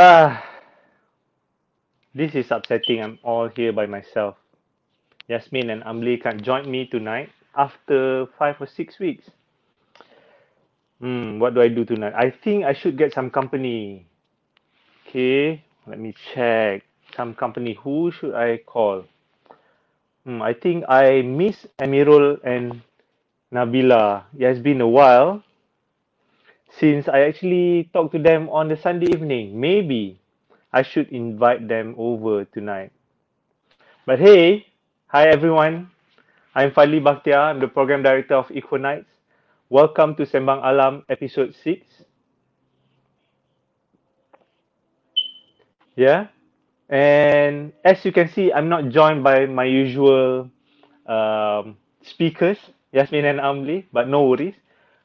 Ah, 0.00 0.40
this 2.14 2.32
is 2.34 2.50
upsetting. 2.50 3.02
I'm 3.04 3.18
all 3.22 3.52
here 3.52 3.70
by 3.70 3.84
myself. 3.84 4.34
Yasmin 5.28 5.68
and 5.68 5.82
Amli 5.84 6.16
can't 6.16 6.40
join 6.40 6.70
me 6.70 6.86
tonight 6.86 7.28
after 7.54 8.24
five 8.38 8.56
or 8.62 8.66
six 8.66 8.98
weeks. 8.98 9.28
Hmm, 11.04 11.38
what 11.38 11.52
do 11.52 11.60
I 11.60 11.68
do 11.68 11.84
tonight? 11.84 12.14
I 12.16 12.30
think 12.30 12.64
I 12.64 12.72
should 12.72 12.96
get 12.96 13.12
some 13.12 13.28
company. 13.28 14.06
Okay, 15.04 15.62
let 15.86 15.98
me 16.00 16.14
check. 16.32 16.80
Some 17.14 17.34
company. 17.34 17.76
Who 17.84 18.10
should 18.10 18.32
I 18.32 18.56
call? 18.64 19.04
Hmm, 20.24 20.40
I 20.40 20.54
think 20.54 20.88
I 20.88 21.20
miss 21.20 21.66
Amirul 21.78 22.40
and 22.42 22.80
Nabila. 23.52 24.24
It 24.32 24.48
has 24.48 24.60
been 24.60 24.80
a 24.80 24.88
while 24.88 25.44
since 26.78 27.08
I 27.08 27.22
actually 27.22 27.90
talked 27.92 28.12
to 28.12 28.18
them 28.22 28.48
on 28.48 28.68
the 28.68 28.76
Sunday 28.76 29.10
evening. 29.10 29.58
Maybe 29.58 30.20
I 30.72 30.82
should 30.82 31.08
invite 31.10 31.66
them 31.68 31.94
over 31.98 32.44
tonight. 32.44 32.92
But 34.06 34.20
hey, 34.20 34.66
hi 35.08 35.26
everyone. 35.28 35.90
I'm 36.54 36.70
Fadli 36.70 37.02
Bakhtiar. 37.02 37.50
I'm 37.50 37.60
the 37.60 37.68
program 37.68 38.02
director 38.02 38.34
of 38.34 38.48
Equinites. 38.48 39.06
Welcome 39.68 40.14
to 40.16 40.26
Sembang 40.26 40.62
Alam 40.62 41.04
episode 41.08 41.54
6. 41.62 41.86
Yeah. 45.96 46.28
And 46.88 47.72
as 47.84 48.04
you 48.04 48.10
can 48.10 48.28
see, 48.28 48.52
I'm 48.52 48.68
not 48.68 48.88
joined 48.90 49.22
by 49.22 49.46
my 49.46 49.64
usual 49.64 50.50
um, 51.06 51.76
speakers, 52.02 52.58
Yasmin 52.92 53.24
and 53.26 53.38
Amli, 53.38 53.86
but 53.92 54.08
no 54.08 54.24
worries. 54.26 54.54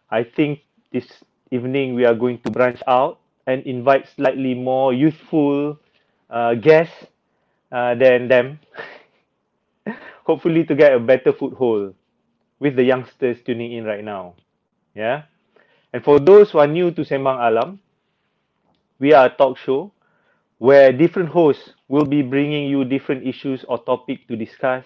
I 0.09 0.23
think 0.23 0.61
this 0.91 1.05
evening 1.51 1.95
we 1.95 2.05
are 2.05 2.15
going 2.15 2.39
to 2.41 2.51
branch 2.51 2.81
out 2.87 3.19
and 3.47 3.63
invite 3.63 4.07
slightly 4.15 4.53
more 4.53 4.93
youthful 4.93 5.79
uh, 6.29 6.55
guests 6.55 7.05
uh, 7.71 7.95
than 7.95 8.27
them. 8.27 8.59
Hopefully, 10.25 10.63
to 10.65 10.75
get 10.75 10.93
a 10.93 10.99
better 10.99 11.31
foothold 11.31 11.93
with 12.59 12.75
the 12.75 12.83
youngsters 12.83 13.37
tuning 13.45 13.73
in 13.73 13.83
right 13.85 14.03
now. 14.03 14.33
Yeah. 14.95 15.23
And 15.93 16.03
for 16.03 16.19
those 16.19 16.51
who 16.51 16.59
are 16.59 16.67
new 16.67 16.91
to 16.91 17.01
Sembang 17.03 17.39
Alam, 17.39 17.79
we 18.99 19.13
are 19.13 19.27
a 19.27 19.29
talk 19.29 19.57
show 19.57 19.91
where 20.57 20.91
different 20.91 21.29
hosts 21.29 21.71
will 21.87 22.05
be 22.05 22.21
bringing 22.21 22.69
you 22.69 22.85
different 22.85 23.25
issues 23.27 23.63
or 23.67 23.77
topic 23.83 24.27
to 24.27 24.35
discuss 24.35 24.85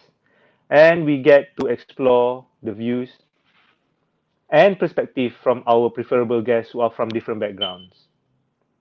and 0.69 1.05
we 1.05 1.21
get 1.21 1.55
to 1.59 1.67
explore 1.67 2.45
the 2.63 2.73
views 2.73 3.09
and 4.49 4.79
perspective 4.79 5.33
from 5.43 5.63
our 5.67 5.89
preferable 5.89 6.41
guests 6.41 6.71
who 6.71 6.81
are 6.81 6.91
from 6.91 7.09
different 7.09 7.39
backgrounds. 7.39 8.07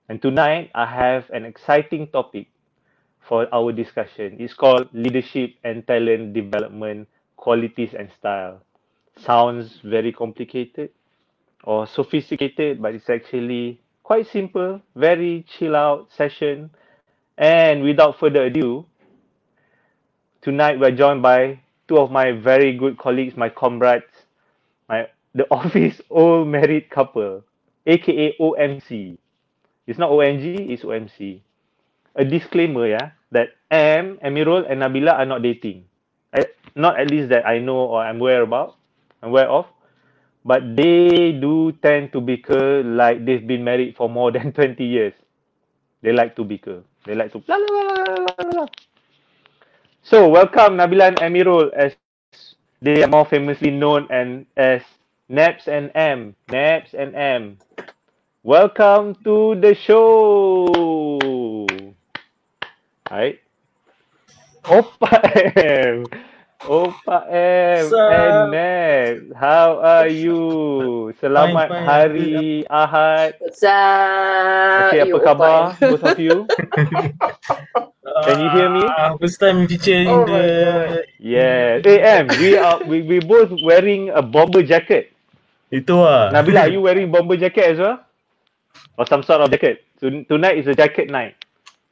And 0.07 0.21
tonight 0.21 0.71
I 0.73 0.85
have 0.85 1.29
an 1.29 1.45
exciting 1.45 2.07
topic 2.07 2.47
for 3.27 3.47
our 3.53 3.71
discussion. 3.71 4.37
It's 4.39 4.53
called 4.53 4.89
leadership 4.93 5.53
and 5.63 5.85
talent 5.85 6.33
development 6.33 7.07
qualities 7.37 7.93
and 7.97 8.09
style. 8.17 8.63
Sounds 9.17 9.79
very 9.83 10.11
complicated 10.11 10.89
or 11.63 11.85
sophisticated, 11.85 12.81
but 12.81 12.95
it's 12.95 13.09
actually 13.09 13.79
quite 14.03 14.27
simple, 14.27 14.81
very 14.95 15.45
chill 15.47 15.75
out 15.75 16.09
session. 16.17 16.71
And 17.37 17.83
without 17.83 18.19
further 18.19 18.45
ado, 18.45 18.85
tonight 20.41 20.79
we're 20.79 20.91
joined 20.91 21.21
by 21.21 21.59
two 21.87 21.99
of 21.99 22.11
my 22.11 22.31
very 22.31 22.75
good 22.75 22.97
colleagues, 22.97 23.37
my 23.37 23.49
comrades, 23.49 24.05
my 24.87 25.07
the 25.35 25.45
office 25.51 26.01
old 26.09 26.47
married 26.47 26.89
couple, 26.89 27.43
aka 27.85 28.35
OMC. 28.39 29.17
It's 29.87 29.97
not 29.99 30.11
ONG, 30.11 30.69
it's 30.69 30.83
OMC. 30.83 31.41
A 32.15 32.25
disclaimer, 32.25 32.87
yeah, 32.87 33.11
that 33.31 33.49
M, 33.71 34.19
Emirul, 34.23 34.69
and 34.69 34.81
Nabila 34.81 35.13
are 35.13 35.25
not 35.25 35.41
dating. 35.41 35.85
I, 36.33 36.45
not 36.75 36.99
at 36.99 37.09
least 37.09 37.29
that 37.29 37.45
I 37.47 37.59
know 37.59 37.77
or 37.77 38.01
I'm 38.03 38.17
aware 38.21 38.43
about, 38.43 38.75
I'm 39.21 39.29
aware 39.29 39.49
of. 39.49 39.65
But 40.45 40.75
they 40.75 41.33
do 41.33 41.71
tend 41.81 42.13
to 42.13 42.21
be 42.21 42.35
bicker 42.37 42.83
like 42.83 43.25
they've 43.25 43.45
been 43.45 43.63
married 43.63 43.95
for 43.95 44.09
more 44.09 44.31
than 44.35 44.53
20 44.53 44.83
years. 44.83 45.13
They 46.01 46.13
like 46.13 46.35
to 46.37 46.43
be 46.43 46.55
bicker. 46.55 46.83
They 47.05 47.15
like 47.15 47.31
to 47.33 47.39
blah, 47.39 47.57
blah, 47.57 48.45
blah. 48.51 48.67
So 50.01 50.27
welcome 50.29 50.77
Nabila 50.77 51.09
and 51.09 51.17
Emirul 51.17 51.73
as 51.73 51.93
they 52.81 53.03
are 53.03 53.07
more 53.07 53.25
famously 53.25 53.69
known 53.69 54.07
and 54.09 54.45
as 54.55 54.81
Naps 55.29 55.67
and 55.69 55.91
M. 55.93 56.33
Naps 56.49 56.97
and 56.97 57.13
M. 57.13 57.61
Welcome 58.41 59.13
to 59.21 59.53
the 59.61 59.77
show. 59.77 60.65
Alright. 63.05 63.37
Opa 64.65 65.13
M. 65.53 66.09
Opa 66.65 67.29
M 67.29 67.85
Sup? 67.93 68.09
and 68.09 68.49
Naps. 68.49 69.37
How 69.37 69.77
are 69.77 70.09
you? 70.09 71.13
Selamat 71.21 71.69
Fine, 71.69 71.77
fine. 71.77 71.85
Hari 71.85 72.65
Ahad. 72.65 73.37
What's 73.37 73.61
up? 73.61 74.89
Okay, 74.89 75.05
apa 75.05 75.13
you 75.13 75.21
khabar 75.21 75.77
both 75.77 76.09
of 76.09 76.17
you? 76.17 76.49
Can 78.25 78.37
you 78.41 78.49
hear 78.49 78.69
me? 78.73 78.81
Uh, 78.81 79.13
first 79.21 79.37
time 79.37 79.69
feature 79.69 79.93
in 79.93 80.09
Oh 80.09 80.25
the 80.25 81.05
Yes. 81.21 81.85
Hey 81.85 82.01
M, 82.01 82.25
we 82.41 82.57
are 82.57 82.81
we 82.81 83.05
we 83.05 83.21
both 83.21 83.53
wearing 83.61 84.09
a 84.09 84.25
bomber 84.25 84.65
jacket. 84.65 85.13
Itu 85.69 85.95
ah. 86.01 86.33
Nabila, 86.33 86.65
are 86.65 86.73
you 86.73 86.81
wearing 86.81 87.11
bomber 87.11 87.37
jacket 87.37 87.75
as 87.75 87.77
well? 87.79 88.01
Or 88.97 89.05
some 89.07 89.23
sort 89.23 89.41
of 89.41 89.49
jacket? 89.51 89.85
Tonight 90.01 90.57
is 90.57 90.67
a 90.67 90.75
jacket 90.75 91.09
night. 91.09 91.35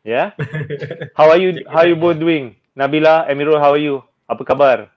Yeah. 0.03 0.31
How 1.17 1.29
are 1.29 1.37
you? 1.37 1.65
How 1.67 1.83
are 1.83 1.89
you 1.89 1.95
both 1.99 2.17
doing? 2.19 2.55
Nabila, 2.77 3.25
Emirul, 3.27 3.57
how 3.59 3.73
are 3.73 3.81
you? 3.81 4.05
Apa 4.29 4.45
khabar? 4.45 4.87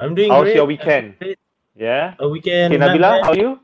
I'm 0.00 0.14
doing 0.16 0.30
How's 0.32 0.48
great. 0.48 0.56
your 0.56 0.64
weekend? 0.64 1.14
Yeah. 1.76 2.16
A 2.18 2.26
weekend. 2.26 2.72
Okay, 2.72 2.80
Nabila, 2.80 3.20
how 3.22 3.30
are 3.30 3.38
you? 3.38 3.60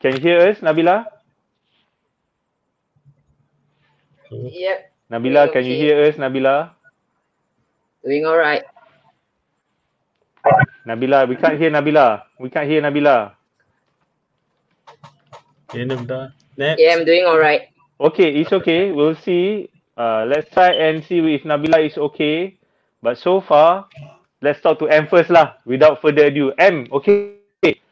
Can 0.00 0.16
you 0.16 0.20
hear 0.20 0.48
us, 0.48 0.58
Nabila? 0.64 1.04
Yep, 4.30 4.78
Nabila, 5.10 5.52
can 5.52 5.66
you 5.66 5.74
Okay. 5.74 5.78
hear 5.78 5.96
us, 6.08 6.16
Nabila? 6.16 6.70
doing 8.04 8.24
alright. 8.24 8.64
Nabila, 10.86 11.28
we 11.28 11.36
can't 11.36 11.58
hear 11.58 11.70
Nabila. 11.70 12.22
We 12.38 12.50
can't 12.50 12.68
hear 12.68 12.80
Nabila. 12.82 13.32
Yeah, 15.74 15.84
Nabila. 15.84 16.32
Next. 16.56 16.80
Yeah, 16.80 16.96
I'm 16.96 17.04
doing 17.04 17.24
alright. 17.24 17.70
Okay, 18.00 18.40
it's 18.40 18.52
okay. 18.52 18.92
We'll 18.92 19.14
see. 19.14 19.68
Uh, 19.96 20.24
let's 20.24 20.48
try 20.50 20.72
and 20.72 21.04
see 21.04 21.20
if 21.20 21.44
Nabila 21.44 21.84
is 21.84 21.96
okay. 21.98 22.56
But 23.02 23.18
so 23.18 23.40
far, 23.40 23.86
let's 24.40 24.60
talk 24.60 24.78
to 24.80 24.88
M 24.88 25.06
first 25.08 25.28
lah. 25.28 25.60
Without 25.64 26.00
further 26.00 26.32
ado, 26.32 26.52
M. 26.56 26.88
Okay, 26.92 27.36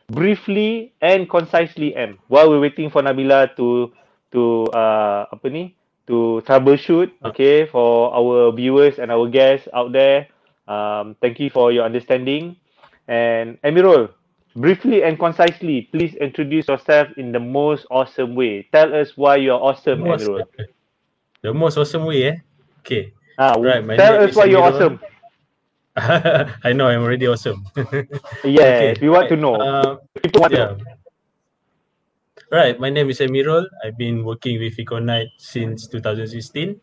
briefly 0.09 0.93
and 1.01 1.29
concisely, 1.29 1.95
M. 1.95 2.19
While 2.29 2.49
we're 2.51 2.61
waiting 2.61 2.89
for 2.89 3.05
Nabila 3.05 3.53
to 3.57 3.93
to 4.33 4.69
uh 4.73 5.29
apa 5.29 5.47
ni 5.49 5.77
to 6.09 6.41
troubleshoot. 6.49 7.13
Okay, 7.25 7.69
for 7.69 8.13
our 8.13 8.53
viewers 8.53 8.97
and 8.97 9.13
our 9.13 9.29
guests 9.29 9.69
out 9.77 9.93
there. 9.93 10.29
Um, 10.69 11.17
thank 11.21 11.41
you 11.41 11.49
for 11.51 11.73
your 11.73 11.85
understanding. 11.85 12.57
And 13.09 13.57
Emirul, 13.65 14.13
briefly 14.55 15.03
and 15.03 15.19
concisely, 15.19 15.89
please 15.93 16.15
introduce 16.21 16.69
yourself 16.69 17.09
in 17.17 17.33
the 17.33 17.41
most 17.41 17.87
awesome 17.91 18.35
way. 18.37 18.69
Tell 18.73 18.93
us 18.95 19.17
why 19.17 19.37
you're 19.37 19.57
awesome, 19.59 20.01
Most, 20.05 20.29
Emirul. 20.29 20.45
the 21.43 21.55
most 21.55 21.79
awesome 21.79 22.05
way 22.05 22.25
eh. 22.25 22.37
Okay. 22.85 23.13
Ah, 23.39 23.55
Right, 23.57 23.81
my 23.85 23.97
tell 23.97 24.21
us 24.23 24.37
why 24.37 24.45
you're 24.45 24.63
awesome. 24.63 25.01
I 25.99 26.73
know 26.77 26.87
I'm 26.87 27.03
already 27.03 27.27
awesome. 27.27 27.65
Yes, 28.45 28.95
Okay, 28.95 28.95
we 29.01 29.09
want 29.09 29.29
to 29.31 29.37
know. 29.37 29.57
Uh, 29.57 29.97
People 30.23 30.43
want 30.43 30.53
to 30.55 30.59
yeah. 30.59 30.67
know. 30.77 30.79
Right, 32.51 32.79
my 32.81 32.89
name 32.89 33.11
is 33.11 33.19
Emirul. 33.21 33.67
I've 33.85 33.99
been 33.99 34.25
working 34.25 34.59
with 34.61 34.79
Econite 34.79 35.29
since 35.39 35.87
2016. 35.89 36.81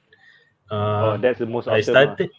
Oh, 0.71 0.75
Uh, 0.75 1.17
that's 1.17 1.39
the 1.39 1.45
most 1.45 1.67
I 1.67 1.79
awesome. 1.79 1.95
ah. 1.95 2.01
started, 2.15 2.29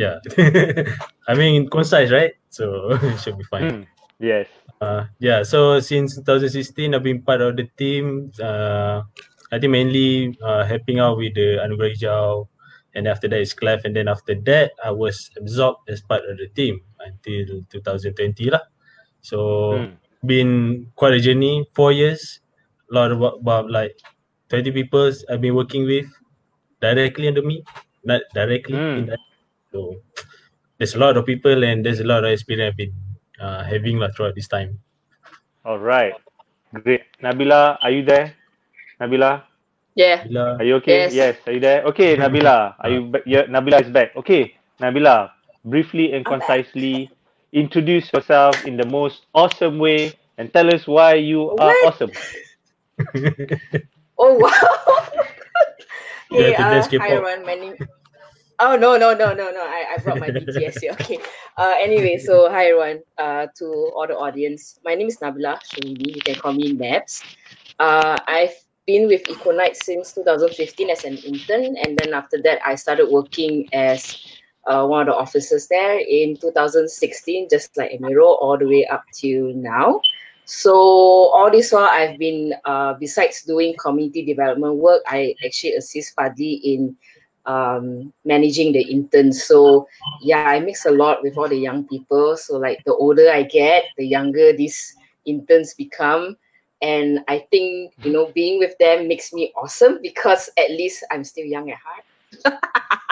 yeah. 0.00 0.16
I 1.30 1.34
mean, 1.36 1.68
concise, 1.68 2.10
right? 2.10 2.32
so 2.50 2.90
it 2.98 3.18
should 3.22 3.38
be 3.38 3.44
fine. 3.44 3.70
Hmm. 3.70 3.82
Yes. 4.18 4.48
Uh, 4.80 5.04
yeah, 5.20 5.42
so 5.44 5.78
since 5.80 6.16
2016, 6.16 6.94
I've 6.94 7.04
been 7.04 7.22
part 7.22 7.40
of 7.40 7.56
the 7.56 7.68
team. 7.78 8.32
Uh, 8.40 9.02
I 9.52 9.58
think 9.58 9.72
mainly 9.72 10.36
uh, 10.42 10.64
helping 10.64 10.98
out 10.98 11.16
with 11.18 11.34
the 11.34 11.60
Anugerah 11.62 11.94
Hijau, 11.94 12.48
and 12.94 13.06
after 13.06 13.28
that 13.28 13.40
is 13.40 13.52
Clef, 13.52 13.84
and 13.84 13.94
then 13.94 14.08
after 14.08 14.34
that, 14.46 14.72
I 14.82 14.90
was 14.90 15.30
absorbed 15.36 15.88
as 15.88 16.00
part 16.02 16.24
of 16.24 16.38
the 16.38 16.48
team 16.56 16.80
until 17.00 17.62
2020 17.70 18.50
lah. 18.50 18.64
So 19.20 19.38
Hmm. 19.78 19.94
been 20.26 20.52
quite 20.96 21.14
a 21.14 21.20
journey, 21.20 21.64
four 21.76 21.92
years, 21.92 22.40
a 22.90 22.94
lot 22.94 23.12
of 23.12 23.20
about 23.22 23.70
like 23.70 23.96
20 24.48 24.72
people 24.72 25.12
I've 25.30 25.40
been 25.40 25.54
working 25.54 25.84
with 25.86 26.06
directly 26.80 27.28
under 27.28 27.42
me, 27.42 27.62
not 28.04 28.22
directly. 28.34 28.76
Hmm. 28.76 29.06
indirect. 29.06 29.29
So 29.72 29.96
there's 30.78 30.94
a 30.94 30.98
lot 30.98 31.16
of 31.16 31.26
people 31.26 31.64
and 31.64 31.84
there's 31.84 32.00
a 32.00 32.04
lot 32.04 32.24
of 32.24 32.30
experience 32.32 32.72
I've 32.72 32.76
been 32.78 32.94
uh, 33.40 33.64
having 33.64 33.98
lah 33.98 34.10
throughout 34.14 34.34
this 34.34 34.48
time. 34.48 34.80
All 35.64 35.78
right. 35.78 36.14
Great. 36.82 37.02
Nabila, 37.22 37.78
are 37.82 37.90
you 37.90 38.04
there? 38.04 38.34
Nabila, 39.00 39.42
Yeah. 39.94 40.24
Bila, 40.24 40.58
are 40.58 40.64
you 40.64 40.74
okay? 40.76 41.08
Yes. 41.10 41.36
Are 41.46 41.52
you 41.52 41.60
there? 41.60 41.84
Okay, 41.92 42.16
Nabila. 42.16 42.74
Are 42.80 42.90
you 42.90 43.10
back? 43.10 43.22
Yeah, 43.26 43.44
Nabila 43.46 43.80
is 43.82 43.90
back. 43.90 44.14
Okay, 44.16 44.54
Nabila, 44.80 45.30
briefly 45.64 46.12
and 46.12 46.26
concisely 46.26 47.10
introduce 47.52 48.12
yourself 48.12 48.64
in 48.64 48.76
the 48.76 48.84
most 48.86 49.26
awesome 49.34 49.78
way 49.78 50.18
and 50.38 50.52
tell 50.52 50.72
us 50.72 50.86
why 50.86 51.14
you 51.14 51.50
are 51.58 51.76
What? 51.76 51.76
awesome. 51.80 52.12
Oh 54.18 54.34
wow. 54.38 54.52
You 56.30 56.40
okay, 56.40 56.54
uh, 56.54 56.88
hi 56.98 57.10
everyone. 57.12 57.44
My 57.46 57.54
name. 57.54 57.76
Oh 58.62 58.76
no 58.76 58.98
no 58.98 59.14
no 59.14 59.32
no 59.32 59.50
no! 59.50 59.62
I, 59.64 59.94
I 59.94 59.98
brought 60.02 60.20
my 60.20 60.28
BTS 60.28 60.80
here. 60.82 60.92
Okay. 61.00 61.18
Uh, 61.56 61.74
anyway, 61.80 62.18
so 62.18 62.50
hi 62.50 62.66
everyone. 62.68 63.00
Uh, 63.16 63.46
to 63.56 63.64
all 63.96 64.06
the 64.06 64.12
audience, 64.16 64.78
my 64.84 64.94
name 64.94 65.08
is 65.08 65.16
Nabila 65.16 65.56
Shahidi. 65.64 66.14
You 66.14 66.20
can 66.20 66.34
call 66.34 66.52
me 66.52 66.72
Nabs. 66.72 67.22
Uh, 67.78 68.18
I've 68.28 68.52
been 68.86 69.08
with 69.08 69.28
Econite 69.30 69.76
since 69.76 70.12
2015 70.12 70.90
as 70.90 71.04
an 71.04 71.16
intern, 71.24 71.76
and 71.80 71.96
then 71.96 72.12
after 72.12 72.36
that, 72.42 72.60
I 72.64 72.74
started 72.74 73.08
working 73.08 73.66
as 73.72 74.16
uh, 74.66 74.84
one 74.84 75.08
of 75.08 75.14
the 75.14 75.16
officers 75.16 75.66
there 75.68 75.98
in 75.98 76.36
2016, 76.36 77.48
just 77.48 77.76
like 77.78 77.92
Emiro, 77.92 78.36
all 78.44 78.58
the 78.58 78.68
way 78.68 78.86
up 78.86 79.04
to 79.24 79.54
now. 79.54 80.02
So 80.44 80.74
all 81.32 81.50
this 81.50 81.72
while 81.72 81.88
I've 81.88 82.18
been 82.18 82.52
uh, 82.66 82.92
besides 82.94 83.42
doing 83.42 83.74
community 83.80 84.24
development 84.24 84.76
work, 84.76 85.00
I 85.06 85.34
actually 85.46 85.74
assist 85.76 86.14
Fadi 86.14 86.60
in 86.62 86.96
um, 87.50 88.12
managing 88.24 88.72
the 88.72 88.82
interns. 88.82 89.44
So 89.44 89.88
yeah, 90.22 90.46
I 90.46 90.60
mix 90.60 90.86
a 90.86 90.90
lot 90.90 91.22
with 91.22 91.36
all 91.36 91.48
the 91.48 91.58
young 91.58 91.86
people. 91.88 92.36
So 92.36 92.56
like 92.56 92.82
the 92.84 92.94
older 92.94 93.30
I 93.30 93.42
get, 93.42 93.84
the 93.96 94.06
younger 94.06 94.52
these 94.52 94.94
interns 95.26 95.74
become. 95.74 96.36
And 96.82 97.20
I 97.28 97.44
think 97.50 97.92
you 98.02 98.12
know 98.12 98.30
being 98.34 98.58
with 98.58 98.78
them 98.78 99.08
makes 99.08 99.32
me 99.32 99.52
awesome 99.56 99.98
because 100.02 100.48
at 100.56 100.70
least 100.70 101.04
I'm 101.10 101.24
still 101.24 101.46
young 101.46 101.70
at 101.70 101.78
heart. 101.82 102.04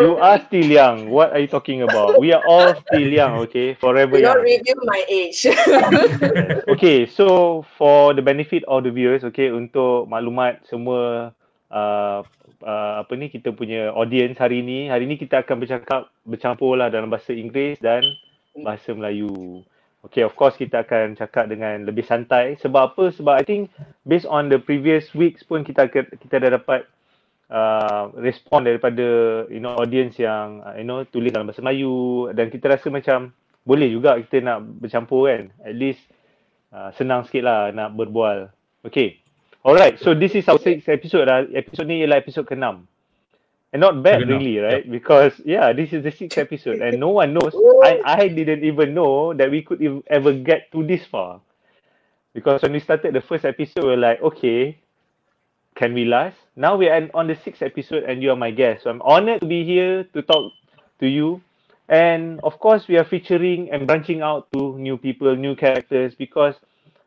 You 0.00 0.16
are 0.16 0.40
still 0.46 0.64
young. 0.64 1.10
What 1.10 1.32
are 1.32 1.38
you 1.38 1.46
talking 1.46 1.82
about? 1.82 2.18
We 2.18 2.32
are 2.32 2.42
all 2.42 2.74
still 2.74 3.08
young, 3.08 3.34
okay? 3.50 3.74
Forever 3.74 4.16
You 4.16 4.22
Do 4.24 4.28
not 4.28 4.40
young. 4.40 4.44
review 4.44 4.76
my 4.84 5.04
age. 5.08 5.46
Okay, 6.68 7.06
so 7.06 7.64
for 7.76 8.14
the 8.14 8.22
benefit 8.22 8.64
of 8.68 8.84
the 8.84 8.90
viewers, 8.90 9.24
okay, 9.28 9.50
untuk 9.52 10.08
maklumat 10.08 10.64
semua 10.64 11.34
uh, 11.68 12.24
uh, 12.62 13.02
apa 13.04 13.12
ni 13.14 13.30
kita 13.30 13.54
punya 13.54 13.90
audience 13.94 14.38
hari 14.38 14.62
ni, 14.64 14.88
hari 14.90 15.06
ni 15.06 15.18
kita 15.18 15.42
akan 15.42 15.62
bercakap 15.62 16.00
bercampur 16.26 16.74
lah 16.78 16.90
dalam 16.90 17.10
bahasa 17.10 17.34
Inggeris 17.34 17.78
dan 17.78 18.02
bahasa 18.58 18.94
Melayu. 18.94 19.62
Okay, 20.06 20.22
of 20.22 20.38
course 20.38 20.54
kita 20.54 20.86
akan 20.86 21.18
cakap 21.18 21.50
dengan 21.50 21.82
lebih 21.82 22.06
santai. 22.06 22.54
Sebab 22.62 22.94
apa? 22.94 23.10
Sebab 23.10 23.34
I 23.34 23.44
think 23.44 23.68
based 24.06 24.30
on 24.30 24.46
the 24.46 24.62
previous 24.62 25.10
weeks 25.10 25.42
pun 25.42 25.66
kita 25.66 25.90
kita 25.90 26.38
dah 26.38 26.54
dapat 26.54 26.86
uh, 27.50 28.14
respon 28.14 28.62
daripada 28.62 29.04
you 29.50 29.58
know 29.58 29.74
audience 29.74 30.16
yang 30.16 30.62
uh, 30.62 30.78
you 30.78 30.86
know 30.86 31.02
tulis 31.02 31.34
dalam 31.34 31.50
bahasa 31.50 31.60
Melayu 31.66 32.30
dan 32.30 32.46
kita 32.46 32.70
rasa 32.70 32.88
macam 32.94 33.34
boleh 33.66 33.90
juga 33.90 34.16
kita 34.22 34.38
nak 34.40 34.64
bercampur 34.80 35.28
kan. 35.28 35.50
At 35.66 35.74
least 35.74 36.00
uh, 36.70 36.94
senang 36.94 37.26
sikit 37.26 37.42
lah 37.44 37.74
nak 37.74 37.98
berbual. 37.98 38.54
Okay. 38.86 39.18
Alright, 39.68 40.00
so 40.00 40.14
this 40.14 40.32
is 40.32 40.48
our 40.48 40.56
sixth 40.56 40.88
episode 40.88 41.28
lah. 41.28 41.44
Episode 41.52 41.92
ni 41.92 42.00
ialah 42.00 42.24
episode 42.24 42.48
ke-6. 42.48 42.88
And 43.68 43.80
not 43.84 44.00
bad 44.00 44.24
Keenam, 44.24 44.40
really, 44.40 44.56
right? 44.64 44.80
Because 44.80 45.36
yeah, 45.44 45.76
this 45.76 45.92
is 45.92 46.00
the 46.00 46.08
sixth 46.08 46.40
episode 46.40 46.80
and 46.80 46.96
no 46.96 47.12
one 47.12 47.36
knows. 47.36 47.52
I 47.84 48.00
I 48.00 48.32
didn't 48.32 48.64
even 48.64 48.96
know 48.96 49.36
that 49.36 49.52
we 49.52 49.60
could 49.60 49.84
ev- 49.84 50.00
ever 50.08 50.32
get 50.32 50.72
to 50.72 50.80
this 50.80 51.04
far. 51.04 51.44
Because 52.32 52.64
when 52.64 52.72
we 52.72 52.80
started 52.80 53.12
the 53.12 53.20
first 53.20 53.44
episode, 53.44 53.84
we 53.84 53.92
were 53.92 54.00
like, 54.00 54.24
okay, 54.24 54.80
can 55.76 55.92
we 55.92 56.08
last? 56.08 56.40
Now 56.56 56.72
we 56.80 56.88
are 56.88 57.04
on 57.12 57.28
the 57.28 57.36
sixth 57.36 57.60
episode 57.60 58.08
and 58.08 58.24
you 58.24 58.32
are 58.32 58.40
my 58.40 58.48
guest. 58.48 58.88
So 58.88 58.88
I'm 58.88 59.04
honored 59.04 59.44
to 59.44 59.48
be 59.52 59.68
here 59.68 60.08
to 60.16 60.24
talk 60.24 60.48
to 61.04 61.06
you. 61.06 61.44
And 61.92 62.40
of 62.40 62.56
course, 62.56 62.88
we 62.88 62.96
are 62.96 63.04
featuring 63.04 63.68
and 63.68 63.84
branching 63.84 64.24
out 64.24 64.48
to 64.56 64.80
new 64.80 64.96
people, 64.96 65.36
new 65.36 65.52
characters 65.52 66.16
because 66.16 66.56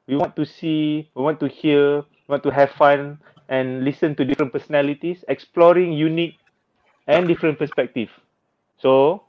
we 0.06 0.14
want 0.14 0.38
to 0.38 0.46
see, 0.46 1.10
we 1.18 1.26
want 1.26 1.42
to 1.42 1.50
hear, 1.50 2.06
want 2.32 2.44
to 2.44 2.50
have 2.50 2.72
fun 2.80 3.20
and 3.52 3.84
listen 3.84 4.16
to 4.16 4.24
different 4.24 4.56
personalities, 4.56 5.24
exploring 5.28 5.92
unique 5.92 6.40
and 7.08 7.28
different 7.28 7.60
perspective. 7.60 8.08
So 8.80 9.24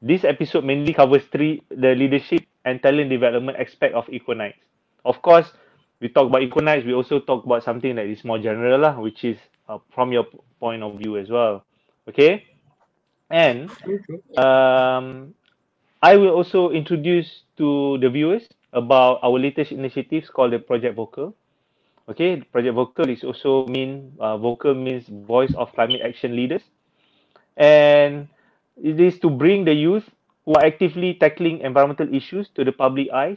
this 0.00 0.24
episode 0.24 0.64
mainly 0.64 0.94
covers 0.96 1.22
three 1.30 1.62
the 1.68 1.94
leadership 1.94 2.48
and 2.64 2.82
talent 2.82 3.10
development 3.10 3.60
aspect 3.60 3.94
of 3.94 4.06
Equinites. 4.08 4.56
Of 5.04 5.20
course, 5.22 5.52
we 6.00 6.08
talk 6.08 6.26
about 6.26 6.42
Equinites, 6.42 6.86
we 6.86 6.94
also 6.94 7.20
talk 7.20 7.44
about 7.44 7.62
something 7.62 7.94
that 7.96 8.06
is 8.06 8.24
more 8.24 8.38
general 8.38 8.80
lah, 8.80 8.98
which 8.98 9.24
is 9.24 9.36
uh, 9.68 9.78
from 9.94 10.12
your 10.12 10.24
point 10.58 10.82
of 10.82 10.96
view 10.96 11.16
as 11.18 11.28
well. 11.28 11.64
Okay? 12.08 12.44
And 13.30 13.68
um, 14.40 15.34
I 16.00 16.16
will 16.16 16.32
also 16.32 16.70
introduce 16.70 17.44
to 17.58 17.98
the 18.00 18.08
viewers 18.08 18.48
about 18.72 19.20
our 19.22 19.38
latest 19.38 19.72
initiatives 19.72 20.30
called 20.30 20.52
the 20.52 20.58
Project 20.58 20.96
Vocal. 20.96 21.34
Okay, 22.08 22.40
Project 22.40 22.74
Vocal 22.74 23.08
is 23.10 23.22
also 23.22 23.66
mean 23.68 24.16
uh, 24.18 24.38
vocal 24.38 24.74
means 24.74 25.04
voice 25.28 25.52
of 25.54 25.72
climate 25.76 26.00
action 26.00 26.34
leaders, 26.34 26.62
and 27.56 28.28
it 28.80 28.98
is 28.98 29.20
to 29.20 29.28
bring 29.28 29.64
the 29.64 29.74
youth 29.74 30.08
who 30.46 30.54
are 30.54 30.64
actively 30.64 31.12
tackling 31.12 31.60
environmental 31.60 32.08
issues 32.14 32.48
to 32.56 32.64
the 32.64 32.72
public 32.72 33.12
eyes 33.12 33.36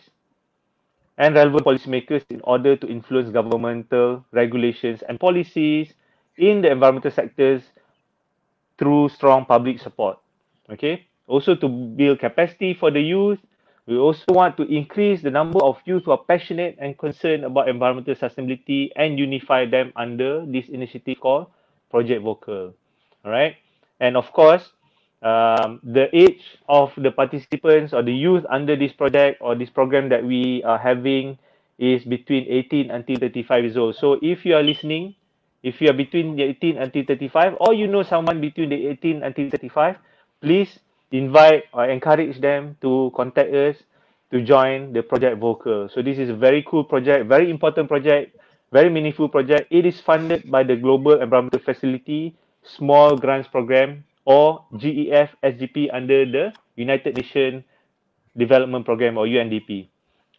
and 1.18 1.36
relevant 1.36 1.66
policymakers 1.66 2.24
in 2.30 2.40
order 2.48 2.78
to 2.78 2.88
influence 2.88 3.30
governmental 3.30 4.24
regulations 4.32 5.04
and 5.04 5.20
policies 5.20 5.94
in 6.38 6.62
the 6.62 6.72
environmental 6.72 7.12
sectors 7.12 7.62
through 8.80 9.10
strong 9.10 9.44
public 9.46 9.80
support. 9.80 10.18
Okay. 10.72 11.06
Also 11.28 11.56
to 11.56 11.68
build 11.68 12.20
capacity 12.20 12.74
for 12.74 12.90
the 12.90 13.02
youth, 13.02 13.40
we 13.88 13.98
also 13.98 14.24
want 14.30 14.58
to 14.58 14.64
increase 14.64 15.22
the 15.22 15.32
number 15.32 15.60
of 15.64 15.78
youth 15.86 16.06
who 16.06 16.12
are 16.12 16.24
passionate 16.28 16.78
and 16.80 16.98
concerned 16.98 17.44
about 17.44 17.68
environmental 17.68 18.16
sustainability 18.16 18.90
and 18.96 19.18
unify 19.18 19.66
them 19.66 19.92
under 19.96 20.46
this 20.46 20.70
initiative 20.70 21.20
called 21.20 21.48
Project 21.90 22.22
Vocal. 22.22 22.74
All 23.26 23.32
right. 23.32 23.56
And 24.00 24.16
of 24.16 24.32
course, 24.34 24.72
um, 25.22 25.80
the 25.84 26.10
age 26.14 26.42
of 26.70 26.92
the 26.98 27.12
participants 27.12 27.94
or 27.94 28.02
the 28.02 28.14
youth 28.14 28.46
under 28.50 28.76
this 28.76 28.94
project 28.94 29.42
or 29.42 29.56
this 29.56 29.70
program 29.70 30.10
that 30.10 30.24
we 30.24 30.64
are 30.64 30.78
having 30.78 31.38
is 31.78 32.04
between 32.06 32.46
18 32.48 32.92
until 32.92 33.18
35 33.18 33.64
years 33.64 33.78
old. 33.78 33.96
So 33.96 34.20
if 34.22 34.46
you 34.46 34.56
are 34.56 34.64
listening, 34.64 35.16
if 35.64 35.82
you 35.82 35.90
are 35.90 35.98
between 35.98 36.36
the 36.36 36.44
18 36.44 36.78
until 36.78 37.04
35 37.06 37.58
or 37.60 37.74
you 37.74 37.88
know 37.88 38.04
someone 38.04 38.42
between 38.42 38.70
the 38.70 38.88
18 38.88 39.24
until 39.24 39.50
35, 39.50 39.98
please 40.42 40.80
invite 41.12 41.66
or 41.74 41.86
encourage 41.86 42.40
them 42.40 42.78
to 42.82 43.12
contact 43.16 43.54
us 43.54 43.76
to 44.32 44.42
join 44.42 44.94
the 44.94 45.04
project 45.04 45.38
vocal. 45.40 45.90
So 45.94 46.02
this 46.02 46.18
is 46.18 46.30
a 46.30 46.36
very 46.36 46.64
cool 46.68 46.84
project, 46.84 47.28
very 47.28 47.52
important 47.52 47.88
project, 47.88 48.38
very 48.72 48.90
meaningful 48.90 49.28
project. 49.28 49.68
It 49.70 49.86
is 49.86 50.00
funded 50.00 50.50
by 50.50 50.64
the 50.64 50.76
Global 50.76 51.22
Environmental 51.22 51.60
Facility 51.60 52.36
Small 52.64 53.18
Grants 53.18 53.50
Program 53.50 54.04
or 54.26 54.64
GEF 54.78 55.30
SGP 55.44 55.94
under 55.94 56.26
the 56.26 56.54
United 56.76 57.18
Nations 57.18 57.64
Development 58.38 58.86
Program 58.86 59.18
or 59.18 59.26
UNDP. 59.26 59.88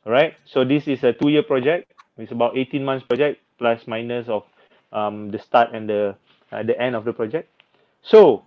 All 0.07 0.13
right. 0.13 0.35
So 0.45 0.65
this 0.65 0.89
is 0.89 1.05
a 1.05 1.13
two-year 1.13 1.43
project. 1.43 1.93
It's 2.17 2.33
about 2.33 2.57
18 2.57 2.85
months 2.85 3.05
project 3.07 3.41
plus 3.59 3.87
minus 3.87 4.29
of 4.29 4.45
um, 4.93 5.31
the 5.31 5.39
start 5.39 5.71
and 5.73 5.89
the 5.89 6.17
uh, 6.51 6.63
the 6.63 6.79
end 6.81 6.95
of 6.95 7.05
the 7.05 7.13
project. 7.13 7.49
So 8.03 8.45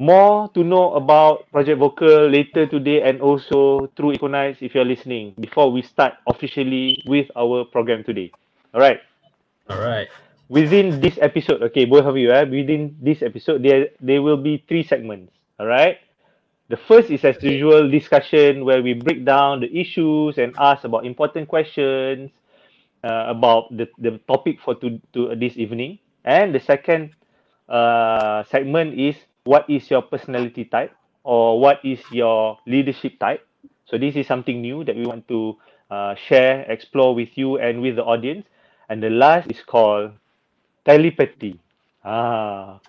more 0.00 0.48
to 0.56 0.64
know 0.64 0.96
about 0.96 1.44
Project 1.52 1.78
Vocal 1.78 2.26
later 2.32 2.64
today 2.66 3.02
and 3.04 3.20
also 3.20 3.86
through 3.96 4.16
Econize 4.16 4.56
if 4.64 4.74
you're 4.74 4.88
listening 4.88 5.34
before 5.38 5.70
we 5.70 5.82
start 5.82 6.14
officially 6.26 6.96
with 7.04 7.28
our 7.36 7.64
program 7.68 8.02
today. 8.02 8.32
All 8.72 8.80
right. 8.80 9.00
All 9.68 9.78
right. 9.78 10.08
Within 10.48 11.00
this 11.00 11.18
episode, 11.20 11.62
okay, 11.70 11.84
both 11.84 12.06
of 12.06 12.16
you, 12.16 12.32
eh, 12.32 12.42
within 12.48 12.96
this 12.98 13.22
episode, 13.22 13.62
there 13.62 13.92
there 14.00 14.22
will 14.24 14.40
be 14.40 14.64
three 14.66 14.82
segments. 14.82 15.30
All 15.60 15.66
right. 15.68 15.98
The 16.72 16.76
first 16.76 17.10
is 17.10 17.22
as 17.24 17.36
usual 17.42 17.90
discussion 17.90 18.64
where 18.64 18.82
we 18.82 18.94
break 18.94 19.24
down 19.24 19.60
the 19.60 19.68
issues 19.68 20.38
and 20.38 20.54
ask 20.58 20.84
about 20.84 21.04
important 21.04 21.48
questions 21.48 22.30
uh, 23.04 23.26
about 23.28 23.68
the, 23.76 23.88
the 23.98 24.18
topic 24.26 24.60
for 24.64 24.74
to, 24.76 24.98
to 25.12 25.34
this 25.36 25.56
evening. 25.56 25.98
And 26.24 26.54
the 26.54 26.60
second 26.60 27.12
uh, 27.68 28.44
segment 28.44 28.98
is 28.98 29.16
what 29.44 29.68
is 29.68 29.90
your 29.90 30.02
personality 30.02 30.64
type 30.64 30.92
or 31.24 31.60
what 31.60 31.80
is 31.84 32.00
your 32.10 32.58
leadership 32.66 33.18
type. 33.18 33.46
So 33.86 33.98
this 33.98 34.16
is 34.16 34.26
something 34.26 34.60
new 34.60 34.84
that 34.84 34.96
we 34.96 35.06
want 35.06 35.26
to 35.28 35.56
uh, 35.90 36.14
share, 36.14 36.62
explore 36.68 37.14
with 37.14 37.36
you 37.36 37.58
and 37.58 37.80
with 37.82 37.96
the 37.96 38.04
audience. 38.04 38.46
And 38.88 39.02
the 39.02 39.10
last 39.10 39.50
is 39.50 39.62
called 39.62 40.12
telepathy. 40.84 41.60
Ah, 42.04 42.80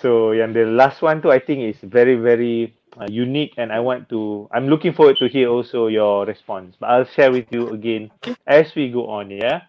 so 0.00 0.32
yang 0.32 0.52
the 0.52 0.64
last 0.64 1.02
one 1.02 1.20
too, 1.22 1.30
I 1.32 1.38
think 1.40 1.60
is 1.62 1.80
very 1.82 2.14
very 2.16 2.74
uh, 3.00 3.06
unique 3.10 3.54
and 3.58 3.72
I 3.72 3.80
want 3.80 4.08
to 4.10 4.48
I'm 4.52 4.68
looking 4.68 4.92
forward 4.92 5.16
to 5.18 5.28
hear 5.28 5.48
also 5.48 5.88
your 5.88 6.24
response. 6.26 6.76
But 6.78 6.90
I'll 6.90 7.04
share 7.08 7.32
with 7.32 7.50
you 7.50 7.68
again 7.70 8.10
as 8.46 8.74
we 8.74 8.90
go 8.90 9.08
on, 9.08 9.30
yeah. 9.30 9.62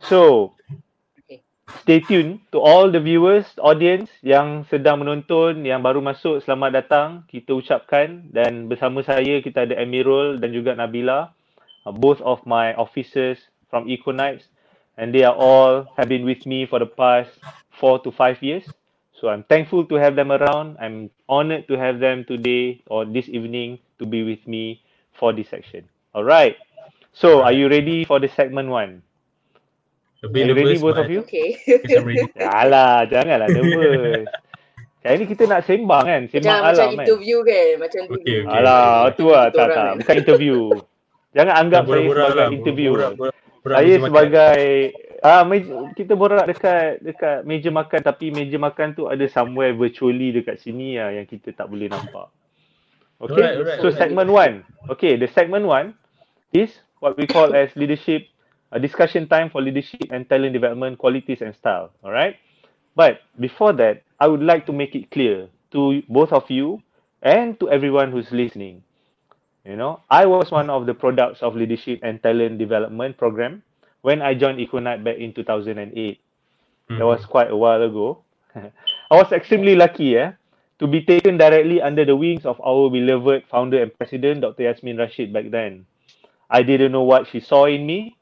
So 0.00 0.54
stay 1.82 2.00
tuned 2.00 2.40
to 2.52 2.58
all 2.60 2.90
the 2.90 3.00
viewers, 3.00 3.44
audience 3.60 4.08
yang 4.24 4.64
sedang 4.72 5.04
menonton, 5.04 5.64
yang 5.64 5.84
baru 5.84 6.00
masuk, 6.00 6.40
selamat 6.40 6.84
datang. 6.84 7.08
Kita 7.28 7.52
ucapkan 7.52 8.28
dan 8.32 8.68
bersama 8.68 9.04
saya 9.04 9.40
kita 9.44 9.68
ada 9.68 9.76
Emirul 9.76 10.40
dan 10.40 10.52
juga 10.56 10.72
Nabila, 10.72 11.32
uh, 11.84 11.92
both 11.92 12.20
of 12.24 12.40
my 12.48 12.72
officers 12.80 13.36
from 13.68 13.84
Econites 13.84 14.48
and 14.96 15.12
they 15.12 15.22
are 15.22 15.36
all 15.36 15.86
have 15.96 16.08
been 16.08 16.24
with 16.24 16.44
me 16.48 16.64
for 16.64 16.80
the 16.80 16.88
past 16.88 17.30
four 17.76 18.00
to 18.00 18.10
five 18.10 18.40
years. 18.40 18.64
So 19.18 19.28
I'm 19.28 19.44
thankful 19.44 19.84
to 19.90 19.94
have 19.98 20.14
them 20.14 20.30
around. 20.30 20.78
I'm 20.78 21.10
honored 21.28 21.66
to 21.68 21.74
have 21.76 21.98
them 21.98 22.24
today 22.24 22.82
or 22.86 23.04
this 23.04 23.28
evening 23.28 23.78
to 23.98 24.06
be 24.06 24.22
with 24.22 24.46
me 24.46 24.80
for 25.18 25.34
this 25.34 25.50
section. 25.50 25.84
All 26.14 26.24
right. 26.24 26.56
So 27.12 27.42
are 27.42 27.52
you 27.52 27.68
ready 27.68 28.06
for 28.06 28.22
the 28.22 28.30
segment 28.30 28.70
one? 28.70 29.02
A 30.18 30.26
Are 30.26 30.30
bit 30.30 30.50
you 30.50 30.54
ready 30.54 30.74
nervous, 30.74 30.82
both 30.82 30.98
of 30.98 31.06
you? 31.06 31.20
Okay. 31.22 31.54
Alah, 32.58 33.06
janganlah 33.06 33.46
nervous. 33.46 34.26
Kali 34.98 35.14
ni 35.14 35.26
kita 35.30 35.46
nak 35.46 35.62
sembang 35.62 36.04
kan? 36.04 36.20
macam 36.26 36.32
Sembang 36.34 36.58
macam 36.58 36.74
alam 36.74 36.88
kan? 36.90 37.06
interview 37.06 37.38
kan, 37.46 37.68
macam 37.78 38.00
Okay, 38.02 38.10
interview. 38.10 38.38
okay. 38.42 38.58
Alah, 38.58 38.90
tu 39.14 39.24
lah. 39.30 39.46
Tak, 39.54 39.66
tak. 39.70 39.76
kan. 39.78 39.92
Bukan 40.02 40.14
interview. 40.18 40.56
Jangan 41.38 41.54
anggap 41.54 41.82
saya 41.86 42.02
sebagai 42.02 42.34
lah, 42.34 42.48
interview. 42.50 42.90
borak 42.90 43.12
Saya 43.68 43.86
meja 43.86 43.94
makan. 43.94 44.06
sebagai 44.10 44.66
ah 45.18 45.42
meja, 45.46 45.70
kita 45.94 46.12
borak 46.14 46.46
dekat 46.46 47.02
dekat 47.02 47.38
meja 47.42 47.70
makan 47.70 48.00
tapi 48.00 48.26
meja 48.30 48.58
makan 48.58 48.88
tu 48.94 49.06
ada 49.06 49.22
somewhere 49.30 49.74
virtually 49.74 50.34
dekat 50.34 50.58
sini 50.58 50.98
lah 50.98 51.14
yang 51.14 51.26
kita 51.30 51.54
tak 51.54 51.70
boleh 51.70 51.86
nampak. 51.86 52.26
Okay, 53.18 53.34
Alright, 53.38 53.54
alright. 53.54 53.80
so 53.82 53.90
segment 53.94 54.30
one. 54.30 54.66
Okay, 54.90 55.14
the 55.14 55.30
segment 55.30 55.62
one 55.62 55.94
is 56.50 56.70
what 56.98 57.14
we 57.14 57.26
call 57.26 57.50
as 57.50 57.70
leadership, 57.74 58.26
a 58.72 58.78
discussion 58.80 59.28
time 59.28 59.50
for 59.50 59.62
leadership 59.62 60.10
and 60.10 60.28
talent 60.28 60.52
development 60.52 60.98
qualities 60.98 61.40
and 61.40 61.54
style. 61.54 61.90
Alright, 62.04 62.36
but 62.94 63.20
before 63.38 63.72
that, 63.74 64.02
I 64.20 64.26
would 64.26 64.42
like 64.42 64.66
to 64.66 64.72
make 64.72 64.94
it 64.94 65.10
clear 65.10 65.48
to 65.72 66.02
both 66.08 66.32
of 66.32 66.50
you 66.50 66.82
and 67.22 67.58
to 67.60 67.70
everyone 67.70 68.10
who's 68.12 68.30
listening. 68.30 68.82
You 69.64 69.76
know, 69.76 70.00
I 70.10 70.26
was 70.26 70.50
one 70.50 70.70
of 70.70 70.86
the 70.86 70.94
products 70.94 71.42
of 71.42 71.54
leadership 71.54 72.00
and 72.02 72.22
talent 72.22 72.58
development 72.58 73.16
program 73.16 73.62
when 74.02 74.22
I 74.22 74.34
joined 74.34 74.60
Econite 74.60 75.04
back 75.04 75.16
in 75.18 75.32
2008. 75.32 76.20
That 76.88 77.04
was 77.04 77.26
quite 77.26 77.50
a 77.50 77.56
while 77.56 77.82
ago. 77.82 78.24
I 78.56 79.14
was 79.14 79.30
extremely 79.30 79.76
lucky 79.76 80.16
eh, 80.16 80.32
to 80.78 80.86
be 80.86 81.02
taken 81.02 81.36
directly 81.36 81.82
under 81.82 82.04
the 82.04 82.16
wings 82.16 82.46
of 82.46 82.60
our 82.64 82.88
beloved 82.90 83.44
founder 83.50 83.82
and 83.82 83.92
president, 83.98 84.40
Dr. 84.40 84.62
Yasmin 84.64 84.96
Rashid, 84.96 85.32
back 85.32 85.50
then. 85.50 85.86
I 86.48 86.62
didn't 86.62 86.92
know 86.92 87.02
what 87.02 87.28
she 87.28 87.40
saw 87.40 87.66
in 87.66 87.84
me, 87.86 88.16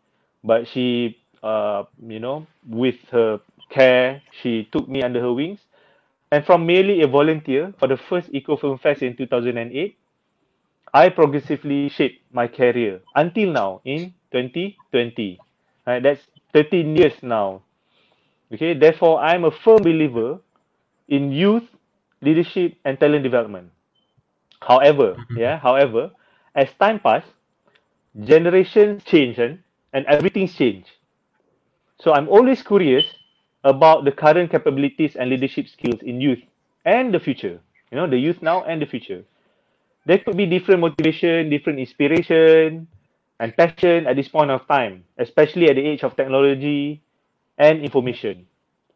but 0.44 0.66
she, 0.68 1.18
uh, 1.42 1.84
you 2.00 2.20
know, 2.20 2.46
with 2.68 2.96
her 3.10 3.40
care, 3.70 4.22
she 4.42 4.68
took 4.72 4.88
me 4.88 5.02
under 5.02 5.20
her 5.20 5.32
wings. 5.32 5.60
And 6.32 6.44
from 6.44 6.66
merely 6.66 7.02
a 7.02 7.06
volunteer 7.08 7.74
for 7.78 7.88
the 7.88 7.96
first 7.96 8.28
Eco 8.32 8.56
Film 8.56 8.78
Fest 8.78 9.02
in 9.02 9.16
2008, 9.16 9.96
I 10.94 11.08
progressively 11.10 11.88
shaped 11.88 12.22
my 12.32 12.48
career 12.48 13.00
until 13.14 13.52
now 13.52 13.80
in 13.84 14.14
2020. 14.32 15.38
Right, 15.86 16.02
that's 16.02 16.22
13 16.52 16.96
years 16.96 17.14
now. 17.22 17.62
Okay, 18.52 18.74
therefore, 18.74 19.20
I'm 19.20 19.44
a 19.44 19.50
firm 19.50 19.82
believer 19.82 20.40
in 21.08 21.32
youth 21.32 21.64
leadership 22.22 22.76
and 22.84 22.98
talent 23.00 23.22
development. 23.24 23.70
However, 24.60 25.18
yeah, 25.34 25.58
however, 25.58 26.10
as 26.54 26.68
time 26.80 27.00
passed, 27.00 27.28
generations 28.24 29.04
change 29.04 29.38
and, 29.38 29.62
and 29.96 30.04
everything's 30.12 30.52
changed. 30.52 30.92
So 31.96 32.12
I'm 32.12 32.28
always 32.28 32.60
curious 32.60 33.08
about 33.64 34.04
the 34.04 34.12
current 34.12 34.52
capabilities 34.52 35.16
and 35.16 35.32
leadership 35.32 35.72
skills 35.72 36.04
in 36.04 36.20
youth 36.20 36.44
and 36.84 37.14
the 37.14 37.18
future. 37.18 37.58
You 37.90 37.96
know, 37.96 38.06
the 38.06 38.20
youth 38.20 38.44
now 38.44 38.62
and 38.68 38.82
the 38.82 38.86
future. 38.86 39.24
There 40.04 40.20
could 40.20 40.36
be 40.36 40.44
different 40.44 40.84
motivation, 40.84 41.48
different 41.48 41.80
inspiration, 41.80 42.86
and 43.40 43.56
passion 43.56 44.04
at 44.06 44.12
this 44.12 44.28
point 44.28 44.52
of 44.52 44.68
time, 44.68 45.02
especially 45.16 45.72
at 45.72 45.80
the 45.80 45.82
age 45.82 46.04
of 46.04 46.14
technology 46.14 47.00
and 47.56 47.80
information. 47.80 48.44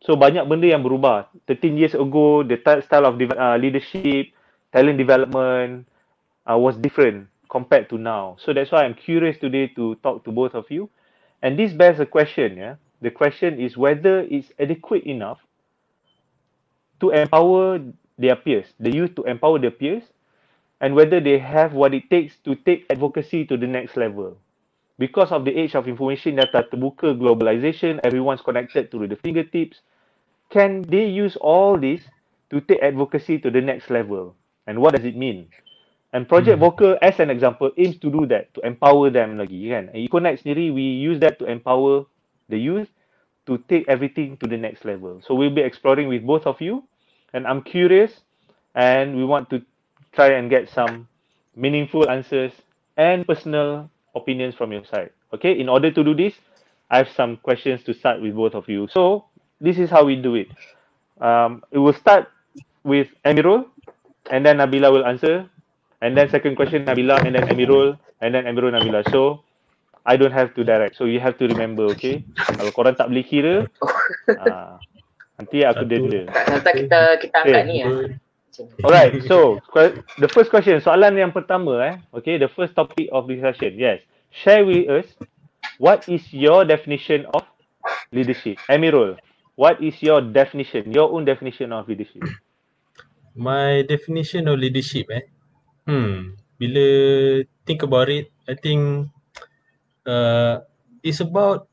So 0.05 0.21
banyak 0.21 0.45
benda 0.45 0.69
yang 0.69 0.85
berubah. 0.85 1.33
13 1.49 1.81
years 1.81 1.97
ago, 1.97 2.45
the 2.45 2.61
ty- 2.61 2.85
style 2.85 3.09
of 3.09 3.17
uh, 3.17 3.57
leadership, 3.57 4.37
talent 4.69 5.01
development 5.01 5.89
uh, 6.45 6.61
was 6.61 6.77
different 6.77 7.30
compared 7.51 7.89
to 7.91 7.99
now. 7.99 8.37
So 8.39 8.53
that's 8.55 8.71
why 8.73 8.85
I'm 8.85 8.95
curious 8.95 9.39
today 9.39 9.67
to 9.77 9.97
talk 9.97 10.25
to 10.25 10.33
both 10.33 10.55
of 10.55 10.71
you. 10.71 10.89
And 11.43 11.59
this 11.59 11.73
bears 11.73 12.01
a 12.01 12.07
question, 12.07 12.57
yeah. 12.57 12.77
The 13.03 13.11
question 13.11 13.61
is 13.61 13.77
whether 13.77 14.21
it's 14.21 14.53
adequate 14.59 15.05
enough 15.05 15.39
to 17.01 17.11
empower 17.11 17.81
their 18.19 18.37
peers, 18.37 18.67
the 18.79 18.95
youth 18.95 19.15
to 19.17 19.25
empower 19.25 19.59
their 19.59 19.71
peers, 19.71 20.05
and 20.81 20.95
whether 20.95 21.21
they 21.21 21.39
have 21.39 21.73
what 21.73 21.95
it 21.95 22.09
takes 22.11 22.37
to 22.45 22.55
take 22.55 22.87
advocacy 22.91 23.45
to 23.47 23.57
the 23.57 23.67
next 23.67 23.97
level. 23.97 24.37
Because 24.99 25.33
of 25.33 25.47
the 25.47 25.57
age 25.57 25.75
of 25.75 25.89
information 25.89 26.37
data 26.37 26.67
terbuka, 26.71 27.17
globalization, 27.17 28.01
everyone's 28.05 28.43
connected 28.43 28.91
through 28.91 29.09
the 29.09 29.17
fingertips, 29.17 29.81
can 30.51 30.83
they 30.83 31.07
use 31.07 31.37
all 31.37 31.79
this 31.79 32.03
to 32.51 32.61
take 32.61 32.83
advocacy 32.83 33.39
to 33.39 33.51
the 33.51 33.61
next 33.61 33.89
level? 33.89 34.37
And 34.67 34.81
what 34.81 34.95
does 34.95 35.05
it 35.07 35.17
mean? 35.17 35.49
And 36.13 36.27
Project 36.29 36.59
Hmm. 36.59 36.65
Vocal, 36.67 36.99
as 37.03 37.21
an 37.21 37.31
example, 37.31 37.71
aims 37.79 37.99
to 37.99 38.11
do 38.11 38.27
that, 38.27 38.53
to 38.55 38.61
empower 38.67 39.11
them 39.11 39.39
lagi 39.39 39.71
kan. 39.71 39.89
And 39.95 39.99
Econite 40.03 40.43
sendiri, 40.43 40.75
we 40.75 40.83
use 40.83 41.21
that 41.21 41.39
to 41.39 41.47
empower 41.47 42.05
the 42.51 42.59
youth 42.59 42.89
to 43.47 43.59
take 43.71 43.87
everything 43.89 44.37
to 44.39 44.47
the 44.47 44.57
next 44.59 44.85
level. 44.85 45.23
So 45.27 45.35
we'll 45.35 45.55
be 45.55 45.63
exploring 45.63 46.09
with 46.09 46.27
both 46.27 46.47
of 46.47 46.61
you. 46.61 46.83
And 47.33 47.47
I'm 47.47 47.63
curious 47.63 48.23
and 48.75 49.17
we 49.17 49.25
want 49.25 49.51
to 49.51 49.63
try 50.13 50.35
and 50.35 50.51
get 50.51 50.69
some 50.69 51.07
meaningful 51.55 52.11
answers 52.11 52.53
and 52.97 53.27
personal 53.27 53.91
opinions 54.15 54.55
from 54.55 54.73
your 54.73 54.85
side. 54.85 55.11
Okay, 55.33 55.59
in 55.59 55.69
order 55.69 55.91
to 55.91 56.03
do 56.03 56.15
this, 56.15 56.35
I 56.91 56.99
have 56.99 57.09
some 57.15 57.37
questions 57.39 57.83
to 57.85 57.95
start 57.95 58.21
with 58.21 58.35
both 58.35 58.55
of 58.55 58.69
you. 58.69 58.89
So 58.91 59.27
this 59.61 59.79
is 59.79 59.91
how 59.91 60.05
we 60.05 60.17
do 60.17 60.35
it. 60.35 60.49
Um, 61.21 61.63
it 61.71 61.79
will 61.79 61.95
start 61.95 62.29
with 62.83 63.09
Emirul, 63.25 63.67
and 64.31 64.45
then 64.45 64.59
Nabila 64.59 64.91
will 64.93 65.07
answer, 65.07 65.49
and 66.01 66.17
then 66.17 66.29
second 66.29 66.57
question 66.57 66.85
Nabila, 66.85 67.21
and 67.25 67.37
then 67.37 67.47
Emirul, 67.49 67.99
and 68.21 68.35
then 68.35 68.45
Emirul 68.45 68.73
Nabila. 68.73 69.05
So 69.13 69.45
I 70.05 70.17
don't 70.17 70.33
have 70.33 70.55
to 70.57 70.65
direct. 70.65 70.97
So 70.97 71.05
you 71.05 71.21
have 71.21 71.37
to 71.39 71.47
remember, 71.47 71.85
okay? 71.97 72.25
Kalau 72.57 72.73
korang 72.73 72.97
tak 72.97 73.13
boleh 73.13 73.25
kira, 73.25 73.55
ah, 74.43 74.81
nanti 75.37 75.63
aku 75.65 75.85
Satu. 75.85 75.93
denda. 75.93 76.23
Nanti 76.29 76.71
kita 76.85 77.01
kita 77.21 77.37
angkat 77.45 77.65
ni 77.69 77.77
ya. 77.85 77.89
Alright, 78.85 79.25
so 79.25 79.57
the 80.21 80.29
first 80.29 80.51
question, 80.53 80.77
soalan 80.85 81.17
yang 81.17 81.33
pertama 81.33 81.81
eh, 81.81 81.97
okay, 82.13 82.37
the 82.37 82.51
first 82.53 82.77
topic 82.77 83.09
of 83.09 83.25
discussion, 83.25 83.73
yes. 83.79 84.05
Share 84.31 84.67
with 84.69 84.85
us, 84.91 85.07
what 85.81 86.05
is 86.11 86.21
your 86.29 86.69
definition 86.69 87.25
of 87.33 87.47
leadership? 88.13 88.61
Emirul, 88.69 89.17
what 89.57 89.81
is 89.81 89.97
your 90.05 90.21
definition, 90.21 90.93
your 90.93 91.09
own 91.09 91.25
definition 91.25 91.73
of 91.73 91.89
leadership? 91.89 92.21
My 93.33 93.81
definition 93.87 94.45
of 94.51 94.61
leadership 94.61 95.09
eh. 95.09 95.25
Hmm. 95.91 96.39
Bila 96.55 96.87
think 97.67 97.83
about 97.83 98.07
it, 98.07 98.31
I 98.47 98.55
think 98.55 99.11
uh, 100.07 100.63
it's 101.03 101.19
about 101.19 101.67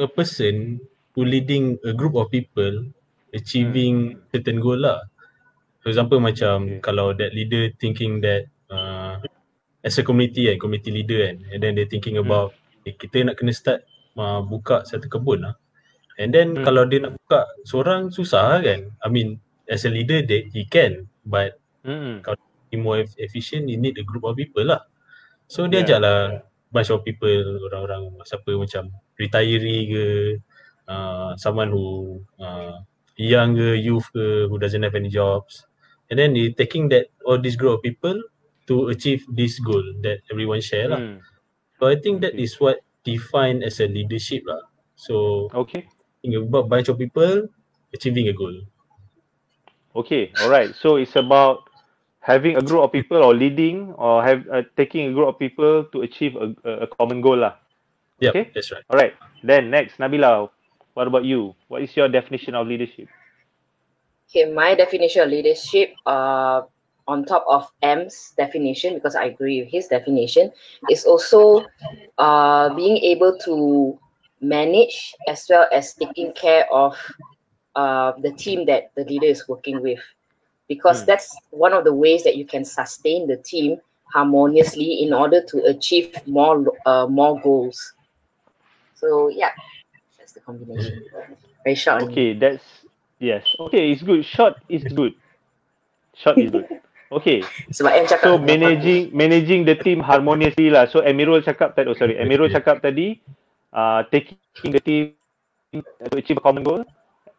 a 0.00 0.08
person 0.08 0.80
who 1.12 1.28
leading 1.28 1.76
a 1.84 1.92
group 1.92 2.16
of 2.16 2.32
people 2.32 2.88
achieving 3.36 4.24
certain 4.32 4.56
goal 4.56 4.80
lah. 4.80 5.04
For 5.84 5.92
example 5.92 6.16
macam 6.22 6.80
Okay. 6.80 6.80
kalau 6.80 7.12
that 7.12 7.36
leader 7.36 7.68
thinking 7.76 8.24
that 8.24 8.48
uh, 8.72 9.20
as 9.84 9.98
a 10.00 10.06
community 10.06 10.48
kan, 10.48 10.56
community 10.56 10.88
leader 10.94 11.28
kan, 11.28 11.36
and 11.52 11.60
then 11.60 11.76
they 11.76 11.84
thinking 11.84 12.16
Hmm. 12.16 12.24
about 12.24 12.56
eh, 12.88 12.96
kita 12.96 13.28
nak 13.28 13.36
kena 13.36 13.52
start 13.52 13.84
uh, 14.16 14.40
buka 14.40 14.88
satu 14.88 15.12
kebun 15.12 15.44
lah. 15.44 15.54
And 16.16 16.32
then 16.32 16.56
Hmm. 16.56 16.64
kalau 16.64 16.88
dia 16.88 17.04
nak 17.04 17.20
buka 17.20 17.44
seorang 17.68 18.08
susah 18.14 18.48
lah 18.48 18.60
kan. 18.64 18.96
I 19.04 19.08
mean 19.12 19.42
as 19.68 19.84
a 19.84 19.90
leader 19.92 20.24
they, 20.24 20.48
he 20.54 20.64
can 20.64 21.12
but 21.28 21.58
Mm. 21.82 22.22
Be 22.72 22.80
more 22.80 23.04
eff- 23.04 23.20
efficient, 23.20 23.68
you 23.68 23.76
need 23.76 24.00
a 24.00 24.04
group 24.04 24.24
of 24.24 24.34
people 24.40 24.64
lah. 24.64 24.88
So 25.52 25.68
dia 25.68 25.84
Yeah. 25.84 25.84
ajak 25.84 25.98
lah 26.00 26.18
bunch 26.72 26.88
of 26.88 27.04
people, 27.04 27.60
orang-orang 27.68 28.16
siapa 28.24 28.56
macam 28.56 28.88
retiree 29.20 29.80
ke, 29.92 30.04
uh, 30.88 31.36
someone 31.36 31.68
who 31.68 32.16
uh, 32.40 32.80
young 33.20 33.52
ke, 33.52 33.76
youth 33.76 34.08
ke, 34.16 34.48
who 34.48 34.56
doesn't 34.56 34.80
have 34.80 34.96
any 34.96 35.12
jobs. 35.12 35.68
And 36.08 36.16
then 36.16 36.32
they 36.32 36.56
taking 36.56 36.88
that 36.96 37.12
all 37.28 37.36
this 37.36 37.60
group 37.60 37.76
of 37.76 37.84
people 37.84 38.16
to 38.72 38.88
achieve 38.88 39.20
this 39.28 39.60
goal 39.60 39.84
that 40.00 40.24
everyone 40.32 40.64
share 40.64 40.88
lah. 40.88 41.00
Mm. 41.00 41.20
So 41.76 41.92
I 41.92 42.00
think 42.00 42.24
that 42.24 42.32
Okay. 42.32 42.48
is 42.48 42.56
what 42.56 42.80
defined 43.04 43.60
as 43.60 43.76
a 43.84 43.88
leadership 43.88 44.48
lah. 44.48 44.64
So 44.96 45.48
Okay. 45.52 45.84
think 46.24 46.32
about 46.40 46.72
bunch 46.72 46.88
of 46.88 46.96
people 46.96 47.52
achieving 47.92 48.32
a 48.32 48.36
goal. 48.36 48.64
Okay. 49.92 50.32
All 50.40 50.48
right. 50.48 50.72
So 50.72 50.96
it's 50.96 51.16
about 51.20 51.68
having 52.22 52.56
a 52.56 52.62
group 52.62 52.82
of 52.86 52.92
people 52.94 53.18
or 53.18 53.34
leading 53.34 53.92
or 53.98 54.22
have 54.22 54.46
uh, 54.48 54.62
taking 54.78 55.10
a 55.10 55.12
group 55.12 55.28
of 55.28 55.38
people 55.38 55.84
to 55.92 56.02
achieve 56.06 56.38
a, 56.38 56.54
a 56.64 56.72
a 56.86 56.88
common 56.88 57.20
goal 57.20 57.36
lah. 57.42 57.58
Yep, 58.22 58.34
Okay. 58.34 58.44
that's 58.54 58.70
right. 58.70 58.86
All 58.90 58.98
right. 58.98 59.14
Then 59.42 59.70
next, 59.70 59.98
Nabila, 59.98 60.48
what 60.94 61.06
about 61.10 61.26
you? 61.26 61.54
What 61.68 61.82
is 61.82 61.90
your 61.98 62.08
definition 62.08 62.54
of 62.54 62.66
leadership? 62.70 63.10
Okay, 64.30 64.50
my 64.52 64.74
definition 64.74 65.22
of 65.22 65.30
leadership, 65.30 65.92
uh, 66.06 66.62
on 67.08 67.24
top 67.26 67.44
of 67.48 67.68
M's 67.82 68.32
definition, 68.38 68.94
because 68.94 69.14
I 69.14 69.24
agree 69.26 69.60
with 69.62 69.70
his 69.70 69.88
definition, 69.88 70.52
is 70.88 71.04
also 71.04 71.66
uh, 72.18 72.72
being 72.74 72.96
able 72.98 73.36
to 73.44 73.98
manage 74.40 75.14
as 75.28 75.46
well 75.50 75.66
as 75.72 75.94
taking 75.94 76.32
care 76.32 76.66
of 76.72 76.96
uh, 77.74 78.12
the 78.22 78.32
team 78.32 78.66
that 78.66 78.92
the 78.96 79.04
leader 79.04 79.26
is 79.26 79.48
working 79.48 79.82
with. 79.82 80.00
Because 80.72 81.04
Hmm. 81.04 81.08
that's 81.10 81.28
one 81.50 81.74
of 81.76 81.84
the 81.84 81.94
ways 81.94 82.24
that 82.24 82.36
you 82.40 82.46
can 82.46 82.64
sustain 82.64 83.28
the 83.28 83.38
team 83.52 83.78
harmoniously 84.14 85.02
in 85.04 85.12
order 85.14 85.40
to 85.52 85.56
achieve 85.74 86.16
more 86.26 86.56
uh, 86.86 87.06
more 87.06 87.40
goals. 87.40 87.78
So 88.94 89.28
yeah, 89.28 89.52
that's 90.18 90.32
the 90.32 90.40
combination. 90.40 90.96
Very 91.64 91.76
short. 91.76 92.04
Okay, 92.04 92.34
that's 92.34 92.64
yes. 93.20 93.44
Okay, 93.60 93.92
it's 93.92 94.02
good. 94.02 94.24
Short 94.24 94.56
is 94.68 94.84
good. 94.84 95.14
Short 96.14 96.40
is 96.40 96.50
good. 96.50 96.66
Okay, 97.12 97.50
Sebab 97.76 97.92
cakap 98.08 98.20
so 98.22 98.38
managing 98.38 99.10
managing 99.12 99.64
the 99.64 99.74
team 99.76 100.00
harmoniously 100.00 100.70
lah. 100.70 100.86
So 100.88 101.00
Amirul 101.04 101.44
cakap 101.44 101.76
tadi, 101.76 101.88
oh 101.90 101.96
sorry, 101.96 102.16
Amirul 102.20 102.50
cakap 102.52 102.80
tadi, 102.82 103.20
uh, 103.72 104.04
taking 104.12 104.36
the 104.36 104.52
team 104.52 105.12
to 105.80 105.80
achieve 106.16 106.36
a 106.36 106.44
common 106.44 106.64
goal. 106.64 106.82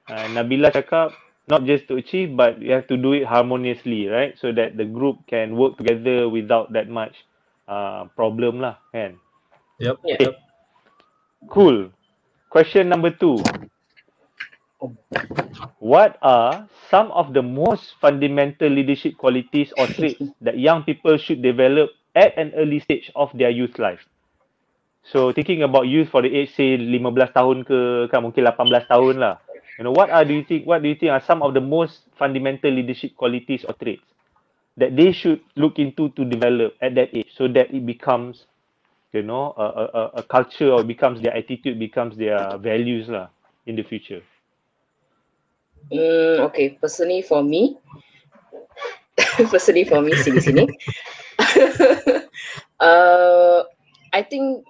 Uh, 0.08 0.28
Nabila 0.30 0.70
cakap 0.72 1.18
not 1.48 1.66
just 1.66 1.88
to 1.88 1.96
achieve, 1.96 2.36
but 2.36 2.62
you 2.62 2.72
have 2.72 2.88
to 2.88 2.98
do 2.98 3.14
it 3.14 3.26
harmoniously, 3.26 4.08
right? 4.08 4.38
So 4.40 4.52
that 4.54 4.78
the 4.78 4.86
group 4.86 5.28
can 5.28 5.56
work 5.56 5.78
together 5.78 6.30
without 6.30 6.72
that 6.74 6.88
much 6.88 7.14
uh, 7.68 8.06
problem 8.16 8.64
lah, 8.64 8.80
kan? 8.96 9.20
Yep. 9.80 9.96
Yeah. 10.06 10.20
yep. 10.20 10.36
Cool. 11.52 11.92
Question 12.48 12.88
number 12.88 13.12
two. 13.12 13.44
What 15.80 16.20
are 16.22 16.68
some 16.92 17.12
of 17.12 17.32
the 17.32 17.42
most 17.42 17.96
fundamental 18.00 18.68
leadership 18.68 19.16
qualities 19.16 19.72
or 19.80 19.88
traits 19.88 20.20
that 20.44 20.60
young 20.60 20.84
people 20.84 21.16
should 21.18 21.42
develop 21.42 21.92
at 22.16 22.36
an 22.38 22.52
early 22.56 22.80
stage 22.80 23.12
of 23.16 23.32
their 23.36 23.50
youth 23.50 23.80
life? 23.80 24.04
So 25.04 25.32
thinking 25.32 25.64
about 25.64 25.88
youth 25.88 26.12
for 26.12 26.24
the 26.24 26.32
age 26.32 26.56
say 26.56 26.80
15 26.80 27.04
tahun 27.36 27.68
ke 27.68 28.08
kan 28.08 28.24
mungkin 28.24 28.48
18 28.48 28.88
tahun 28.88 29.16
lah. 29.20 29.36
You 29.78 29.84
know 29.86 29.92
what 29.92 30.10
are 30.10 30.26
do 30.26 30.34
you 30.34 30.44
think 30.44 30.66
what 30.68 30.82
do 30.84 30.90
you 30.90 30.96
think 30.96 31.12
are 31.12 31.22
some 31.22 31.42
of 31.44 31.54
the 31.54 31.62
most 31.62 32.08
fundamental 32.18 32.72
leadership 32.72 33.16
qualities 33.16 33.66
or 33.66 33.74
traits 33.74 34.04
that 34.78 34.96
they 34.96 35.12
should 35.12 35.42
look 35.56 35.80
into 35.80 36.10
to 36.12 36.26
develop 36.26 36.76
at 36.82 36.96
that 36.96 37.16
age 37.16 37.30
so 37.36 37.48
that 37.50 37.74
it 37.74 37.86
becomes 37.86 38.46
you 39.14 39.22
know 39.24 39.54
a, 39.58 39.64
a, 39.64 40.12
a- 40.20 40.24
culture 40.24 40.72
or 40.72 40.84
becomes 40.84 41.22
their 41.22 41.36
attitude 41.36 41.80
becomes 41.80 42.18
their 42.18 42.58
values 42.58 43.10
lah 43.10 43.30
in 43.66 43.76
the 43.76 43.84
future 43.84 44.22
Mm, 45.92 46.40
okay, 46.48 46.70
personally 46.82 47.22
for 47.22 47.44
me, 47.44 47.78
personally 49.52 49.84
for 49.86 50.02
me, 50.02 50.14
sini 50.16 50.40
sini. 50.42 50.64
uh, 52.80 53.60
I 54.14 54.22
think 54.24 54.66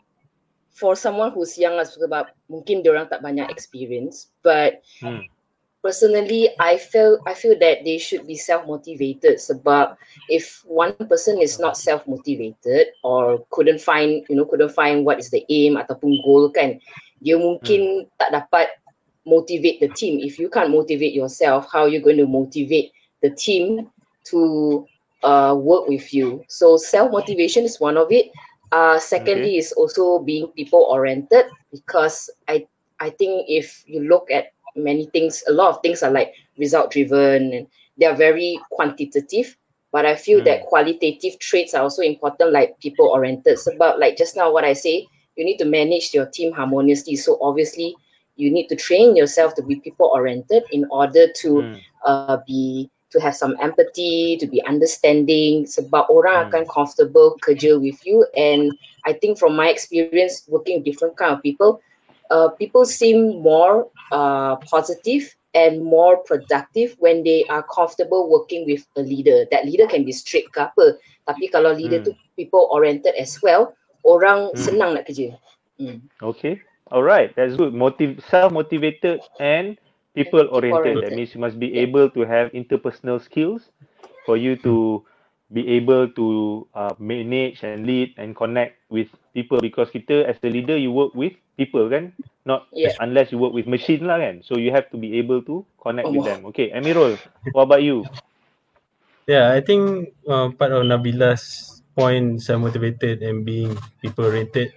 for 0.84 1.00
someone 1.00 1.32
who's 1.32 1.56
young 1.56 1.80
lah 1.80 1.88
sebab 1.88 2.36
mungkin 2.52 2.84
diorang 2.84 3.08
tak 3.08 3.24
banyak 3.24 3.48
experience, 3.48 4.36
but 4.44 4.84
hmm. 5.00 5.24
personally 5.80 6.52
I 6.60 6.76
feel 6.76 7.24
I 7.24 7.32
feel 7.32 7.56
that 7.64 7.88
they 7.88 7.96
should 7.96 8.28
be 8.28 8.36
self 8.36 8.68
motivated 8.68 9.40
sebab 9.40 9.96
if 10.28 10.60
one 10.68 10.92
person 11.08 11.40
is 11.40 11.56
not 11.56 11.80
self 11.80 12.04
motivated 12.04 12.92
or 13.08 13.48
couldn't 13.56 13.80
find 13.80 14.28
you 14.28 14.36
know 14.36 14.44
couldn't 14.44 14.76
find 14.76 15.08
what 15.08 15.24
is 15.24 15.32
the 15.32 15.48
aim 15.48 15.80
ataupun 15.80 16.20
goal 16.28 16.52
kan 16.52 16.84
dia 17.24 17.40
mungkin 17.40 18.04
tak 18.20 18.36
dapat 18.36 18.68
motivate 19.24 19.80
the 19.80 19.88
team. 19.96 20.20
If 20.20 20.36
you 20.36 20.52
can't 20.52 20.68
motivate 20.68 21.16
yourself 21.16 21.72
how 21.72 21.88
are 21.88 21.92
you 21.96 22.04
going 22.04 22.20
to 22.20 22.28
motivate 22.28 22.92
the 23.24 23.32
team 23.32 23.88
to 24.36 24.84
uh, 25.24 25.56
work 25.56 25.88
with 25.88 26.12
you? 26.12 26.44
So 26.52 26.76
self 26.76 27.16
motivation 27.16 27.64
is 27.64 27.80
one 27.80 27.96
of 27.96 28.12
it 28.12 28.36
uh, 28.74 29.00
secondly 29.00 29.58
is 29.58 29.74
also 29.74 30.20
being 30.20 30.50
people 30.58 30.88
oriented 30.92 31.46
because 31.72 32.32
I 32.50 32.68
I 33.00 33.12
think 33.12 33.46
if 33.50 33.84
you 33.88 34.02
look 34.02 34.32
at 34.32 34.48
many 34.76 35.06
things, 35.14 35.44
a 35.50 35.54
lot 35.54 35.70
of 35.70 35.82
things 35.84 36.04
are 36.04 36.12
like 36.12 36.34
result 36.58 36.92
driven 36.92 37.54
and 37.54 37.68
they 38.00 38.06
are 38.08 38.16
very 38.18 38.68
quantitative. 38.72 39.58
But 39.92 40.06
I 40.06 40.16
feel 40.16 40.42
Mm. 40.42 40.46
that 40.46 40.66
qualitative 40.66 41.40
traits 41.40 41.74
are 41.76 41.84
also 41.84 42.02
important, 42.04 42.52
like 42.54 42.80
people 42.80 43.08
oriented. 43.08 43.54
It's 43.54 43.68
about 43.68 44.00
like 44.00 44.18
just 44.18 44.36
now 44.38 44.52
what 44.54 44.66
I 44.66 44.74
say, 44.74 45.10
you 45.36 45.46
need 45.46 45.58
to 45.60 45.66
manage 45.66 46.14
your 46.14 46.26
team 46.28 46.54
harmoniously. 46.54 47.16
So 47.18 47.40
obviously 47.42 48.00
you 48.36 48.52
need 48.52 48.68
to 48.70 48.76
train 48.76 49.16
yourself 49.16 49.56
to 49.56 49.64
be 49.64 49.78
people 49.78 50.12
oriented 50.14 50.64
in 50.72 50.86
order 50.92 51.28
to 51.42 51.70
Hmm. 51.72 51.86
uh, 52.06 52.38
be 52.48 52.90
to 53.14 53.22
have 53.22 53.36
some 53.38 53.56
empathy, 53.62 54.38
to 54.42 54.48
be 54.50 54.62
understanding. 54.66 55.70
Sebab 55.70 56.10
Hmm. 56.34 56.50
orang 56.50 56.50
akan 56.50 56.68
comfortable 56.68 57.38
kerja 57.46 57.80
with 57.80 58.02
you. 58.06 58.26
And 58.36 58.76
I 59.06 59.14
think 59.14 59.40
from 59.40 59.56
my 59.56 59.70
experience 59.70 60.34
working 60.42 60.70
with 60.70 60.76
different 60.78 61.06
kind 61.08 61.24
of 61.26 61.32
people, 61.32 61.70
uh, 62.30 62.50
people 62.50 62.86
seem 62.86 63.42
more 63.42 63.88
uh, 64.12 64.58
positive 64.70 65.36
and 65.54 65.84
more 65.84 66.18
productive 66.26 66.96
when 67.00 67.24
they 67.24 67.46
are 67.50 67.64
comfortable 67.64 68.30
working 68.30 68.66
with 68.66 68.86
a 68.98 69.02
leader. 69.02 69.46
That 69.52 69.66
leader 69.66 69.88
can 69.88 70.06
be 70.06 70.12
strict 70.14 70.54
ke 70.54 70.60
apa. 70.66 70.98
Tapi 71.30 71.50
kalau 71.54 71.74
leader 71.74 72.02
Hmm. 72.02 72.06
tu 72.06 72.16
people 72.36 72.68
oriented 72.74 73.16
as 73.18 73.38
well, 73.42 73.74
orang 74.04 74.52
Hmm. 74.54 74.74
senang 74.74 74.98
nak 74.98 75.08
kerja. 75.08 75.38
Hmm. 75.80 76.06
okay 76.22 76.62
all 76.92 77.04
right 77.04 77.36
that's 77.36 77.56
good 77.56 77.74
motive 77.74 78.24
self 78.30 78.52
motivated 78.52 79.22
and 79.40 79.78
people 80.16 80.48
oriented 80.52 81.02
that 81.02 81.14
means 81.14 81.34
you 81.34 81.42
must 81.42 81.60
be 81.60 81.74
able 81.78 82.10
to 82.10 82.22
have 82.26 82.52
interpersonal 82.54 83.22
skills 83.22 83.70
for 84.26 84.38
you 84.38 84.56
to 84.62 85.04
be 85.54 85.68
able 85.78 86.10
to 86.18 86.68
uh, 86.74 86.94
manage 86.98 87.62
and 87.64 87.86
lead 87.86 88.14
and 88.18 88.36
connect 88.36 88.78
with 88.90 89.08
people. 89.34 89.62
Because 89.62 89.90
kita 89.94 90.26
as 90.26 90.38
the 90.42 90.50
leader 90.50 90.78
you 90.78 90.92
work 90.92 91.14
with 91.14 91.34
people 91.58 91.90
kan? 91.90 92.14
Not 92.46 92.68
Yeah. 92.74 92.98
unless 93.00 93.32
you 93.32 93.38
work 93.38 93.54
with 93.54 93.70
machine 93.70 94.06
lah 94.06 94.18
kan? 94.20 94.42
So 94.44 94.58
you 94.58 94.74
have 94.74 94.90
to 94.92 94.98
be 94.98 95.18
able 95.22 95.42
to 95.48 95.64
connect 95.80 96.10
with 96.10 96.22
Oh. 96.22 96.28
them. 96.28 96.46
Okay 96.52 96.74
Amirul 96.74 97.18
what 97.54 97.70
about 97.70 97.84
you? 97.86 98.10
Yeah, 99.24 99.56
I 99.56 99.64
think 99.64 100.12
uh, 100.28 100.52
part 100.52 100.76
of 100.76 100.84
Nabila's 100.84 101.80
point, 101.96 102.44
self-motivated 102.44 103.24
and 103.24 103.46
being 103.48 103.72
people-oriented, 104.04 104.74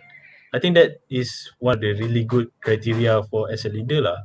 I 0.54 0.58
think 0.62 0.78
that 0.78 1.02
is 1.10 1.50
one 1.58 1.76
of 1.76 1.80
the 1.82 1.98
really 1.98 2.22
good 2.22 2.54
criteria 2.62 3.22
for 3.26 3.50
as 3.50 3.66
a 3.66 3.70
leader 3.74 4.06
lah. 4.06 4.22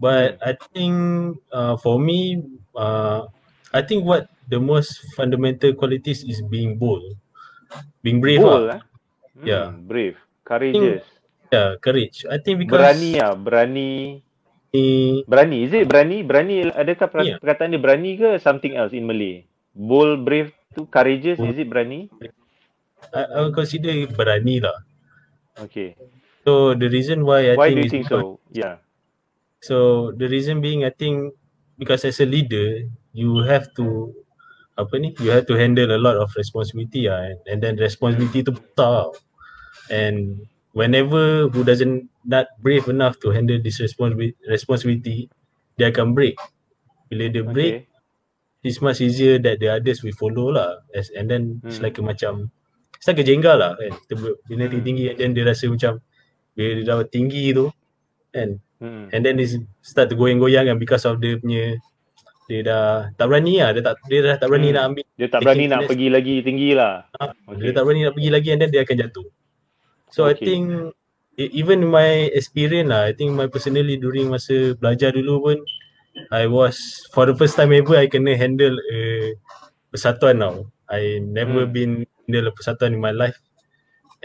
But 0.00 0.38
I 0.44 0.56
think 0.74 0.94
uh, 1.52 1.76
for 1.78 1.98
me, 2.00 2.42
uh, 2.76 3.26
I 3.72 3.82
think 3.82 4.04
what 4.04 4.28
the 4.48 4.60
most 4.60 5.00
fundamental 5.16 5.74
qualities 5.74 6.24
is 6.24 6.42
being 6.42 6.78
bold, 6.78 7.16
being 8.02 8.20
brave 8.20 8.44
bold 8.44 8.64
lah. 8.70 8.70
eh 8.74 8.82
Hmm, 9.36 9.48
Yeah. 9.48 9.74
brave 9.90 10.16
courageous 10.46 11.04
Yeah, 11.52 11.76
courage. 11.82 12.26
I 12.30 12.38
think 12.38 12.60
because 12.60 12.96
berani 12.96 13.18
ah 13.20 13.34
berani 13.36 14.20
Berani, 15.24 15.64
is 15.64 15.72
it 15.72 15.88
berani? 15.88 16.20
Berani, 16.20 16.68
adakah 16.68 17.08
per- 17.08 17.32
Yeah. 17.32 17.40
perkataan 17.40 17.72
dia 17.72 17.80
berani 17.80 18.20
ke 18.20 18.36
something 18.44 18.76
else 18.76 18.92
in 18.92 19.08
Malay? 19.08 19.48
Bold, 19.72 20.20
brave 20.28 20.52
tu 20.76 20.84
courageous, 20.84 21.40
is 21.40 21.56
it 21.56 21.64
berani? 21.72 22.12
I, 23.14 23.22
I 23.24 23.38
would 23.46 23.54
consider 23.56 23.92
berani 24.12 24.62
lah. 24.62 24.78
Okay. 25.58 25.96
So 26.44 26.74
the 26.74 26.88
reason 26.90 27.24
why 27.26 27.52
I 27.52 27.58
Why 27.58 27.68
think 27.68 27.76
do 27.76 27.82
you 27.82 27.88
think 27.88 28.06
so? 28.08 28.40
Yeah. 28.52 28.80
So 29.64 30.12
the 30.12 30.28
reason 30.28 30.60
being 30.60 30.84
I 30.84 30.92
think 30.92 31.32
because 31.80 32.04
as 32.04 32.20
a 32.20 32.28
leader 32.28 32.84
you 33.16 33.40
have 33.48 33.72
to 33.80 34.12
apa 34.76 34.94
ni 34.98 35.14
you 35.22 35.30
have 35.30 35.46
to 35.46 35.54
handle 35.54 35.88
a 35.94 36.00
lot 36.00 36.18
of 36.18 36.28
responsibility 36.34 37.06
ah 37.06 37.22
and, 37.30 37.38
and 37.46 37.58
then 37.62 37.74
responsibility 37.78 38.42
tu 38.42 38.52
besar 38.52 38.74
tau. 38.74 39.06
and 39.90 40.44
whenever 40.74 41.46
who 41.50 41.62
doesn't 41.62 42.10
not 42.26 42.50
brave 42.60 42.88
enough 42.90 43.16
to 43.22 43.30
handle 43.30 43.58
this 43.62 43.78
responsibility 43.78 44.34
responsibility 44.50 45.30
dia 45.78 45.94
akan 45.94 46.12
break 46.16 46.34
bila 47.10 47.30
dia 47.30 47.44
break 47.46 47.74
Okay. 47.86 48.66
it's 48.66 48.80
much 48.80 49.00
easier 49.04 49.36
that 49.38 49.60
the 49.60 49.68
others 49.68 50.00
will 50.02 50.16
follow 50.16 50.48
lah. 50.48 50.80
As, 50.96 51.12
and 51.12 51.28
then 51.28 51.60
it's 51.68 51.78
Hmm. 51.78 51.84
like 51.84 51.96
a 52.00 52.04
macam 52.04 52.48
it's 52.96 53.04
like 53.06 53.20
a 53.20 53.26
jenggal 53.26 53.60
lah 53.60 53.76
kan. 53.76 53.92
Kita 53.92 54.14
ber- 54.16 54.40
bila 54.48 54.64
Hmm. 54.66 54.72
tinggi-tinggi 54.72 55.04
and 55.12 55.18
then 55.20 55.30
dia 55.36 55.44
rasa 55.44 55.68
macam 55.68 56.00
bila 56.56 56.68
dia 56.80 56.84
dah 56.88 56.98
tinggi 57.04 57.52
tu 57.52 57.68
kan 58.32 58.56
Hmm. 58.84 59.08
and 59.08 59.24
then 59.24 59.40
dia 59.40 59.48
start 59.80 60.12
to 60.12 60.16
goyang-goyang 60.20 60.68
kan 60.68 60.76
because 60.76 61.08
of 61.08 61.16
dia 61.16 61.40
punya 61.40 61.80
dia 62.44 62.60
dah 62.60 63.08
tak 63.16 63.32
berani 63.32 63.56
lah 63.64 63.72
dia 63.72 63.80
tak 63.80 63.96
dia 64.04 64.20
dah 64.20 64.36
tak 64.36 64.52
berani 64.52 64.68
Hmm. 64.68 64.76
nak 64.76 64.84
ambil 64.92 65.04
Dia 65.16 65.28
tak 65.32 65.40
berani 65.40 65.64
nak 65.64 65.80
pergi 65.88 66.08
lagi 66.12 66.34
tinggi 66.44 66.70
lah. 66.76 67.08
Ah, 67.16 67.32
Okay. 67.48 67.64
Dia 67.64 67.70
tak 67.72 67.82
berani 67.88 68.00
nak 68.04 68.14
pergi 68.14 68.30
lagi 68.30 68.48
and 68.52 68.60
then 68.60 68.68
dia 68.68 68.80
akan 68.84 68.96
jatuh. 69.00 69.26
So 70.12 70.28
I 70.28 70.36
Okay. 70.36 70.44
think 70.44 70.64
e- 71.40 71.52
even 71.56 71.88
my 71.88 72.28
experience 72.36 72.92
lah, 72.92 73.08
I 73.08 73.16
think 73.16 73.32
my 73.32 73.48
personally 73.48 73.96
during 73.96 74.28
masa 74.28 74.76
belajar 74.76 75.16
dulu 75.16 75.34
pun 75.40 75.58
I 76.28 76.44
was 76.44 76.76
for 77.16 77.24
the 77.24 77.32
first 77.34 77.56
time 77.56 77.72
ever 77.72 77.96
I 77.96 78.06
kena 78.12 78.36
handle 78.36 78.76
a 78.92 79.32
persatuan 79.88 80.44
tau. 80.44 80.68
I 80.92 81.24
never 81.24 81.64
Hmm. 81.64 81.72
been 81.72 81.92
handle 82.28 82.46
a 82.48 82.52
persatuan 82.52 82.92
in 82.92 83.00
my 83.00 83.16
life 83.16 83.40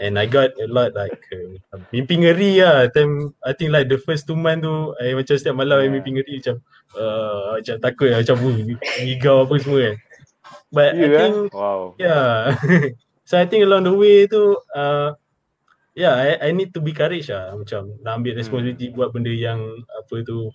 and 0.00 0.16
I 0.16 0.24
got 0.24 0.56
a 0.56 0.66
lot 0.66 0.96
like 0.96 1.14
uh, 1.30 1.60
mimpi 1.92 2.16
ngeri 2.18 2.64
lah 2.64 2.88
time 2.88 3.36
I 3.44 3.52
think 3.52 3.70
like 3.70 3.86
the 3.86 4.00
first 4.00 4.24
two 4.24 4.34
month 4.34 4.64
tu 4.64 4.96
I 4.96 5.12
macam 5.12 5.36
setiap 5.36 5.54
malam 5.54 5.78
I 5.78 5.86
Yeah. 5.86 5.92
mimpi 5.92 6.10
ngeri 6.16 6.34
macam 6.40 6.56
uh, 6.96 7.60
macam 7.60 7.76
takut 7.78 8.08
lah, 8.08 8.18
macam 8.24 8.36
ngigau 9.04 9.36
apa 9.44 9.54
semua 9.60 9.78
kan. 9.84 9.96
But 10.72 10.90
I 10.92 10.98
You 10.98 11.06
eh? 11.06 11.18
think 11.18 11.34
Wow. 11.52 11.80
Yeah. 11.96 12.56
so 13.28 13.36
I 13.36 13.44
think 13.44 13.62
along 13.62 13.84
the 13.84 13.94
way 13.94 14.24
tu 14.24 14.56
uh, 14.72 15.12
yeah 15.92 16.16
I, 16.16 16.48
I 16.48 16.50
need 16.50 16.72
to 16.72 16.80
be 16.80 16.90
courage 16.90 17.28
lah 17.28 17.52
macam 17.52 17.92
nak 18.00 18.22
ambil 18.22 18.40
responsibility 18.40 18.88
Hmm. 18.88 18.96
buat 18.96 19.08
benda 19.12 19.30
yang 19.30 19.60
apa 19.86 20.16
tu 20.24 20.48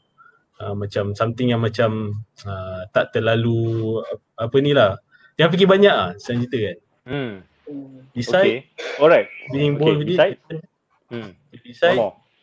uh, 0.58 0.74
macam 0.74 1.14
something 1.14 1.52
yang 1.52 1.62
macam 1.62 2.18
uh, 2.44 2.82
tak 2.92 3.14
terlalu 3.14 4.02
ap- 4.02 4.26
apa 4.50 4.58
ni 4.58 4.74
lah. 4.74 4.98
Jangan 5.36 5.52
fikir 5.52 5.68
banyak 5.68 5.92
ah 5.94 6.12
senang 6.16 6.48
cerita 6.48 6.58
kan. 6.72 6.78
Hmm. 7.06 7.34
Hmm. 7.66 8.06
Decide 8.14 8.46
Okay. 8.46 8.60
Alright. 9.02 9.28
being 9.52 9.76
Okay, 9.76 9.82
bold 9.82 9.98
with 10.00 10.08
decide. 10.10 10.38
it. 10.50 10.62
Hmm. 11.10 11.30
Decide 11.66 11.98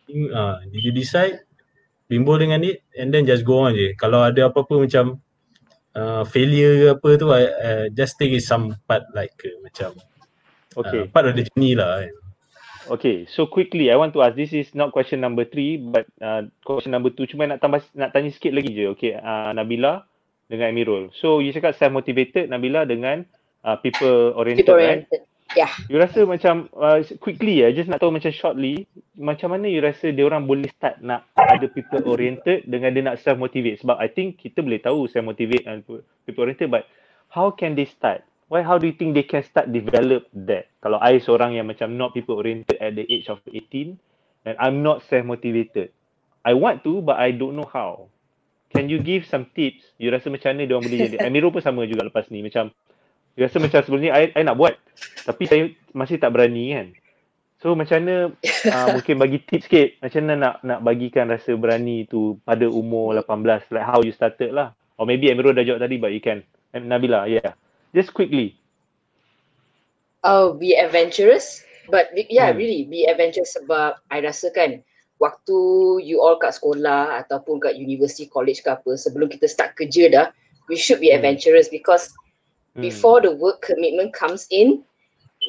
being, 0.06 0.30
uh, 0.34 0.58
you 0.70 0.90
decide 0.92 1.46
bold 2.12 2.44
dengan 2.44 2.60
it 2.66 2.84
and 2.98 3.08
then 3.08 3.24
just 3.24 3.46
go 3.46 3.64
on 3.64 3.72
je. 3.72 3.96
Kalau 3.96 4.20
ada 4.20 4.52
apa-apa 4.52 4.84
macam 4.84 5.16
uh, 5.96 6.22
failure 6.28 6.76
ke 6.76 6.86
apa 6.98 7.08
tu 7.16 7.26
I, 7.32 7.42
uh, 7.48 7.84
just 7.94 8.20
take 8.20 8.36
it 8.36 8.44
some 8.44 8.76
part 8.84 9.06
like 9.16 9.32
uh, 9.46 9.56
macam 9.64 9.96
Okay. 10.72 11.04
uh, 11.04 11.12
part 11.12 11.28
of 11.28 11.36
the 11.36 11.44
journey 11.52 11.76
lah 11.76 12.04
kan. 12.04 12.16
Okay, 12.90 13.30
so 13.30 13.46
quickly, 13.46 13.94
I 13.94 13.96
want 14.00 14.10
to 14.18 14.26
ask. 14.26 14.34
This 14.34 14.50
is 14.50 14.74
not 14.74 14.90
question 14.90 15.22
number 15.22 15.46
three, 15.46 15.78
but 15.78 16.02
uh, 16.18 16.50
question 16.66 16.90
number 16.90 17.14
two. 17.14 17.30
Cuma 17.30 17.46
nak 17.46 17.62
tambah, 17.62 17.78
nak 17.94 18.10
tanya 18.10 18.26
sikit 18.34 18.50
lagi 18.50 18.74
je. 18.74 18.90
Okay, 18.90 19.14
uh, 19.14 19.54
Nabila 19.54 20.02
dengan 20.50 20.74
Amirul. 20.74 21.14
So 21.14 21.38
you 21.38 21.54
cakap 21.54 21.78
self 21.78 21.94
motivated, 21.94 22.50
Nabila 22.50 22.82
dengan 22.82 23.22
uh, 23.64 23.76
people 23.80 24.34
oriented, 24.36 24.66
People 24.66 24.78
right? 24.78 25.06
oriented. 25.06 25.22
Yeah. 25.52 25.68
You 25.84 26.00
rasa 26.00 26.24
macam 26.24 26.72
uh, 26.72 27.04
quickly 27.20 27.60
ya, 27.60 27.68
just 27.76 27.92
nak 27.92 28.00
tahu 28.00 28.08
macam 28.08 28.32
shortly, 28.32 28.88
macam 29.12 29.52
mana 29.52 29.68
you 29.68 29.84
rasa 29.84 30.08
dia 30.08 30.24
orang 30.24 30.48
boleh 30.48 30.68
start 30.72 31.04
nak 31.04 31.28
ada 31.36 31.68
people 31.68 32.00
oriented 32.08 32.64
dengan 32.64 32.96
dia 32.96 33.04
nak 33.04 33.20
self 33.20 33.36
motivate? 33.36 33.84
Sebab 33.84 34.00
I 34.00 34.08
think 34.08 34.40
kita 34.40 34.64
boleh 34.64 34.80
tahu 34.80 35.12
self 35.12 35.28
motivate 35.28 35.68
and 35.68 35.84
people 36.24 36.42
oriented, 36.48 36.72
but 36.72 36.88
how 37.28 37.52
can 37.52 37.76
they 37.76 37.84
start? 37.84 38.24
Why 38.48 38.60
how 38.60 38.76
do 38.76 38.84
you 38.84 38.96
think 38.96 39.16
they 39.16 39.24
can 39.24 39.44
start 39.44 39.72
develop 39.72 40.28
that? 40.48 40.72
Kalau 40.80 41.00
I 41.00 41.20
seorang 41.20 41.56
yang 41.56 41.68
macam 41.68 41.96
not 41.96 42.16
people 42.16 42.36
oriented 42.36 42.76
at 42.80 42.96
the 42.96 43.04
age 43.08 43.28
of 43.32 43.40
18 43.48 43.96
and 44.48 44.54
I'm 44.60 44.84
not 44.84 45.04
self 45.08 45.24
motivated. 45.24 45.92
I 46.44 46.52
want 46.56 46.84
to 46.84 47.00
but 47.00 47.16
I 47.20 47.32
don't 47.32 47.56
know 47.56 47.68
how. 47.68 48.12
Can 48.72 48.88
you 48.88 49.04
give 49.04 49.28
some 49.28 49.52
tips? 49.52 49.84
You 50.00 50.08
rasa 50.08 50.32
macam 50.32 50.56
mana 50.56 50.64
dia 50.64 50.72
orang 50.76 50.84
boleh 50.88 50.98
jadi? 51.12 51.16
Amirul 51.28 51.52
pun 51.52 51.60
sama 51.60 51.84
juga 51.84 52.08
lepas 52.08 52.28
ni 52.32 52.40
macam 52.40 52.72
rasa 53.36 53.56
macam 53.62 53.80
sebelum 53.80 54.02
ni 54.04 54.10
I, 54.12 54.32
I 54.36 54.42
nak 54.44 54.60
buat 54.60 54.76
tapi 55.24 55.48
saya 55.48 55.72
masih 55.96 56.20
tak 56.20 56.32
berani 56.36 56.76
kan. 56.76 56.86
So 57.62 57.78
macam 57.78 58.02
mana 58.02 58.34
uh, 58.74 58.88
mungkin 58.98 59.16
bagi 59.22 59.38
tips 59.40 59.70
sikit 59.70 59.88
macam 60.02 60.20
mana 60.26 60.34
nak 60.34 60.54
nak 60.66 60.80
bagikan 60.82 61.30
rasa 61.30 61.54
berani 61.54 62.04
tu 62.10 62.36
pada 62.42 62.66
umur 62.66 63.16
18 63.16 63.72
like 63.72 63.86
how 63.86 64.02
you 64.02 64.12
started 64.12 64.50
lah. 64.52 64.74
Or 65.00 65.08
maybe 65.08 65.32
Amirul 65.32 65.56
dah 65.56 65.64
jawab 65.64 65.80
tadi 65.80 65.96
but 65.96 66.12
you 66.12 66.20
can. 66.20 66.44
Nabila, 66.72 67.28
yeah. 67.28 67.52
Just 67.92 68.16
quickly. 68.16 68.56
Oh, 70.24 70.56
be 70.56 70.72
adventurous. 70.72 71.60
But 71.90 72.14
yeah, 72.30 72.54
Hmm. 72.54 72.58
really 72.62 72.86
be 72.86 73.04
adventurous 73.04 73.58
sebab 73.58 73.98
I 74.08 74.22
rasa 74.22 74.54
kan 74.54 74.80
waktu 75.18 75.58
you 76.02 76.22
all 76.22 76.38
kat 76.38 76.56
sekolah 76.56 77.20
ataupun 77.26 77.58
kat 77.58 77.74
university, 77.76 78.30
college 78.30 78.62
ke 78.62 78.70
apa, 78.70 78.94
sebelum 78.94 79.28
kita 79.28 79.50
start 79.50 79.74
kerja 79.74 80.08
dah, 80.10 80.26
we 80.70 80.78
should 80.78 81.02
be 81.02 81.10
Hmm. 81.10 81.20
adventurous 81.20 81.66
because 81.68 82.08
Hmm. 82.08 82.21
Before 82.80 83.20
the 83.20 83.32
work 83.32 83.62
commitment 83.62 84.12
comes 84.14 84.46
in, 84.50 84.82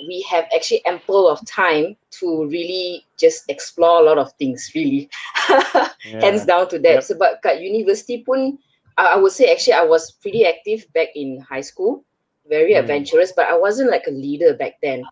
we 0.07 0.21
have 0.29 0.45
actually 0.55 0.83
ample 0.85 1.27
of 1.29 1.43
time 1.45 1.95
to 2.19 2.45
really 2.47 3.05
just 3.19 3.45
explore 3.49 4.01
a 4.01 4.03
lot 4.03 4.17
of 4.17 4.31
things 4.33 4.71
really. 4.75 5.09
Yeah. 6.05 6.19
Hands 6.19 6.43
down 6.45 6.67
to 6.69 6.79
that. 6.79 6.99
Yep. 6.99 7.03
Sebab 7.07 7.31
kat 7.43 7.61
university 7.63 8.23
pun, 8.27 8.59
I 8.97 9.15
would 9.15 9.31
say 9.31 9.47
actually 9.51 9.79
I 9.79 9.87
was 9.87 10.11
pretty 10.11 10.45
active 10.45 10.85
back 10.93 11.15
in 11.15 11.39
high 11.39 11.63
school, 11.63 12.03
very 12.49 12.75
Hmm. 12.75 12.83
adventurous, 12.83 13.31
but 13.31 13.47
I 13.47 13.55
wasn't 13.57 13.89
like 13.89 14.03
a 14.07 14.11
leader 14.11 14.53
back 14.53 14.81
then. 14.83 15.03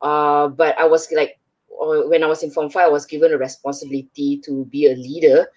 Uh, 0.00 0.46
but 0.48 0.78
I 0.78 0.84
was 0.86 1.10
like, 1.10 1.38
when 2.08 2.22
I 2.22 2.26
was 2.26 2.42
in 2.42 2.50
Form 2.50 2.70
5, 2.70 2.86
I 2.86 2.88
was 2.88 3.06
given 3.06 3.32
a 3.32 3.38
responsibility 3.38 4.38
to 4.46 4.64
be 4.66 4.86
a 4.86 4.94
leader. 4.94 5.50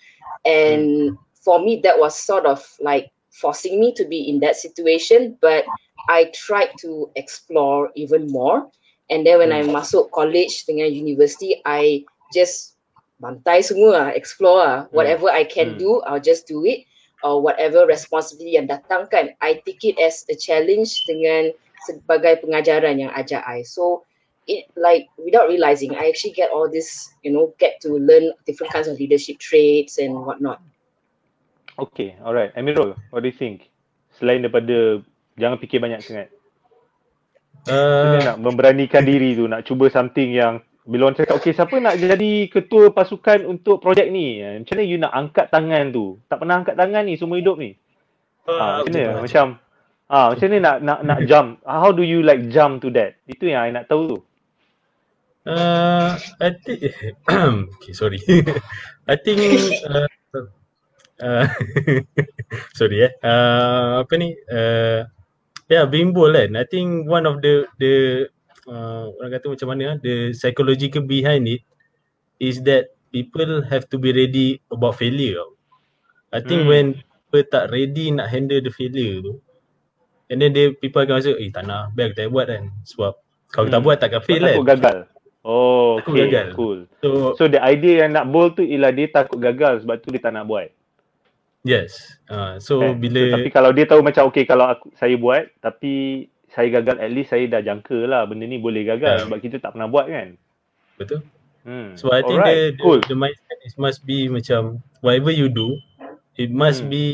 And 0.46 1.18
for 1.34 1.60
me, 1.62 1.80
that 1.84 1.98
was 2.00 2.18
sort 2.18 2.46
of 2.46 2.66
like 2.82 3.12
forcing 3.30 3.80
me 3.80 3.94
to 3.96 4.06
be 4.06 4.30
in 4.30 4.40
that 4.42 4.56
situation. 4.56 5.38
But 5.42 5.66
I 6.10 6.32
tried 6.34 6.74
to 6.82 7.10
explore 7.16 7.92
even 7.96 8.30
more. 8.32 8.70
And 9.12 9.28
then 9.28 9.44
when 9.44 9.52
I 9.52 9.62
Hmm. 9.62 9.76
masuk 9.76 10.10
college 10.16 10.64
dengan 10.66 10.88
university, 10.90 11.60
I 11.68 12.08
just 12.32 12.80
bantai 13.20 13.62
semua 13.62 13.90
lah, 13.92 14.10
explore 14.16 14.64
lah. 14.64 14.78
Whatever 14.96 15.30
I 15.30 15.44
can 15.44 15.76
Hmm. 15.76 15.82
do, 15.82 15.92
I'll 16.08 16.24
just 16.24 16.48
do 16.48 16.64
it. 16.64 16.88
Or 17.22 17.38
whatever 17.38 17.86
responsibility 17.86 18.58
yang 18.58 18.66
datang 18.66 19.06
kan, 19.14 19.38
I 19.46 19.62
take 19.62 19.86
it 19.86 20.02
as 20.02 20.26
a 20.26 20.34
challenge 20.34 21.06
dengan 21.06 21.54
sebagai 21.86 22.42
pengajaran 22.42 22.98
yang 22.98 23.14
ajar 23.14 23.46
I. 23.46 23.62
So 23.62 24.10
it 24.50 24.66
like 24.74 25.06
without 25.22 25.46
realizing, 25.46 25.94
I 25.94 26.10
actually 26.10 26.34
get 26.34 26.50
all 26.50 26.66
this, 26.66 26.90
you 27.22 27.30
know, 27.30 27.54
get 27.62 27.78
to 27.86 27.94
learn 27.94 28.34
different 28.50 28.74
kinds 28.74 28.90
of 28.90 28.98
leadership 28.98 29.38
traits 29.38 30.02
and 30.02 30.18
whatnot. 30.26 30.66
Okay, 31.78 32.18
alright. 32.26 32.50
Amirul, 32.58 32.98
what 33.14 33.22
do 33.22 33.30
you 33.30 33.38
think? 33.38 33.70
Selain 34.18 34.42
daripada 34.42 35.06
jangan 35.42 35.58
fikir 35.58 35.82
banyak 35.82 36.06
sangat. 36.06 36.30
Uh, 37.66 38.18
Dia 38.18 38.34
nak 38.34 38.38
memberanikan 38.42 39.02
diri 39.02 39.34
tu, 39.34 39.50
nak 39.50 39.66
cuba 39.66 39.90
something 39.90 40.30
yang 40.34 40.62
bila 40.82 41.10
orang 41.10 41.18
cakap, 41.18 41.38
okay 41.38 41.54
siapa 41.54 41.78
nak 41.78 41.94
jadi 41.94 42.50
ketua 42.50 42.90
pasukan 42.90 43.46
untuk 43.46 43.78
projek 43.78 44.10
ni? 44.10 44.42
Eh, 44.42 44.58
Macam 44.62 44.74
mana 44.74 44.84
you 44.90 44.98
nak 44.98 45.14
angkat 45.14 45.46
tangan 45.54 45.94
tu? 45.94 46.18
Tak 46.26 46.42
pernah 46.42 46.56
angkat 46.58 46.74
tangan 46.74 47.04
ni 47.06 47.14
semua 47.22 47.38
hidup 47.38 47.62
ni. 47.62 47.78
Ah, 48.50 48.82
macam 48.82 48.90
mana? 48.90 49.22
Macam 49.22 49.46
ah 50.12 50.28
macam 50.34 50.46
mana 50.50 50.58
nak 50.60 50.78
nak 50.82 51.00
nak 51.06 51.20
jump? 51.30 51.50
How 51.62 51.94
do 51.94 52.02
you 52.02 52.26
like 52.26 52.50
jump 52.50 52.82
to 52.82 52.90
that? 52.98 53.22
Itu 53.30 53.46
yang 53.46 53.62
I 53.62 53.70
nak 53.70 53.86
tahu 53.86 54.04
tu. 54.10 54.20
Uh, 55.46 56.18
I 56.42 56.50
think 56.58 56.82
okay, 57.78 57.94
sorry. 57.94 58.18
I 59.12 59.16
think 59.22 59.38
uh, 59.86 60.10
uh, 61.22 61.46
sorry 62.78 63.06
eh. 63.06 63.14
Uh, 63.22 64.02
apa 64.02 64.14
ni? 64.18 64.34
Uh, 64.50 65.06
yeah, 65.72 65.88
being 65.88 66.12
bold 66.12 66.36
kan. 66.36 66.60
I 66.60 66.68
think 66.68 67.08
one 67.08 67.24
of 67.24 67.40
the 67.40 67.64
the 67.80 67.94
uh, 68.68 69.08
orang 69.18 69.32
kata 69.32 69.48
macam 69.48 69.68
mana? 69.72 69.96
The 69.98 70.36
psychological 70.36 71.08
behind 71.08 71.48
it 71.48 71.64
is 72.38 72.60
that 72.68 72.92
people 73.10 73.64
have 73.66 73.88
to 73.90 73.98
be 73.98 74.12
ready 74.12 74.60
about 74.68 75.00
failure. 75.00 75.40
I 76.32 76.44
think 76.44 76.64
Hmm. 76.64 76.70
when 76.70 76.86
people 77.00 77.44
tak 77.48 77.72
ready 77.72 78.12
nak 78.12 78.28
handle 78.28 78.60
the 78.60 78.72
failure 78.72 79.20
tu, 79.20 79.40
and 80.28 80.40
then 80.40 80.52
they 80.52 80.72
people 80.76 81.04
akan 81.04 81.20
rasa, 81.20 81.32
eh 81.36 81.52
tak 81.52 81.64
nak, 81.64 81.92
biar 81.92 82.12
kita 82.12 82.28
buat 82.28 82.48
kan. 82.48 82.72
Sebab 82.88 83.14
kalau 83.50 83.68
tak 83.68 83.80
Hmm. 83.80 83.86
buat 83.88 83.98
takkan 84.00 84.22
fail 84.24 84.44
kan. 84.44 84.56
takut 84.56 84.68
gagal. 84.68 84.98
Oh, 85.42 85.98
Takut 85.98 86.14
okay, 86.14 86.26
gagal. 86.30 86.48
cool. 86.54 86.80
So 87.02 87.34
So 87.34 87.50
the 87.50 87.58
idea 87.60 88.06
yang 88.06 88.14
nak 88.14 88.30
bold 88.30 88.56
tu 88.56 88.64
ialah 88.64 88.94
dia 88.94 89.10
takut 89.10 89.42
gagal 89.42 89.82
sebab 89.82 89.98
tu 90.00 90.14
dia 90.14 90.22
tak 90.22 90.38
nak 90.38 90.46
buat. 90.46 90.70
Yes. 91.62 92.18
Uh, 92.26 92.58
so 92.58 92.82
Eh, 92.82 92.98
bila 92.98 93.22
so, 93.22 93.34
tapi 93.38 93.50
kalau 93.54 93.70
dia 93.70 93.86
tahu 93.86 94.02
macam 94.02 94.26
okay 94.26 94.50
kalau 94.50 94.66
aku 94.74 94.90
saya 94.98 95.14
buat 95.14 95.46
tapi 95.62 96.26
saya 96.50 96.68
gagal 96.74 96.98
at 97.00 97.12
least 97.14 97.30
saya 97.30 97.46
dah 97.48 97.62
jangka 97.62 98.10
lah 98.10 98.26
benda 98.26 98.44
ni 98.44 98.58
boleh 98.58 98.82
gagal 98.84 99.22
Yeah. 99.22 99.24
sebab 99.30 99.40
kita 99.40 99.62
tak 99.62 99.78
pernah 99.78 99.88
buat 99.88 100.10
kan. 100.10 100.36
betul. 100.98 101.22
Hmm. 101.62 101.94
So 101.94 102.10
I 102.10 102.26
think 102.26 102.42
Alright, 102.42 102.50
the, 102.50 102.62
the 102.74 102.82
cool. 102.82 103.00
the 103.06 103.14
mindset 103.14 103.60
is 103.62 103.78
must 103.78 104.02
be 104.02 104.26
macam 104.26 104.82
whatever 105.00 105.30
you 105.30 105.46
do, 105.48 105.78
it 106.34 106.50
must 106.50 106.82
Hmm. 106.82 106.90
be 106.90 107.06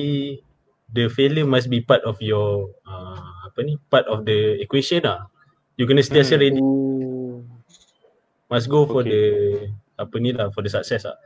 the 0.88 1.12
failure 1.12 1.44
must 1.44 1.68
be 1.68 1.84
part 1.84 2.00
of 2.08 2.16
your 2.24 2.72
uh, 2.88 3.20
apa 3.44 3.60
ni 3.62 3.76
part 3.92 4.08
of 4.08 4.24
the 4.24 4.56
equation 4.64 5.04
lah. 5.04 5.28
You 5.76 5.84
kena 5.84 6.00
sentiasa 6.00 6.40
Hmm. 6.40 6.42
ready. 6.42 6.62
Must 8.48 8.68
go 8.72 8.88
for 8.88 9.04
Okay. 9.04 9.12
the 9.12 9.24
apa 10.00 10.16
ni 10.18 10.32
lah 10.32 10.48
for 10.56 10.64
the 10.64 10.72
success 10.72 11.04
lah. 11.04 11.20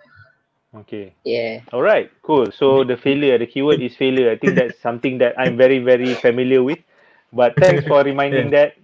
Okay. 0.71 1.13
Yeah. 1.25 1.61
All 1.73 1.81
right. 1.81 2.09
Cool. 2.23 2.51
So 2.51 2.83
the 2.83 2.95
failure, 2.95 3.37
the 3.37 3.45
keyword 3.45 3.81
is 3.81 3.95
failure. 3.95 4.31
I 4.31 4.37
think 4.37 4.55
that's 4.55 4.79
something 4.79 5.17
that 5.19 5.35
I'm 5.37 5.57
very, 5.57 5.79
very 5.79 6.15
familiar 6.15 6.63
with. 6.63 6.79
But 7.33 7.55
thanks 7.59 7.85
for 7.87 8.03
reminding 8.03 8.51
that. 8.51 8.75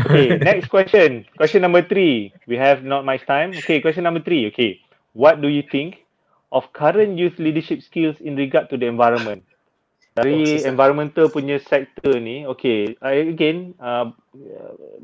Okay. 0.00 0.38
Next 0.38 0.68
question. 0.68 1.26
Question 1.36 1.60
number 1.60 1.82
three. 1.82 2.32
We 2.46 2.56
have 2.56 2.84
not 2.84 3.04
much 3.04 3.26
time. 3.26 3.52
Okay. 3.52 3.80
Question 3.80 4.04
number 4.04 4.20
three. 4.20 4.48
Okay. 4.48 4.80
What 5.12 5.42
do 5.42 5.48
you 5.48 5.62
think 5.62 6.06
of 6.52 6.72
current 6.72 7.18
youth 7.18 7.38
leadership 7.38 7.82
skills 7.82 8.16
in 8.20 8.36
regard 8.36 8.70
to 8.70 8.76
the 8.76 8.86
environment? 8.86 9.44
Oh, 10.18 10.26
Dari 10.26 10.58
susah. 10.58 10.66
environmental 10.66 11.30
punya 11.30 11.62
sector 11.62 12.18
ni, 12.18 12.42
okay, 12.42 12.98
I, 12.98 13.30
again, 13.30 13.78
uh, 13.78 14.10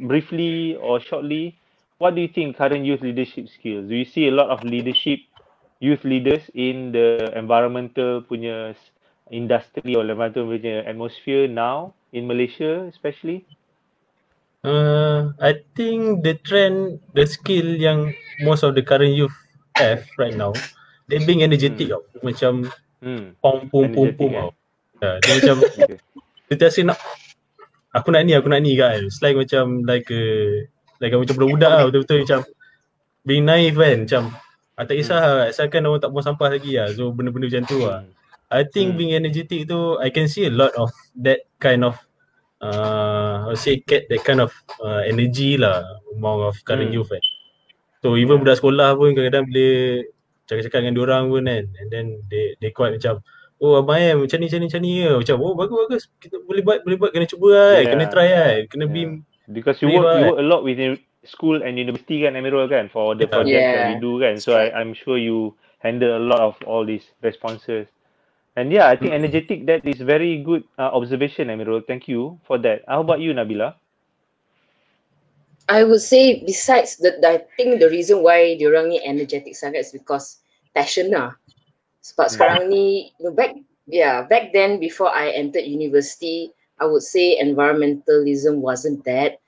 briefly 0.02 0.74
or 0.76 0.98
shortly, 0.98 1.55
what 2.02 2.18
do 2.18 2.20
you 2.20 2.29
think 2.29 2.59
current 2.59 2.85
youth 2.85 3.00
leadership 3.00 3.46
skills? 3.48 3.87
Do 3.87 3.94
you 3.94 4.05
see 4.05 4.26
a 4.26 4.35
lot 4.35 4.50
of 4.50 4.66
leadership, 4.66 5.22
youth 5.80 6.04
leaders 6.04 6.42
in 6.56 6.92
the 6.92 7.32
environmental 7.36 8.24
punya 8.24 8.72
industry 9.28 9.92
or 9.96 10.06
environmental 10.06 10.48
punya 10.48 10.86
atmosphere 10.86 11.48
now 11.50 11.92
in 12.12 12.24
Malaysia 12.24 12.86
especially? 12.88 13.44
Uh, 14.66 15.30
I 15.38 15.62
think 15.78 16.26
the 16.26 16.34
trend, 16.42 16.98
the 17.14 17.22
skill 17.22 17.78
yang 17.78 18.10
most 18.42 18.66
of 18.66 18.74
the 18.74 18.82
current 18.82 19.14
youth 19.14 19.34
have 19.78 20.02
right 20.18 20.34
now, 20.34 20.50
they 21.06 21.22
being 21.22 21.46
energetic 21.46 21.86
Hmm. 21.86 22.00
tau. 22.00 22.02
Macam 22.26 22.52
Hmm. 22.98 23.38
pom 23.38 23.70
pom 23.70 23.86
pom 23.94 24.10
pom 24.16 24.32
eh? 24.34 24.42
tau. 24.42 24.50
Yeah, 24.98 25.16
dia 25.22 25.32
macam 25.38 25.56
dia 26.50 26.54
terasa 26.56 26.80
nak 26.82 26.98
aku 27.94 28.08
nak 28.10 28.26
ni, 28.26 28.34
aku 28.34 28.48
nak 28.50 28.64
ni 28.64 28.74
kan. 28.74 29.06
It's 29.06 29.22
like 29.22 29.38
macam 29.38 29.86
like 29.86 30.08
a 30.10 30.22
like 30.98 31.12
a, 31.12 31.18
macam 31.20 31.36
budak-budak 31.36 31.70
lah 31.70 31.82
betul-betul 31.86 32.18
macam 32.26 32.40
being 33.22 33.44
naive 33.46 33.78
kan. 33.78 33.98
Macam 34.02 34.22
ah, 34.76 34.84
tak 34.84 34.96
kisah 34.96 35.18
lah, 35.18 35.48
asalkan 35.48 35.82
orang 35.84 35.98
tak 35.98 36.12
buang 36.12 36.24
sampah 36.24 36.48
lagi 36.52 36.76
lah. 36.76 36.92
So 36.92 37.10
benda-benda 37.10 37.48
macam 37.48 37.64
tu 37.64 37.78
lah. 37.82 38.04
Hmm. 38.04 38.12
I 38.46 38.62
think 38.62 38.94
Hmm. 38.94 38.98
being 39.00 39.12
energetic 39.12 39.66
tu 39.66 39.98
I 39.98 40.14
can 40.14 40.30
see 40.30 40.46
a 40.46 40.52
lot 40.54 40.70
of 40.78 40.94
that 41.18 41.50
kind 41.58 41.82
of 41.82 41.98
uh 42.62 43.44
I 43.44 43.52
would 43.52 43.60
say 43.60 43.82
get 43.82 44.06
that 44.08 44.22
kind 44.22 44.38
of 44.40 44.54
uh, 44.78 45.02
energy 45.02 45.58
lah 45.58 45.84
among 46.14 46.46
of 46.46 46.56
current 46.62 46.94
Hmm. 46.94 47.02
youth 47.02 47.10
kan. 47.10 47.20
So 48.00 48.14
even 48.14 48.38
Yeah. 48.38 48.42
budak 48.46 48.56
sekolah 48.62 48.94
pun 48.94 49.12
kadang-kadang 49.12 49.50
bila 49.50 49.66
cakap-cakap 50.46 50.78
dengan 50.78 50.94
diorang 50.94 51.24
pun 51.26 51.42
kan 51.42 51.64
and 51.66 51.88
then 51.90 52.22
they 52.30 52.54
they 52.62 52.70
quite 52.70 52.94
macam 52.94 53.18
oh 53.58 53.82
abang 53.82 53.98
eh 53.98 54.14
macam 54.14 54.38
ni 54.38 54.46
macam 54.46 54.60
ni 54.62 54.66
macam 54.70 54.80
ni 54.84 54.92
ke 55.02 55.10
macam 55.26 55.36
oh 55.42 55.52
bagus 55.58 55.76
bagus 55.82 56.02
kita 56.22 56.36
boleh 56.46 56.62
buat 56.62 56.78
boleh 56.86 56.96
buat 57.02 57.10
kena 57.10 57.26
cuba 57.26 57.48
lah 57.50 57.70
Yeah. 57.82 57.90
kena 57.90 58.04
try 58.06 58.28
lah 58.30 58.50
kena 58.70 58.84
be 58.86 59.02
Yeah. 59.02 59.14
Because 59.46 59.78
you 59.78 59.90
work, 59.94 60.06
you 60.18 60.26
work 60.26 60.38
a 60.38 60.46
lot 60.46 60.62
within 60.66 60.98
school 61.28 61.62
and 61.62 61.78
university 61.78 62.22
kan 62.24 62.34
Amirul 62.38 62.70
kan 62.70 62.88
for 62.88 63.14
the 63.14 63.26
Yeah. 63.26 63.28
projects 63.28 63.70
that 63.74 63.84
we 63.84 63.94
Yeah. 63.94 64.00
do 64.00 64.18
kan. 64.22 64.40
So 64.40 64.54
I, 64.56 64.70
I'm 64.72 64.94
sure 64.94 65.18
you 65.18 65.54
handle 65.78 66.16
a 66.16 66.22
lot 66.22 66.40
of 66.40 66.54
all 66.66 66.86
these 66.86 67.04
responses. 67.22 67.86
And 68.56 68.72
yeah, 68.72 68.88
I 68.88 68.96
think 68.96 69.12
Mm. 69.12 69.14
energetic 69.14 69.66
that 69.66 69.84
is 69.84 70.00
very 70.00 70.40
good 70.42 70.64
uh, 70.78 70.90
observation 70.94 71.48
Amirul. 71.52 71.84
Thank 71.86 72.08
you 72.08 72.40
for 72.46 72.58
that. 72.64 72.82
How 72.88 73.00
about 73.02 73.20
you 73.20 73.34
Nabila? 73.34 73.74
I 75.68 75.82
would 75.84 76.00
say 76.00 76.44
besides 76.44 76.96
the, 76.96 77.18
I 77.26 77.42
think 77.56 77.80
the 77.80 77.90
reason 77.90 78.22
why 78.22 78.54
diorang 78.54 78.88
ni 78.88 79.02
energetic 79.02 79.58
sangat 79.58 79.82
is 79.82 79.92
because 79.92 80.38
passion 80.74 81.10
lah. 81.10 81.34
Sebab 82.06 82.30
Hmm. 82.30 82.30
sekarang 82.30 82.62
ni, 82.70 83.10
you 83.18 83.26
know, 83.26 83.34
back, 83.34 83.58
yeah, 83.90 84.22
back 84.22 84.54
then 84.54 84.78
before 84.78 85.10
I 85.10 85.34
entered 85.34 85.66
university, 85.66 86.54
I 86.78 86.86
would 86.86 87.02
say 87.02 87.34
environmentalism 87.42 88.62
wasn't 88.62 89.02
that 89.10 89.42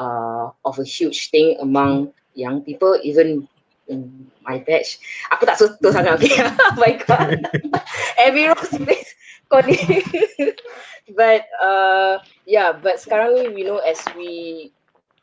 uh, 0.00 0.48
of 0.64 0.80
a 0.80 0.86
huge 0.88 1.28
thing 1.28 1.60
among 1.60 2.16
young 2.32 2.64
people, 2.64 2.96
even 3.04 3.44
in 3.92 4.08
my 4.48 4.64
batch. 4.64 4.96
Aku 5.36 5.44
tak 5.44 5.60
suka 5.60 5.92
sangat, 5.92 6.16
okay? 6.16 6.40
oh 6.48 6.74
my 6.80 6.96
god. 7.04 7.44
Every 8.24 8.48
row 8.48 8.56
space. 8.64 9.12
Kau 9.52 9.60
ni. 9.60 9.76
but 11.18 11.44
uh, 11.60 12.22
yeah, 12.48 12.72
but 12.72 12.96
sekarang 12.96 13.36
ni, 13.36 13.60
you 13.60 13.66
know, 13.68 13.82
as 13.84 14.00
we 14.16 14.72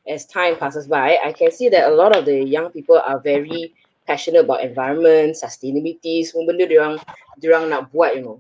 as 0.06 0.28
time 0.30 0.56
passes 0.60 0.86
by, 0.86 1.18
I 1.24 1.34
can 1.34 1.50
see 1.50 1.72
that 1.74 1.90
a 1.90 1.96
lot 1.96 2.14
of 2.14 2.30
the 2.30 2.44
young 2.44 2.70
people 2.70 3.02
are 3.02 3.20
very 3.20 3.74
passionate 4.08 4.48
about 4.48 4.64
environment, 4.64 5.36
sustainability, 5.36 6.24
semua 6.24 6.48
benda 6.48 6.64
diorang, 6.64 6.96
diorang 7.44 7.68
nak 7.68 7.92
buat, 7.92 8.16
you 8.16 8.24
know. 8.24 8.38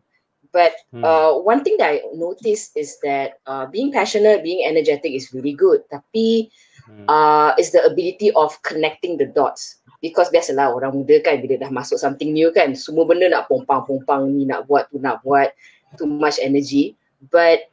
But 0.57 0.73
Hmm. 0.89 1.05
uh, 1.05 1.37
one 1.37 1.61
thing 1.61 1.77
that 1.77 2.01
I 2.01 2.09
noticed 2.17 2.73
is 2.73 2.97
that 3.05 3.37
uh, 3.45 3.69
being 3.69 3.93
passionate, 3.93 4.41
being 4.41 4.65
energetic 4.65 5.13
is 5.13 5.29
really 5.29 5.53
good. 5.53 5.85
Tapi 5.93 6.49
Hmm. 6.89 7.05
uh, 7.05 7.51
is 7.61 7.69
the 7.69 7.85
ability 7.85 8.33
of 8.33 8.57
connecting 8.65 9.21
the 9.21 9.29
dots. 9.29 9.85
Because 10.01 10.33
biasalah 10.33 10.73
orang 10.73 10.97
muda 10.97 11.21
kan 11.21 11.45
bila 11.45 11.61
dah 11.61 11.69
masuk 11.69 12.01
something 12.01 12.33
new 12.33 12.49
kan, 12.49 12.73
semua 12.73 13.05
benda 13.05 13.29
nak 13.29 13.45
pompang-pompang 13.53 14.33
ni 14.33 14.49
nak 14.49 14.65
buat 14.65 14.89
tu 14.89 14.97
nak 14.97 15.21
buat, 15.21 15.53
too 15.97 16.09
much 16.09 16.41
energy. 16.41 16.97
But 17.29 17.69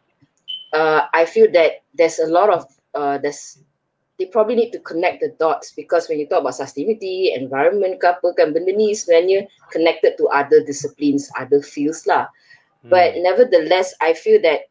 uh, 0.76 1.08
I 1.12 1.24
feel 1.24 1.48
that 1.56 1.84
there's 1.96 2.20
a 2.20 2.28
lot 2.28 2.52
of 2.52 2.68
uh, 2.92 3.16
there's 3.22 3.60
they 4.18 4.26
probably 4.26 4.54
need 4.54 4.72
to 4.72 4.78
connect 4.80 5.20
the 5.20 5.34
dots 5.38 5.72
because 5.74 6.08
when 6.08 6.18
you 6.18 6.26
talk 6.26 6.42
about 6.42 6.54
sustainability, 6.54 7.34
environment 7.34 7.98
ke 7.98 8.06
apa 8.06 8.34
kan 8.38 8.54
benda 8.54 8.70
ni 8.70 8.94
sebenarnya 8.94 9.46
connected 9.74 10.14
to 10.14 10.30
other 10.30 10.62
disciplines, 10.62 11.30
other 11.38 11.62
fields 11.62 12.06
lah. 12.06 12.30
But 12.84 13.16
Hmm. 13.16 13.24
nevertheless, 13.24 13.96
I 14.00 14.12
feel 14.12 14.40
that 14.44 14.68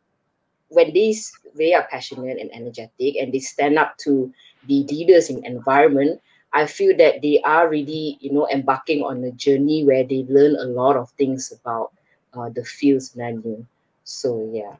when 0.69 0.93
these 0.93 1.33
they 1.57 1.73
are 1.73 1.85
passionate 1.89 2.37
and 2.41 2.49
energetic 2.53 3.17
and 3.17 3.33
they 3.33 3.41
stand 3.41 3.77
up 3.77 3.97
to 4.05 4.33
be 4.65 4.85
leaders 4.89 5.29
in 5.29 5.45
environment, 5.45 6.21
I 6.53 6.65
feel 6.69 6.93
that 6.97 7.21
they 7.21 7.41
are 7.41 7.69
really 7.69 8.21
you 8.21 8.33
know 8.33 8.45
embarking 8.49 9.01
on 9.01 9.25
a 9.25 9.33
journey 9.33 9.81
where 9.81 10.05
they 10.05 10.25
learn 10.29 10.57
a 10.61 10.69
lot 10.69 10.97
of 10.97 11.09
things 11.17 11.49
about 11.49 11.93
uh, 12.37 12.49
the 12.53 12.65
field 12.65 13.01
sebenarnya. 13.01 13.65
So 14.05 14.49
yeah. 14.53 14.77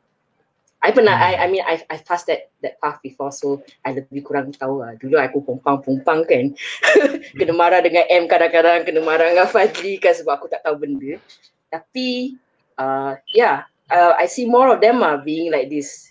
I 0.84 0.92
pernah, 0.92 1.16
I, 1.16 1.40
I 1.40 1.48
mean, 1.48 1.64
I, 1.64 1.80
I 1.88 1.96
passed 1.96 2.28
that 2.28 2.52
that 2.60 2.76
path 2.84 3.00
before, 3.00 3.32
so 3.32 3.64
I 3.88 3.96
lebih 3.96 4.28
kurang 4.28 4.52
tahu 4.52 4.84
lah. 4.84 5.00
Dulu 5.00 5.16
aku 5.16 5.40
pompang-pompang 5.40 6.28
kan. 6.28 6.52
kena 7.40 7.56
marah 7.56 7.80
dengan 7.80 8.04
M 8.12 8.28
kadang-kadang, 8.28 8.84
kena 8.84 9.00
marah 9.00 9.32
dengan 9.32 9.48
Fadli 9.48 9.96
kan 9.96 10.12
sebab 10.12 10.36
aku 10.36 10.52
tak 10.52 10.60
tahu 10.60 10.84
benda. 10.84 11.24
Tapi, 11.72 12.36
uh, 12.78 13.16
yeah, 13.34 13.64
uh, 13.92 14.14
I 14.18 14.26
see 14.26 14.46
more 14.46 14.74
of 14.74 14.82
them 14.82 15.04
are 15.04 15.18
being 15.18 15.52
like 15.52 15.70
this. 15.70 16.10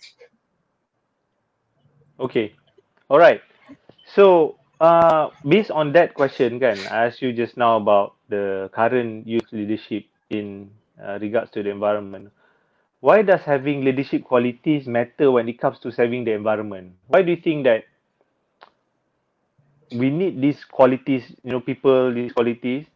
Okay. 2.19 2.53
All 3.09 3.19
right. 3.19 3.41
So, 4.15 4.55
uh, 4.79 5.29
based 5.47 5.71
on 5.71 5.93
that 5.93 6.13
question, 6.13 6.59
kan, 6.59 6.77
I 6.91 7.07
asked 7.07 7.21
you 7.21 7.33
just 7.33 7.57
now 7.57 7.77
about 7.77 8.15
the 8.29 8.69
current 8.73 9.27
youth 9.27 9.47
leadership 9.51 10.05
in 10.29 10.69
uh, 11.01 11.17
regards 11.19 11.51
to 11.51 11.63
the 11.63 11.69
environment. 11.69 12.31
Why 13.03 13.21
does 13.21 13.41
having 13.41 13.83
leadership 13.83 14.23
qualities 14.23 14.87
matter 14.87 15.31
when 15.31 15.49
it 15.49 15.59
comes 15.59 15.79
to 15.83 15.91
saving 15.91 16.23
the 16.23 16.31
environment? 16.31 16.95
Why 17.07 17.21
do 17.21 17.31
you 17.31 17.41
think 17.41 17.65
that 17.65 17.83
we 19.91 20.09
need 20.09 20.39
these 20.41 20.63
qualities, 20.63 21.23
you 21.43 21.51
know, 21.51 21.59
people, 21.59 22.13
these 22.13 22.31
qualities, 22.31 22.87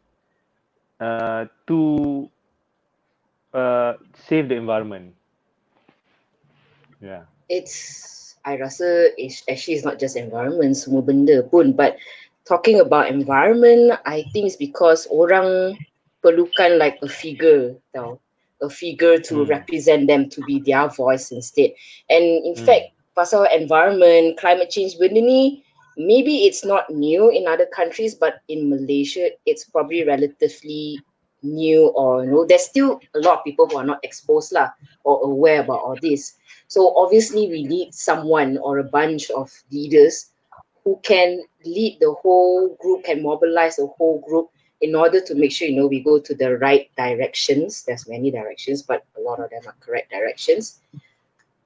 uh, 0.99 1.45
to 1.67 2.29
uh, 3.53 3.93
save 4.13 4.49
the 4.49 4.55
environment? 4.55 5.15
Yeah. 7.01 7.23
It's, 7.49 8.35
I 8.45 8.57
rasa 8.57 9.11
it's 9.17 9.43
actually 9.49 9.75
it's 9.75 9.85
not 9.85 9.99
just 9.99 10.15
environment, 10.15 10.77
semua 10.77 11.01
benda 11.01 11.43
pun. 11.43 11.73
But 11.73 11.97
talking 12.47 12.79
about 12.79 13.09
environment, 13.11 13.99
I 14.05 14.23
think 14.31 14.47
it's 14.47 14.59
because 14.59 15.07
orang 15.11 15.79
perlukan 16.23 16.77
like 16.79 16.99
a 17.03 17.09
figure, 17.09 17.75
tau. 17.95 18.19
A 18.61 18.69
figure 18.69 19.19
to 19.29 19.45
Hmm. 19.45 19.45
represent 19.45 20.07
them 20.07 20.29
to 20.33 20.41
be 20.41 20.59
their 20.65 20.89
voice 20.89 21.31
instead. 21.31 21.71
And 22.09 22.23
in 22.43 22.55
Hmm. 22.55 22.57
fact, 22.57 22.95
pasal 23.17 23.45
environment, 23.53 24.37
climate 24.39 24.69
change 24.73 24.97
benda 24.97 25.21
ni, 25.21 25.61
maybe 25.95 26.49
it's 26.49 26.65
not 26.65 26.89
new 26.89 27.29
in 27.29 27.45
other 27.47 27.67
countries, 27.69 28.15
but 28.15 28.41
in 28.49 28.69
Malaysia, 28.69 29.29
it's 29.45 29.63
probably 29.69 30.03
relatively 30.03 31.06
new 31.43 31.87
or 31.89 32.23
you 32.23 32.31
know, 32.31 32.45
there's 32.45 32.65
still 32.65 32.99
a 33.15 33.19
lot 33.19 33.39
of 33.39 33.43
people 33.43 33.67
who 33.67 33.77
are 33.77 33.85
not 33.85 33.99
exposed 34.03 34.51
lah 34.51 34.69
or 35.03 35.23
aware 35.23 35.61
about 35.61 35.79
all 35.79 35.97
this. 36.01 36.35
So 36.67 36.95
obviously 36.95 37.47
we 37.47 37.63
need 37.63 37.93
someone 37.93 38.57
or 38.57 38.79
a 38.79 38.83
bunch 38.83 39.29
of 39.31 39.51
leaders 39.71 40.31
who 40.83 40.99
can 41.03 41.43
lead 41.65 41.97
the 41.99 42.13
whole 42.13 42.75
group, 42.81 43.03
can 43.03 43.21
mobilize 43.21 43.75
the 43.75 43.87
whole 43.87 44.19
group 44.21 44.49
in 44.81 44.95
order 44.95 45.19
to 45.19 45.35
make 45.35 45.51
sure 45.51 45.67
you 45.67 45.75
know 45.75 45.87
we 45.87 45.99
go 45.99 46.19
to 46.19 46.35
the 46.35 46.57
right 46.57 46.89
directions. 46.95 47.83
There's 47.83 48.07
many 48.07 48.31
directions, 48.31 48.83
but 48.83 49.03
a 49.17 49.21
lot 49.21 49.39
of 49.39 49.49
them 49.49 49.61
are 49.65 49.75
correct 49.79 50.11
directions. 50.11 50.79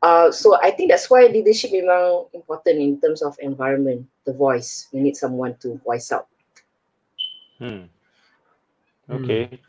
Uh, 0.02 0.32
so 0.32 0.58
I 0.62 0.72
think 0.72 0.90
that's 0.90 1.10
why 1.10 1.28
leadership 1.28 1.72
memang 1.72 2.34
important 2.34 2.82
in 2.82 3.00
terms 3.00 3.22
of 3.22 3.38
environment, 3.40 4.08
the 4.26 4.34
voice. 4.34 4.90
We 4.92 5.02
need 5.02 5.16
someone 5.16 5.56
to 5.62 5.78
voice 5.86 6.12
out. 6.12 6.28
Hmm. 7.60 7.86
Okay. 9.12 9.60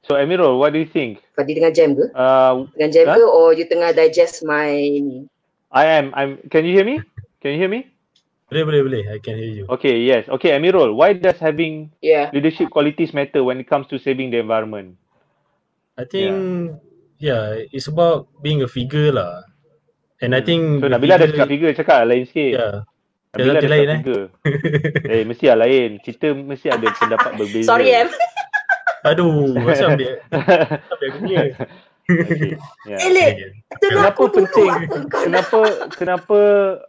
So 0.00 0.16
Amirul, 0.16 0.56
what 0.56 0.72
do 0.72 0.80
you 0.80 0.88
think? 0.88 1.20
Fadi 1.36 1.52
dengan 1.52 1.72
jam 1.76 1.92
ke? 1.92 2.08
Uh, 2.16 2.64
Dengan 2.72 2.88
jam 2.90 3.04
Huh? 3.12 3.16
ke 3.20 3.24
or 3.24 3.52
you 3.52 3.68
tengah 3.68 3.92
digest 3.92 4.40
my 4.42 4.72
ni? 4.72 5.28
I 5.70 5.84
am. 6.00 6.10
I'm. 6.16 6.40
Can 6.48 6.64
you 6.64 6.72
hear 6.72 6.88
me? 6.88 6.98
Can 7.44 7.54
you 7.54 7.60
hear 7.60 7.70
me? 7.70 7.86
Boleh, 8.50 8.66
boleh, 8.66 8.80
boleh. 8.82 9.02
I 9.06 9.22
can 9.22 9.38
hear 9.38 9.62
you. 9.62 9.64
Okay, 9.70 10.02
yes. 10.02 10.26
Okay, 10.26 10.50
Amirul, 10.58 10.98
why 10.98 11.14
does 11.14 11.38
having 11.38 11.94
Yeah. 12.02 12.34
leadership 12.34 12.66
qualities 12.66 13.14
matter 13.14 13.46
when 13.46 13.62
it 13.62 13.70
comes 13.70 13.86
to 13.94 14.00
saving 14.02 14.34
the 14.34 14.42
environment? 14.42 14.98
I 15.94 16.02
think, 16.02 16.74
yeah, 17.22 17.54
it's 17.70 17.86
about 17.86 18.26
being 18.42 18.64
a 18.64 18.70
figure 18.70 19.14
lah. 19.14 19.46
And 20.18 20.34
I 20.34 20.42
think 20.42 20.82
So 20.82 20.90
Nabila 20.90 21.14
dah 21.20 21.30
figure- 21.30 21.38
cakap 21.38 21.48
figure, 21.48 21.72
cakap 21.78 21.98
lain 22.10 22.24
sikit. 22.26 22.50
Yeah. 22.58 22.74
Nabila 23.30 23.60
dah 23.62 23.70
lain, 23.70 23.70
cakap 23.70 23.86
eh? 23.86 24.00
figure. 24.02 24.26
eh, 25.14 25.22
mesti 25.22 25.44
lah 25.46 25.58
lain. 25.62 25.90
Kita 26.02 26.26
mesti 26.34 26.66
ada 26.74 26.86
pendapat 26.90 27.30
berbeza. 27.38 27.70
Sorry, 27.70 27.94
Em. 27.94 28.10
Aduh, 29.04 29.56
macam 29.56 29.96
dia. 29.96 30.20
Sampai 30.88 31.06
aku 31.08 31.18
punya. 31.24 31.44
okay. 32.10 32.52
Yeah. 32.84 33.00
Elek. 33.06 33.32
Tengok 33.78 33.92
Kenapa 34.02 34.22
penting? 34.34 34.72
Kenapa 35.08 35.58
kenapa 35.94 36.40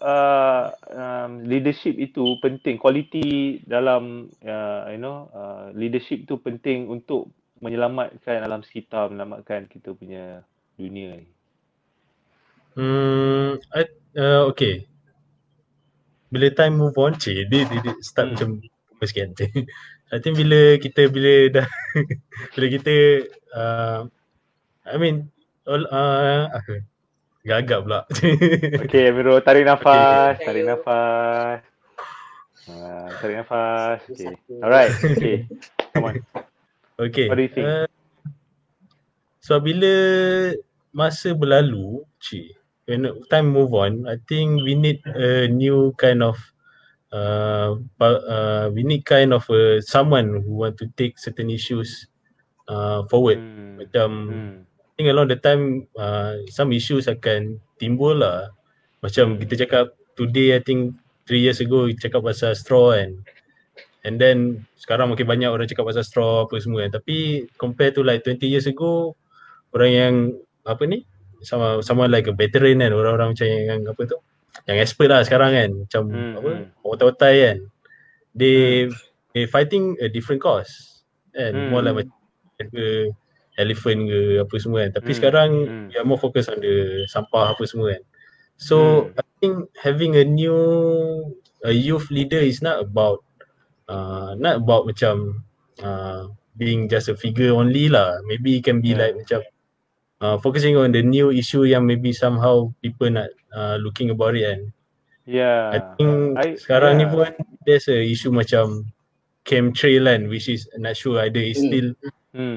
uh, 0.02 0.66
um, 0.92 1.32
leadership 1.46 1.96
itu 2.02 2.36
penting? 2.42 2.82
Quality 2.82 3.62
dalam 3.70 4.34
uh, 4.44 4.90
you 4.92 5.00
know 5.00 5.30
uh, 5.32 5.70
leadership 5.78 6.26
itu 6.26 6.36
penting 6.42 6.90
untuk 6.90 7.30
menyelamatkan 7.62 8.42
alam 8.42 8.66
sekitar, 8.66 9.14
menyelamatkan 9.14 9.70
kita 9.70 9.94
punya 9.94 10.42
dunia 10.76 11.22
ni. 11.22 11.28
Hmm, 12.74 13.62
I, 13.76 13.84
uh, 14.18 14.50
okay. 14.50 14.90
Bila 16.32 16.48
time 16.56 16.80
move 16.80 16.96
on, 16.96 17.20
cik, 17.20 17.52
dia, 17.52 17.68
dia, 17.68 17.80
dia 17.84 17.94
start 18.00 18.34
Hmm. 18.34 18.58
macam 18.58 19.04
sikit. 19.04 19.36
I 20.12 20.20
think 20.20 20.36
bila 20.36 20.76
kita, 20.76 21.08
bila 21.08 21.34
dah, 21.48 21.68
bila 22.54 22.66
kita, 22.68 22.96
uh, 23.56 24.00
I 24.84 24.96
mean, 25.00 25.32
all, 25.64 25.88
uh, 25.88 26.52
apa? 26.52 26.84
Gagap 27.48 27.88
pula. 27.88 28.00
Okay, 28.86 29.10
Amirul, 29.10 29.40
tarik 29.42 29.66
nafas, 29.66 30.38
Okay. 30.38 30.46
tarik 30.46 30.64
nafas. 30.68 31.60
Uh, 32.68 33.08
tarik 33.18 33.36
nafas. 33.42 34.00
Okay. 34.12 34.36
Alright. 34.62 34.94
Okay. 35.16 35.48
Come 35.96 36.06
on. 36.06 36.16
Okay. 37.00 37.26
What 37.32 37.40
do 37.40 37.44
you 37.48 37.54
think? 37.56 37.66
Uh, 37.66 37.88
so 39.42 39.58
bila 39.58 39.94
masa 40.94 41.34
berlalu, 41.34 42.06
cik, 42.22 42.54
when 42.86 43.10
time 43.32 43.50
move 43.50 43.74
on, 43.74 44.06
I 44.06 44.20
think 44.28 44.62
we 44.62 44.76
need 44.78 45.02
a 45.08 45.48
new 45.50 45.96
kind 45.98 46.22
of 46.22 46.38
uh, 47.12 47.76
uh 48.02 48.66
we 48.72 48.84
need 48.84 49.04
kind 49.06 49.36
of 49.36 49.48
a 49.52 49.84
someone 49.84 50.42
who 50.42 50.66
want 50.66 50.76
to 50.80 50.88
take 50.96 51.20
certain 51.20 51.52
issues 51.52 52.08
uh 52.68 53.04
forward. 53.08 53.40
Hmm. 53.40 53.80
Macam 53.80 54.10
Hmm. 54.32 54.56
I 54.68 54.92
think 55.00 55.08
along 55.12 55.32
the 55.32 55.40
time 55.40 55.88
uh, 55.98 56.40
some 56.52 56.76
issues 56.76 57.08
akan 57.08 57.58
timbul 57.80 58.22
lah. 58.22 58.52
Macam 59.02 59.40
kita 59.40 59.66
cakap 59.66 59.98
today 60.14 60.54
I 60.56 60.62
think 60.62 60.94
three 61.26 61.42
years 61.42 61.64
ago 61.64 61.88
kita 61.90 62.12
cakap 62.12 62.28
pasal 62.28 62.54
straw 62.54 62.94
kan. 62.94 63.18
And 64.02 64.18
then 64.18 64.66
sekarang 64.78 65.14
makin 65.14 65.30
banyak 65.30 65.50
orang 65.50 65.70
cakap 65.70 65.90
pasal 65.90 66.06
straw 66.06 66.46
apa 66.46 66.60
semua 66.62 66.86
kan. 66.86 67.02
Tapi 67.02 67.50
compare 67.58 67.96
to 67.96 68.06
like 68.06 68.22
20 68.26 68.46
years 68.46 68.68
ago 68.70 69.18
orang 69.74 69.92
yang 69.92 70.14
apa 70.68 70.84
ni 70.86 71.08
sama 71.42 71.82
sama 71.82 72.06
like 72.06 72.30
a 72.30 72.36
veteran 72.36 72.86
kan 72.86 72.94
orang-orang 72.94 73.34
macam 73.34 73.48
yang 73.50 73.82
apa 73.90 74.02
tu 74.06 74.18
yang 74.68 74.78
expert 74.80 75.10
lah 75.10 75.22
sekarang 75.24 75.52
kan 75.56 75.70
macam 75.88 76.04
Hmm, 76.12 76.34
apa 76.38 76.50
hmm. 76.52 76.86
otai-otai 76.86 77.36
kan 77.48 77.58
they 78.36 78.88
they 79.36 79.48
fighting 79.48 79.96
a 80.04 80.08
different 80.12 80.40
cause 80.44 81.04
kan 81.32 81.56
Hmm. 81.56 81.72
more 81.72 81.84
like 81.84 81.96
macam 82.04 82.68
ke 82.72 83.10
elephant 83.60 84.08
ke 84.08 84.20
apa 84.44 84.56
semua 84.60 84.80
kan 84.88 84.92
tapi 85.00 85.12
Hmm, 85.12 85.18
sekarang 85.18 85.50
hmm. 85.68 85.86
we 85.92 85.96
are 86.00 86.08
more 86.08 86.20
focus 86.20 86.48
on 86.52 86.60
the 86.60 87.04
sampah 87.08 87.52
apa 87.56 87.64
semua 87.68 87.96
kan 87.96 88.04
so 88.60 89.08
Hmm. 89.12 89.20
I 89.20 89.24
think 89.42 89.56
having 89.80 90.14
a 90.20 90.24
new 90.28 90.60
a 91.66 91.72
youth 91.74 92.10
leader 92.12 92.40
is 92.42 92.62
not 92.62 92.82
about 92.82 93.24
uh, 93.90 94.34
not 94.38 94.62
about 94.62 94.88
macam 94.88 95.46
uh, 95.82 96.30
being 96.58 96.88
just 96.92 97.08
a 97.10 97.16
figure 97.16 97.56
only 97.56 97.88
lah 97.88 98.20
maybe 98.28 98.60
it 98.60 98.64
can 98.68 98.80
be 98.84 98.94
Yeah. 98.94 99.08
like 99.08 99.16
macam 99.18 99.42
uh, 100.22 100.38
focusing 100.40 100.78
on 100.78 100.94
the 100.94 101.02
new 101.02 101.34
issue 101.34 101.66
yang 101.66 101.84
maybe 101.86 102.14
somehow 102.14 102.70
people 102.80 103.10
nak 103.10 103.30
uh, 103.52 103.76
looking 103.82 104.14
about 104.14 104.38
it 104.38 104.46
kan 104.48 104.62
Yeah. 105.26 105.70
I 105.70 105.80
think 105.98 106.38
I- 106.38 106.58
sekarang 106.58 106.98
ni 106.98 107.06
yeah. 107.06 107.14
pun 107.14 107.32
there's 107.64 107.86
a 107.88 108.02
issue 108.02 108.34
macam 108.34 108.90
chemtrail 109.46 110.06
kan 110.10 110.30
which 110.30 110.50
is 110.50 110.66
not 110.82 110.98
sure 110.98 111.22
either 111.22 111.42
it's 111.42 111.62
Hmm. 111.62 111.70
still 111.70 111.90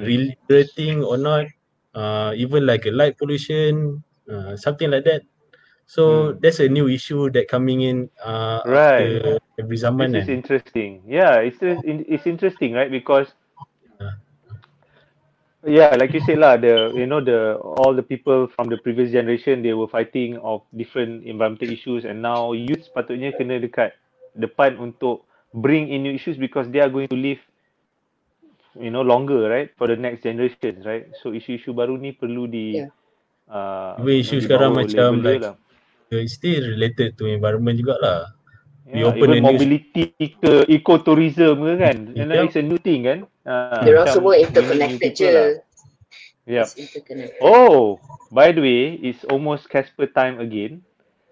really 0.05 0.33
dirty 0.49 0.97
or 0.97 1.17
not 1.17 1.45
uh, 1.93 2.33
even 2.37 2.65
like 2.65 2.85
a 2.89 2.93
light 2.93 3.17
pollution 3.21 4.01
uh, 4.29 4.57
something 4.57 4.89
like 4.89 5.05
that 5.05 5.23
so 5.85 6.33
Hmm. 6.33 6.41
there's 6.41 6.61
a 6.65 6.69
new 6.69 6.89
issue 6.89 7.29
that 7.37 7.49
coming 7.53 7.85
in 7.85 8.09
uh, 8.25 8.65
Right. 8.65 9.21
after 9.21 9.41
every 9.61 9.77
zaman 9.77 10.13
This 10.13 10.25
is 10.25 10.29
kan 10.33 10.37
interesting. 10.41 10.91
Yeah, 11.05 11.45
it's 11.45 11.61
it's 11.61 12.25
interesting, 12.27 12.73
right? 12.73 12.89
Because. 12.91 13.29
Yeah, 15.67 15.97
like 15.97 16.13
you 16.13 16.21
said 16.25 16.39
lah, 16.39 16.57
the 16.57 16.93
you 16.95 17.07
know 17.07 17.21
the 17.21 17.57
all 17.61 17.95
the 17.95 18.05
people 18.05 18.47
from 18.53 18.69
the 18.69 18.77
previous 18.79 19.11
generation 19.11 19.63
they 19.63 19.73
were 19.73 19.89
fighting 19.89 20.37
of 20.39 20.63
different 20.77 21.25
environmental 21.25 21.71
issues, 21.73 22.05
and 22.05 22.21
now 22.21 22.53
youth 22.53 22.85
sepatutnya 22.89 23.33
kena 23.35 23.61
dekat 23.61 23.97
depan 24.37 24.77
untuk 24.77 25.25
bring 25.55 25.89
in 25.89 26.03
new 26.03 26.15
issues 26.15 26.37
because 26.37 26.69
they 26.71 26.83
are 26.83 26.91
going 26.91 27.09
to 27.09 27.17
live 27.19 27.41
you 28.77 28.91
know 28.91 29.03
longer, 29.03 29.49
right? 29.49 29.71
For 29.79 29.89
the 29.89 29.97
next 29.97 30.23
generations, 30.27 30.85
right? 30.85 31.09
So 31.23 31.31
isu-isu 31.31 31.73
baru 31.73 31.97
ni 31.97 32.13
perlu 32.15 32.51
di 32.51 32.85
Yeah. 32.85 32.91
uh, 33.49 34.01
isu 34.01 34.45
sekarang 34.45 34.77
macam 34.77 35.21
like 35.23 35.43
lah. 35.43 35.57
it's 36.15 36.39
still 36.39 36.63
related 36.63 37.19
to 37.19 37.27
environment 37.27 37.81
jugalah 37.81 38.31
Yeah, 38.85 39.09
open 39.09 39.17
even 39.19 39.31
a 39.31 39.35
new- 39.41 39.47
mobility 39.49 40.05
ke 40.37 40.69
ecotourism 40.69 41.57
ke 41.57 41.73
kan. 41.81 41.97
Know, 42.13 42.35
Yep. 42.37 42.45
it's 42.45 42.59
a 42.61 42.65
new 42.65 42.77
thing 42.77 43.09
kan. 43.09 43.19
Uh, 43.45 43.81
Dia 43.81 43.93
orang 43.97 44.09
semua 44.13 44.33
interconnected 44.37 45.11
je. 45.17 45.33
Yeah. 46.45 46.69
It's 46.69 46.77
interconnected. 46.77 47.41
Oh, 47.41 47.97
by 48.29 48.53
the 48.53 48.61
way, 48.61 49.01
it's 49.01 49.25
almost 49.33 49.73
Casper 49.73 50.05
time 50.05 50.37
again. 50.37 50.85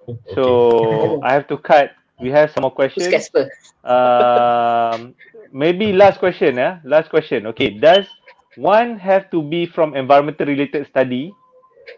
okay. 0.09 0.33
So 0.33 0.45
I 1.27 1.37
have 1.37 1.45
to 1.53 1.61
cut. 1.61 1.93
We 2.17 2.33
have 2.33 2.49
some 2.55 2.65
more 2.65 2.73
Who's 2.73 2.89
questions. 2.97 3.13
Casper? 3.13 3.51
Um, 3.85 5.13
maybe 5.53 5.93
last 5.93 6.17
question. 6.19 6.57
Yeah, 6.57 6.81
last 6.87 7.11
question. 7.11 7.45
Okay, 7.53 7.77
does 7.77 8.09
one 8.57 8.97
have 8.97 9.29
to 9.35 9.43
be 9.43 9.67
from 9.67 9.93
environmental 9.93 10.47
related 10.47 10.87
study 10.89 11.35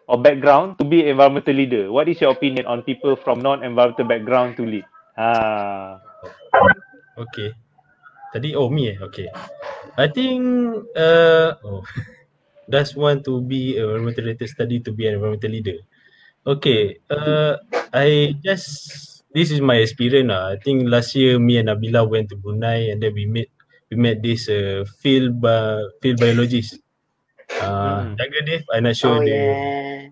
or 0.09 0.17
background 0.19 0.81
to 0.81 0.85
be 0.85 1.07
environmental 1.07 1.55
leader? 1.55 1.93
What 1.93 2.09
is 2.09 2.19
your 2.19 2.33
opinion 2.33 2.67
on 2.67 2.83
people 2.83 3.14
from 3.14 3.38
non-environmental 3.38 4.09
background 4.09 4.57
to 4.59 4.64
lead? 4.67 4.87
Ah, 5.16 6.00
Okay. 7.14 7.55
Tadi 8.35 8.50
oh 8.59 8.68
me 8.70 8.90
eh. 8.94 8.98
Okay. 9.00 9.29
I 9.98 10.07
think 10.11 10.42
uh 10.96 11.55
oh 11.62 11.83
does 12.72 12.96
want 12.96 13.24
to 13.29 13.40
be 13.44 13.79
a 13.79 13.85
environmental 13.87 14.24
related 14.27 14.48
study 14.50 14.81
to 14.83 14.90
be 14.92 15.07
an 15.09 15.18
environmental 15.18 15.53
leader. 15.53 15.79
Okay. 16.46 16.98
Uh 17.11 17.59
I 17.94 18.35
just 18.42 18.68
this 19.35 19.50
is 19.55 19.61
my 19.62 19.79
experience 19.83 20.31
lah. 20.31 20.55
I 20.55 20.59
think 20.61 20.88
last 20.90 21.14
year 21.18 21.38
me 21.38 21.59
and 21.61 21.70
Nabila 21.70 22.07
went 22.09 22.31
to 22.33 22.37
Brunei 22.38 22.90
and 22.92 23.03
then 23.03 23.14
we 23.14 23.27
met 23.27 23.48
we 23.90 23.96
met 23.98 24.22
this 24.22 24.48
uh 24.50 24.85
field 25.03 25.38
bi- 25.40 25.88
field 26.03 26.18
biologist. 26.20 26.79
Uh 27.61 28.05
Hmm. 28.05 28.14
Jaga 28.18 28.40
Dave, 28.46 28.64
I'm 28.72 28.85
not 28.88 28.96
sure 28.96 29.18
Oh 29.18 29.22
the 29.22 29.38
yeah. 29.38 30.11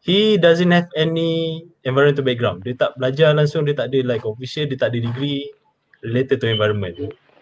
he 0.00 0.36
doesn't 0.38 0.70
have 0.70 0.88
any 0.96 1.66
environmental 1.82 2.24
background. 2.26 2.62
Dia 2.62 2.74
tak 2.78 2.94
belajar 2.98 3.34
langsung, 3.34 3.66
dia 3.66 3.74
tak 3.74 3.90
ada 3.90 3.98
like 4.06 4.24
official, 4.26 4.66
dia 4.66 4.78
tak 4.78 4.94
ada 4.94 4.98
degree 5.02 5.50
related 6.02 6.42
to 6.42 6.46
environment. 6.50 6.94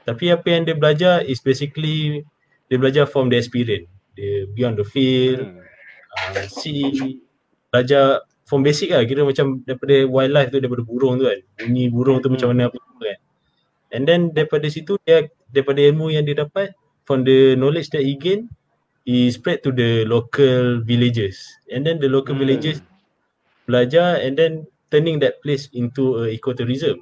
Tapi 0.04 0.32
apa 0.32 0.46
yang 0.48 0.62
dia 0.64 0.76
belajar 0.76 1.14
is 1.24 1.40
basically 1.44 2.24
dia 2.72 2.76
belajar 2.80 3.04
from 3.04 3.28
the 3.28 3.36
experience. 3.36 3.88
Dia 4.16 4.48
be 4.50 4.64
on 4.64 4.74
the 4.76 4.84
field, 4.84 5.44
hmm. 5.44 5.60
uh, 6.36 6.46
see, 6.48 7.20
belajar 7.70 8.24
from 8.48 8.66
basic 8.66 8.90
lah. 8.90 9.04
Kira 9.06 9.22
macam 9.22 9.62
daripada 9.62 9.94
wildlife 10.08 10.50
tu, 10.50 10.58
daripada 10.58 10.82
burung 10.82 11.20
tu 11.20 11.28
kan. 11.28 11.40
Bunyi 11.62 11.92
burung 11.92 12.18
tu 12.18 12.28
Hmm. 12.28 12.34
macam 12.36 12.48
mana 12.52 12.62
apa 12.72 12.76
semua 12.80 13.02
kan. 13.06 13.18
And 13.90 14.02
then 14.06 14.20
daripada 14.34 14.66
situ, 14.70 14.98
dia 15.04 15.30
daripada 15.50 15.82
ilmu 15.82 16.14
yang 16.14 16.26
dia 16.26 16.42
dapat, 16.42 16.74
from 17.06 17.26
the 17.26 17.58
knowledge 17.58 17.90
that 17.90 18.06
he 18.06 18.14
gain, 18.14 18.46
he 19.02 19.30
spread 19.30 19.62
to 19.66 19.74
the 19.74 20.06
local 20.06 20.82
villages. 20.82 21.42
And 21.70 21.82
then 21.86 21.98
the 21.98 22.10
local 22.10 22.34
Hmm. 22.34 22.42
villages 22.46 22.82
belajar 23.70 24.18
and 24.18 24.34
then 24.34 24.66
turning 24.90 25.22
that 25.22 25.38
place 25.46 25.70
into 25.70 26.26
a 26.26 26.34
ecotourism. 26.34 26.98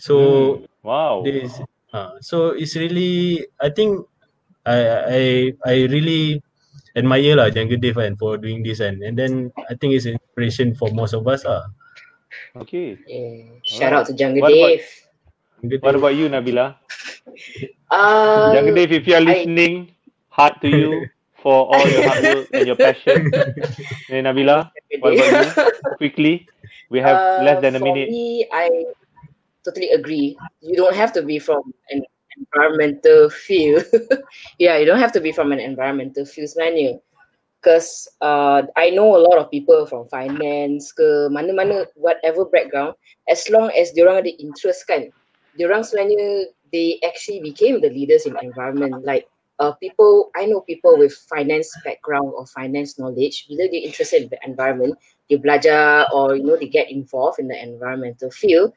So 0.00 0.14
Hmm. 0.16 0.88
wow. 0.88 1.14
this 1.20 1.60
uh, 1.92 2.16
so 2.24 2.56
it's 2.56 2.72
really 2.74 3.44
I 3.60 3.68
think 3.68 4.08
I 4.64 4.78
I 5.12 5.22
I 5.68 5.74
really 5.92 6.40
admire 6.96 7.36
lah 7.36 7.52
Jungle 7.52 7.76
Dave 7.76 8.00
kan 8.00 8.16
for 8.16 8.40
doing 8.40 8.64
this 8.64 8.80
kan 8.80 9.04
and 9.04 9.12
then 9.14 9.52
I 9.68 9.76
think 9.76 9.92
it's 9.92 10.08
an 10.08 10.16
inspiration 10.16 10.72
for 10.72 10.88
most 10.96 11.12
of 11.12 11.28
us 11.28 11.44
lah. 11.44 11.68
Okay. 12.56 12.96
yeah. 13.04 13.52
Shout 13.60 13.92
out 13.92 14.08
to 14.08 14.16
Jungle 14.16 14.40
What 14.42 14.56
about- 14.56 14.80
Dave. 14.80 14.88
Jungle 15.60 15.78
What 15.84 15.94
about 16.00 16.14
you, 16.16 16.26
Nabila? 16.32 16.66
Um, 17.92 18.56
Jungle 18.56 18.72
Dave, 18.74 18.92
if 18.92 19.04
you 19.04 19.14
are 19.14 19.20
I- 19.20 19.28
listening, 19.44 19.92
heart 20.32 20.56
to 20.64 20.68
you 20.68 20.88
for 21.42 21.66
all 21.66 21.90
your 21.90 22.02
hard 22.04 22.22
work 22.22 22.48
and 22.54 22.66
your 22.66 22.76
passion. 22.76 23.34
Hey, 24.08 24.22
Nabila, 24.22 24.70
what 25.00 25.12
about 25.14 25.32
you? 25.34 25.54
Quickly, 25.98 26.48
We 26.90 27.00
have 27.00 27.22
Uh, 27.22 27.38
less 27.38 27.60
than 27.60 27.76
a 27.76 27.80
for 27.80 27.92
minute. 27.92 28.08
me, 28.08 28.46
I 28.52 28.84
totally 29.64 29.90
agree. 29.90 30.38
You 30.60 30.76
don't 30.76 30.94
have 30.94 31.12
to 31.14 31.22
be 31.22 31.38
from 31.38 31.62
an 31.90 32.02
environmental 32.38 33.30
field. 33.30 33.84
yeah, 34.58 34.76
you 34.78 34.86
don't 34.86 34.98
have 35.00 35.12
to 35.12 35.20
be 35.20 35.32
from 35.32 35.52
an 35.52 35.60
environmental 35.60 36.24
field 36.24 36.48
sebenarnya. 36.50 37.00
Because 37.60 38.08
uh, 38.20 38.62
I 38.76 38.90
know 38.90 39.14
a 39.16 39.22
lot 39.22 39.38
of 39.38 39.50
people 39.50 39.86
from 39.86 40.08
finance 40.08 40.92
ke 40.92 41.30
mana-mana 41.30 41.86
whatever 41.94 42.44
background, 42.46 42.94
as 43.28 43.46
long 43.50 43.70
as 43.74 43.92
diorang 43.94 44.22
ada 44.26 44.32
interest 44.40 44.86
kan, 44.88 45.10
diorang 45.58 45.82
sebenarnya 45.86 46.50
they 46.72 46.98
actually 47.06 47.40
became 47.42 47.80
the 47.80 47.90
leaders 47.90 48.26
in 48.26 48.34
environment. 48.42 49.04
Like 49.06 49.28
uh, 49.62 49.72
people, 49.78 50.30
I 50.36 50.46
know 50.46 50.60
people 50.62 50.98
with 50.98 51.14
finance 51.30 51.78
background 51.86 52.32
or 52.36 52.46
finance 52.50 52.98
knowledge, 52.98 53.46
bila 53.48 53.70
they're 53.70 53.88
interested 53.90 54.22
in 54.26 54.30
the 54.34 54.40
environment, 54.50 54.98
they 55.30 55.38
belajar 55.38 56.10
or 56.12 56.36
you 56.36 56.44
know 56.44 56.58
they 56.58 56.68
get 56.68 56.90
involved 56.90 57.38
in 57.38 57.48
the 57.48 57.58
environmental 57.62 58.30
field, 58.30 58.74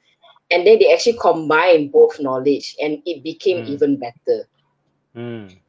and 0.52 0.68
then 0.68 0.80
they 0.80 0.94
actually 0.94 1.18
combine 1.20 1.90
both 1.92 2.20
knowledge, 2.22 2.76
and 2.82 3.02
it 3.06 3.24
became 3.24 3.64
Hmm. 3.64 3.76
even 3.76 3.98
better. 4.00 4.48
Hmm. 5.14 5.60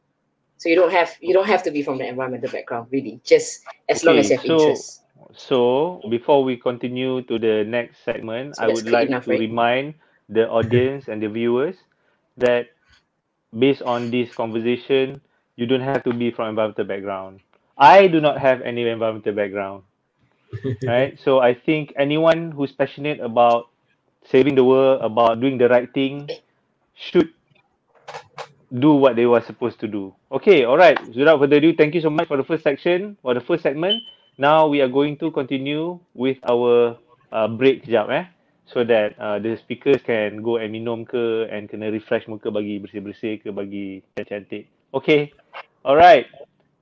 So 0.59 0.69
you 0.69 0.77
don't 0.77 0.93
have 0.93 1.17
you 1.21 1.33
don't 1.35 1.47
have 1.47 1.63
to 1.65 1.71
be 1.71 1.83
from 1.83 1.99
the 1.99 2.07
environmental 2.09 2.51
background, 2.51 2.89
really. 2.93 3.21
Just 3.25 3.65
as 3.89 4.05
long 4.05 4.19
as 4.19 4.31
you 4.31 4.37
have 4.37 4.45
so- 4.47 4.85
interest. 4.85 5.03
So 5.35 6.03
before 6.09 6.45
we 6.45 6.57
continue 6.57 7.23
to 7.23 7.39
the 7.39 7.65
next 7.65 8.01
segment, 8.05 8.55
So 8.55 8.65
I 8.65 8.69
would 8.69 8.87
like 8.87 9.13
enough, 9.13 9.27
to 9.27 9.33
right? 9.33 9.47
remind 9.47 9.95
the 10.29 10.49
audience 10.49 11.09
and 11.09 11.23
the 11.23 11.29
viewers 11.29 11.77
that 12.37 12.76
based 13.59 13.83
on 13.83 14.11
this 14.11 14.35
conversation, 14.35 15.21
you 15.57 15.67
don't 15.67 15.81
have 15.83 16.03
to 16.05 16.13
be 16.13 16.31
from 16.31 16.51
environmental 16.51 16.85
background. 16.85 17.41
I 17.79 18.07
do 18.09 18.21
not 18.21 18.39
have 18.39 18.63
any 18.63 18.87
environmental 18.89 19.35
background, 19.35 19.83
right? 20.87 21.19
So 21.23 21.41
I 21.41 21.55
think 21.55 21.93
anyone 21.97 22.53
who's 22.53 22.73
passionate 22.73 23.21
about 23.21 23.69
saving 24.31 24.55
the 24.55 24.65
world, 24.65 25.03
about 25.03 25.41
doing 25.41 25.59
the 25.59 25.69
right 25.69 25.93
thing, 25.93 26.29
should 26.95 27.31
do 28.79 28.95
what 28.95 29.17
they 29.17 29.27
were 29.27 29.41
supposed 29.41 29.81
to 29.81 29.89
do. 29.89 30.15
Okay, 30.33 30.65
all 30.65 30.77
right. 30.77 30.99
Without 31.15 31.39
further 31.39 31.57
ado, 31.57 31.75
thank 31.75 31.95
you 31.95 32.01
so 32.01 32.11
much 32.11 32.29
for 32.29 32.37
the 32.37 32.45
first 32.45 32.65
section, 32.65 33.17
for 33.23 33.35
the 33.35 33.41
first 33.41 33.63
segment. 33.63 34.03
Now 34.39 34.67
we 34.67 34.81
are 34.83 34.89
going 34.89 35.17
to 35.19 35.31
continue 35.31 35.99
with 36.15 36.37
our 36.45 36.99
uh, 37.33 37.49
break 37.49 37.85
sekejap 37.85 38.09
eh. 38.13 38.25
So 38.67 38.83
that 38.85 39.15
uh, 39.19 39.39
the 39.39 39.57
speakers 39.57 40.03
can 40.05 40.43
go 40.43 40.59
and 40.59 40.75
minum 40.75 41.07
ke 41.07 41.49
and 41.49 41.71
kena 41.71 41.95
refresh 41.95 42.27
muka 42.27 42.51
bagi 42.51 42.83
bersih-bersih 42.83 43.41
ke 43.41 43.55
bagi 43.55 44.03
cantik. 44.27 44.67
Okay. 44.93 45.33
Alright. 45.87 46.27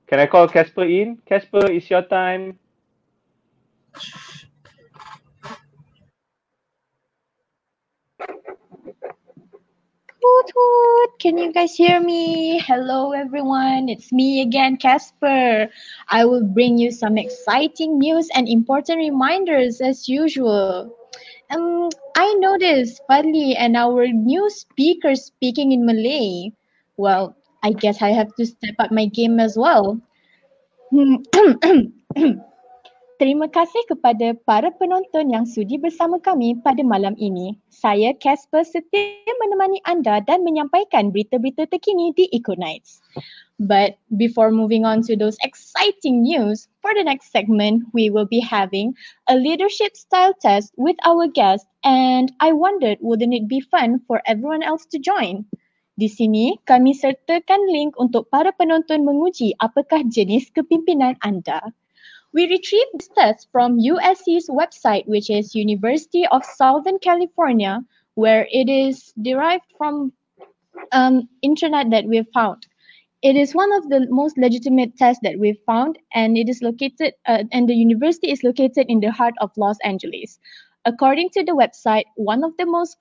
Can 0.09 0.19
I 0.19 0.25
call 0.25 0.49
Casper 0.49 0.85
in? 0.85 1.21
Casper, 1.29 1.69
it's 1.69 1.89
your 1.89 2.01
time. 2.01 2.57
Can 11.19 11.37
you 11.37 11.53
guys 11.53 11.75
hear 11.75 11.99
me? 11.99 12.59
Hello 12.59 13.13
everyone, 13.13 13.89
it's 13.89 14.11
me 14.11 14.41
again, 14.41 14.77
Casper. 14.77 15.69
I 16.09 16.25
will 16.25 16.43
bring 16.43 16.77
you 16.77 16.91
some 16.91 17.17
exciting 17.17 17.97
news 17.97 18.29
and 18.35 18.47
important 18.49 18.97
reminders 18.97 19.81
as 19.81 20.09
usual. 20.09 20.93
Um, 21.51 21.89
I 22.15 22.33
noticed 22.39 23.01
Fadli 23.09 23.55
and 23.57 23.77
our 23.77 24.07
new 24.07 24.49
speaker 24.49 25.15
speaking 25.15 25.71
in 25.71 25.85
Malay. 25.85 26.51
Well, 26.97 27.35
I 27.63 27.73
guess 27.73 28.01
I 28.01 28.09
have 28.09 28.33
to 28.35 28.45
step 28.45 28.75
up 28.79 28.91
my 28.91 29.05
game 29.05 29.39
as 29.39 29.57
well. 29.57 30.01
Terima 33.15 33.47
kasih 33.47 33.79
kepada 33.87 34.35
para 34.43 34.75
penonton 34.75 35.31
yang 35.31 35.47
sudi 35.47 35.79
bersama 35.79 36.19
kami 36.19 36.59
pada 36.59 36.83
malam 36.83 37.15
ini. 37.15 37.55
Saya 37.71 38.11
Casper 38.11 38.67
setia 38.67 39.31
menemani 39.39 39.79
anda 39.87 40.19
dan 40.19 40.43
menyampaikan 40.43 41.15
berita-berita 41.15 41.63
terkini 41.71 42.11
di 42.11 42.27
Econites. 42.35 42.99
But 43.59 43.97
before 44.17 44.51
moving 44.51 44.83
on 44.83 45.01
to 45.03 45.15
those 45.15 45.37
exciting 45.41 46.23
news, 46.23 46.67
for 46.81 46.93
the 46.93 47.03
next 47.03 47.31
segment, 47.31 47.83
we 47.93 48.09
will 48.09 48.25
be 48.25 48.41
having 48.41 48.95
a 49.27 49.37
leadership 49.37 49.95
style 49.95 50.33
test 50.33 50.73
with 50.75 50.97
our 51.05 51.27
guest 51.27 51.65
and 51.83 52.33
I 52.41 52.51
wondered 52.51 52.97
wouldn't 52.99 53.33
it 53.33 53.47
be 53.47 53.61
fun 53.61 54.01
for 54.07 54.21
everyone 54.25 54.61
else 54.61 54.85
to 54.87 54.99
join? 54.99 55.45
Di 55.95 56.11
sini, 56.11 56.59
kami 56.67 56.91
sertakan 56.91 57.71
link 57.71 57.95
untuk 57.95 58.27
para 58.27 58.51
penonton 58.51 59.07
menguji 59.07 59.55
apakah 59.63 60.03
jenis 60.11 60.51
kepimpinan 60.51 61.15
anda. 61.23 61.63
We 62.35 62.51
retrieved 62.51 62.99
this 62.99 63.07
test 63.15 63.47
from 63.55 63.79
USC's 63.79 64.51
website, 64.51 65.07
which 65.07 65.31
is 65.31 65.55
University 65.55 66.27
of 66.27 66.43
Southern 66.43 66.99
California, 66.99 67.79
where 68.19 68.43
it 68.51 68.67
is 68.67 69.15
derived 69.15 69.71
from 69.79 70.11
um, 70.91 71.31
internet 71.39 71.95
that 71.95 72.03
we've 72.03 72.27
found. 72.35 72.67
It 73.25 73.35
is 73.35 73.55
one 73.55 73.73
of 73.73 73.89
the 73.89 74.05
most 74.11 74.37
legitimate 74.37 74.97
tests 74.97 75.19
that 75.23 75.39
we've 75.39 75.57
found, 75.65 75.97
and 76.13 76.37
it 76.37 76.47
is 76.47 76.61
located, 76.61 77.15
uh, 77.25 77.43
and 77.51 77.67
the 77.67 77.73
university 77.73 78.29
is 78.29 78.43
located 78.43 78.85
in 78.87 78.99
the 78.99 79.11
heart 79.11 79.33
of 79.41 79.49
Los 79.57 79.77
Angeles. 79.83 80.37
According 80.85 81.31
to 81.31 81.43
the 81.43 81.53
website, 81.53 82.03
one 82.17 82.43
of 82.43 82.55
the 82.57 82.67
most 82.67 82.97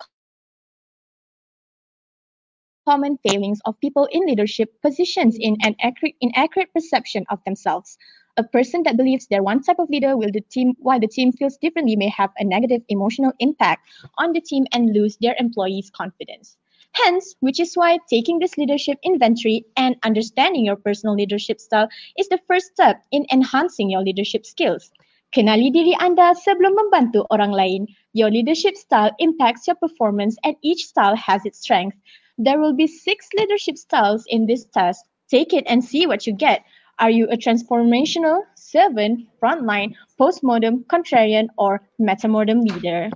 common 2.87 3.19
failings 3.19 3.61
of 3.67 3.79
people 3.81 4.09
in 4.13 4.25
leadership 4.25 4.73
positions 4.81 5.37
in 5.39 5.59
an 5.63 5.77
accurate, 5.83 6.15
inaccurate 6.23 6.73
perception 6.73 7.27
of 7.29 7.45
themselves. 7.45 7.99
A 8.39 8.45
person 8.45 8.83
that 8.85 8.97
believes 8.97 9.27
they're 9.27 9.43
one 9.43 9.63
type 9.63 9.79
of 9.79 9.91
leader 9.91 10.17
will 10.17 10.33
the 10.33 10.41
team 10.41 10.73
while 10.79 11.01
the 11.01 11.07
team 11.07 11.33
feels 11.33 11.59
differently 11.59 11.97
may 11.97 12.09
have 12.09 12.31
a 12.39 12.45
negative 12.45 12.81
emotional 12.89 13.35
impact 13.41 13.87
on 14.17 14.33
the 14.33 14.41
team 14.41 14.65
and 14.73 14.95
lose 14.95 15.19
their 15.19 15.37
employees' 15.39 15.91
confidence. 15.91 16.57
Hence, 16.95 17.35
which 17.41 17.59
is 17.59 17.75
why 17.75 17.99
taking 18.09 18.39
this 18.39 18.57
leadership 18.57 18.99
inventory 19.03 19.65
and 19.77 19.97
understanding 20.05 20.65
your 20.65 20.77
personal 20.77 21.15
leadership 21.15 21.61
style 21.61 21.89
is 22.17 22.29
the 22.29 22.39
first 22.47 22.67
step 22.67 23.03
in 23.11 23.27
enhancing 23.33 23.91
your 23.91 24.03
leadership 24.03 24.47
skills. 24.47 24.91
Kenali 25.35 25.73
diri 25.75 25.99
anda 25.99 26.35
sebelum 26.39 26.79
membantu 26.79 27.27
orang 27.35 27.51
lain. 27.51 27.87
Your 28.15 28.31
leadership 28.31 28.77
style 28.79 29.11
impacts 29.19 29.67
your 29.67 29.75
performance 29.75 30.39
and 30.45 30.55
each 30.63 30.87
style 30.87 31.17
has 31.17 31.45
its 31.45 31.59
strength. 31.59 31.99
There 32.39 32.61
will 32.61 32.75
be 32.75 32.87
six 32.87 33.27
leadership 33.35 33.77
styles 33.77 34.25
in 34.29 34.47
this 34.47 34.65
test. 34.71 35.03
Take 35.29 35.53
it 35.53 35.67
and 35.67 35.83
see 35.83 36.07
what 36.07 36.27
you 36.27 36.33
get. 36.33 36.63
Are 37.01 37.11
you 37.11 37.27
a 37.27 37.37
transformational, 37.37 38.43
servant, 38.55 39.27
frontline, 39.43 39.95
postmodern, 40.15 40.87
contrarian, 40.87 41.49
or 41.59 41.83
metamortem 41.99 42.63
leader? 42.63 43.11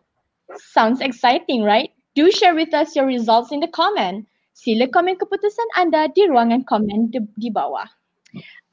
Sounds 0.75 1.01
exciting, 1.01 1.63
right? 1.63 1.91
Do 2.19 2.33
share 2.33 2.57
with 2.57 2.75
us 2.75 2.97
your 2.97 3.07
results 3.07 3.53
in 3.55 3.63
the 3.63 3.71
comment. 3.71 4.27
Sila 4.51 4.91
komen 4.91 5.23
keputusan 5.23 5.71
anda 5.79 6.11
di 6.11 6.27
ruangan 6.27 6.67
komen 6.67 7.15
di, 7.15 7.23
di 7.39 7.47
bawah. 7.47 7.87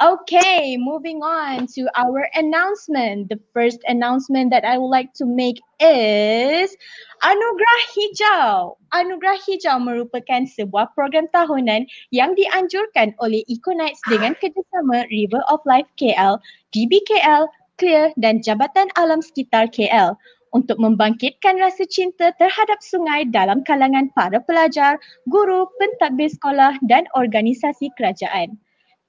Okay, 0.01 0.81
moving 0.81 1.21
on 1.21 1.69
to 1.77 1.85
our 1.93 2.25
announcement. 2.33 3.29
The 3.29 3.37
first 3.53 3.85
announcement 3.85 4.49
that 4.49 4.65
I 4.65 4.81
would 4.81 4.89
like 4.89 5.13
to 5.21 5.29
make 5.29 5.61
is 5.77 6.73
Anugerah 7.21 7.81
Hijau. 7.93 8.81
Anugerah 8.97 9.37
Hijau 9.45 9.77
merupakan 9.77 10.49
sebuah 10.49 10.97
program 10.97 11.29
tahunan 11.29 11.85
yang 12.09 12.33
dianjurkan 12.33 13.13
oleh 13.21 13.45
Econites 13.45 14.01
dengan 14.09 14.33
kerjasama 14.41 15.05
River 15.13 15.45
of 15.53 15.61
Life 15.69 15.87
KL, 16.01 16.41
DBKL, 16.73 17.45
Clear 17.77 18.09
dan 18.17 18.41
Jabatan 18.41 18.89
Alam 18.97 19.21
Sekitar 19.21 19.69
KL 19.69 20.17
untuk 20.56 20.80
membangkitkan 20.80 21.60
rasa 21.60 21.84
cinta 21.84 22.32
terhadap 22.39 22.80
sungai 22.80 23.28
dalam 23.28 23.60
kalangan 23.68 24.08
para 24.16 24.39
pelajar, 24.39 24.95
guru, 25.28 25.68
pentadbir 25.76 26.32
sekolah 26.32 26.80
dan 26.88 27.03
organisasi 27.12 27.91
kerajaan. 27.99 28.56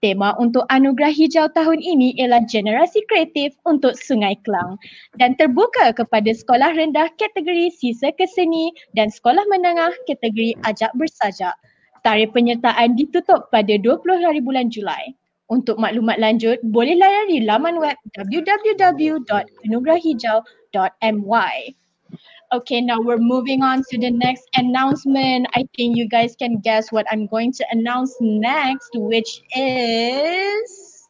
Tema 0.04 0.36
untuk 0.36 0.68
Anugerah 0.68 1.08
Hijau 1.08 1.48
tahun 1.56 1.80
ini 1.80 2.20
ialah 2.20 2.44
Generasi 2.44 3.00
Kreatif 3.08 3.56
untuk 3.64 3.96
Sungai 3.96 4.36
Kelang 4.44 4.76
dan 5.16 5.32
terbuka 5.40 5.88
kepada 5.96 6.36
sekolah 6.36 6.76
rendah 6.76 7.08
kategori 7.16 7.72
sisa 7.72 8.12
keseni 8.12 8.76
dan 8.92 9.08
sekolah 9.08 9.40
menengah 9.48 9.96
kategori 10.04 10.52
ajak 10.68 10.92
bersajak. 11.00 11.56
Tarikh 12.04 12.28
penyertaan 12.36 12.92
ditutup 12.92 13.48
pada 13.48 13.72
20 13.80 14.20
hari 14.20 14.44
bulan 14.44 14.68
Julai. 14.68 15.16
Untuk 15.46 15.78
maklumat 15.78 16.18
lanjut, 16.18 16.58
boleh 16.60 16.98
layari 16.98 17.46
laman 17.46 17.78
web 17.78 17.94
www.anugerahhijau.my. 20.76 21.74
Okay, 22.52 22.80
now 22.80 23.00
we're 23.00 23.18
moving 23.18 23.62
on 23.62 23.82
to 23.90 23.98
the 23.98 24.10
next 24.10 24.44
announcement. 24.54 25.48
I 25.54 25.66
think 25.76 25.96
you 25.96 26.08
guys 26.08 26.36
can 26.38 26.60
guess 26.60 26.92
what 26.92 27.06
I'm 27.10 27.26
going 27.26 27.52
to 27.54 27.66
announce 27.72 28.14
next, 28.20 28.90
which 28.94 29.42
is 29.56 31.08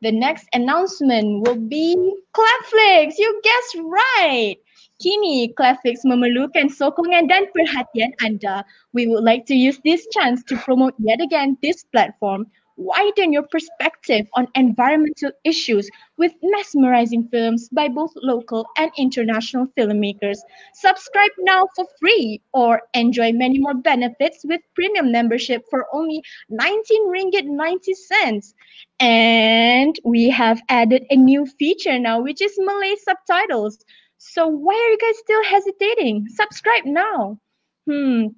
the 0.00 0.12
next 0.12 0.46
announcement 0.52 1.46
will 1.46 1.58
be 1.58 1.96
Clapflix. 2.32 3.14
You 3.18 3.40
guessed 3.42 3.76
right. 3.82 4.56
Kini, 5.02 5.52
Clapflix 5.58 6.04
memerlukan 6.04 6.70
sokongan 6.70 7.26
dan 7.26 7.50
perhatian 7.50 8.14
anda. 8.22 8.62
We 8.92 9.08
would 9.08 9.24
like 9.24 9.46
to 9.50 9.56
use 9.56 9.80
this 9.82 10.06
chance 10.12 10.44
to 10.44 10.56
promote 10.60 10.94
yet 11.00 11.20
again 11.20 11.58
this 11.64 11.82
platform. 11.90 12.46
Widen 12.80 13.32
your 13.32 13.42
perspective 13.42 14.26
on 14.34 14.48
environmental 14.54 15.30
issues 15.44 15.88
with 16.16 16.32
mesmerizing 16.42 17.28
films 17.28 17.68
by 17.68 17.88
both 17.88 18.10
local 18.16 18.66
and 18.78 18.90
international 18.96 19.66
filmmakers. 19.78 20.38
Subscribe 20.72 21.30
now 21.40 21.66
for 21.76 21.86
free 22.00 22.40
or 22.54 22.80
enjoy 22.94 23.32
many 23.32 23.58
more 23.58 23.74
benefits 23.74 24.40
with 24.44 24.62
premium 24.74 25.12
membership 25.12 25.62
for 25.68 25.86
only 25.92 26.22
19 26.48 27.08
ringgit 27.08 27.44
90 27.44 27.94
cents. 27.94 28.54
And 28.98 29.94
we 30.04 30.30
have 30.30 30.62
added 30.70 31.04
a 31.10 31.16
new 31.16 31.46
feature 31.46 31.98
now, 31.98 32.20
which 32.22 32.40
is 32.40 32.58
Malay 32.58 32.96
subtitles. 32.96 33.78
So 34.16 34.46
why 34.48 34.74
are 34.74 34.90
you 34.90 34.98
guys 34.98 35.18
still 35.18 35.44
hesitating? 35.44 36.28
Subscribe 36.28 36.86
now. 36.86 37.38
Hmm, 37.86 38.28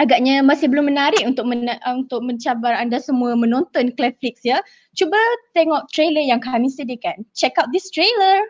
agaknya 0.00 0.40
masih 0.40 0.68
belum 0.68 0.88
menarik 0.88 1.22
untuk 1.26 1.44
men- 1.44 1.80
untuk 1.88 2.24
mencabar 2.24 2.76
anda 2.76 2.98
semua 3.02 3.36
menonton 3.36 3.92
Clayflix 3.92 4.40
ya. 4.44 4.60
Cuba 4.96 5.18
tengok 5.52 5.88
trailer 5.92 6.24
yang 6.24 6.40
kami 6.40 6.72
sediakan. 6.72 7.24
Check 7.36 7.56
out 7.60 7.68
this 7.72 7.92
trailer. 7.92 8.48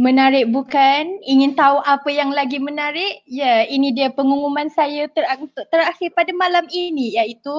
Menarik 0.00 0.48
bukan? 0.48 1.20
Ingin 1.28 1.52
tahu 1.52 1.76
apa 1.84 2.08
yang 2.08 2.32
lagi 2.32 2.56
menarik? 2.56 3.20
Ya, 3.28 3.68
ini 3.68 3.92
dia 3.92 4.08
pengumuman 4.08 4.72
saya 4.72 5.04
ter- 5.12 5.28
terakhir 5.68 6.08
pada 6.16 6.32
malam 6.32 6.64
ini 6.72 7.20
iaitu 7.20 7.58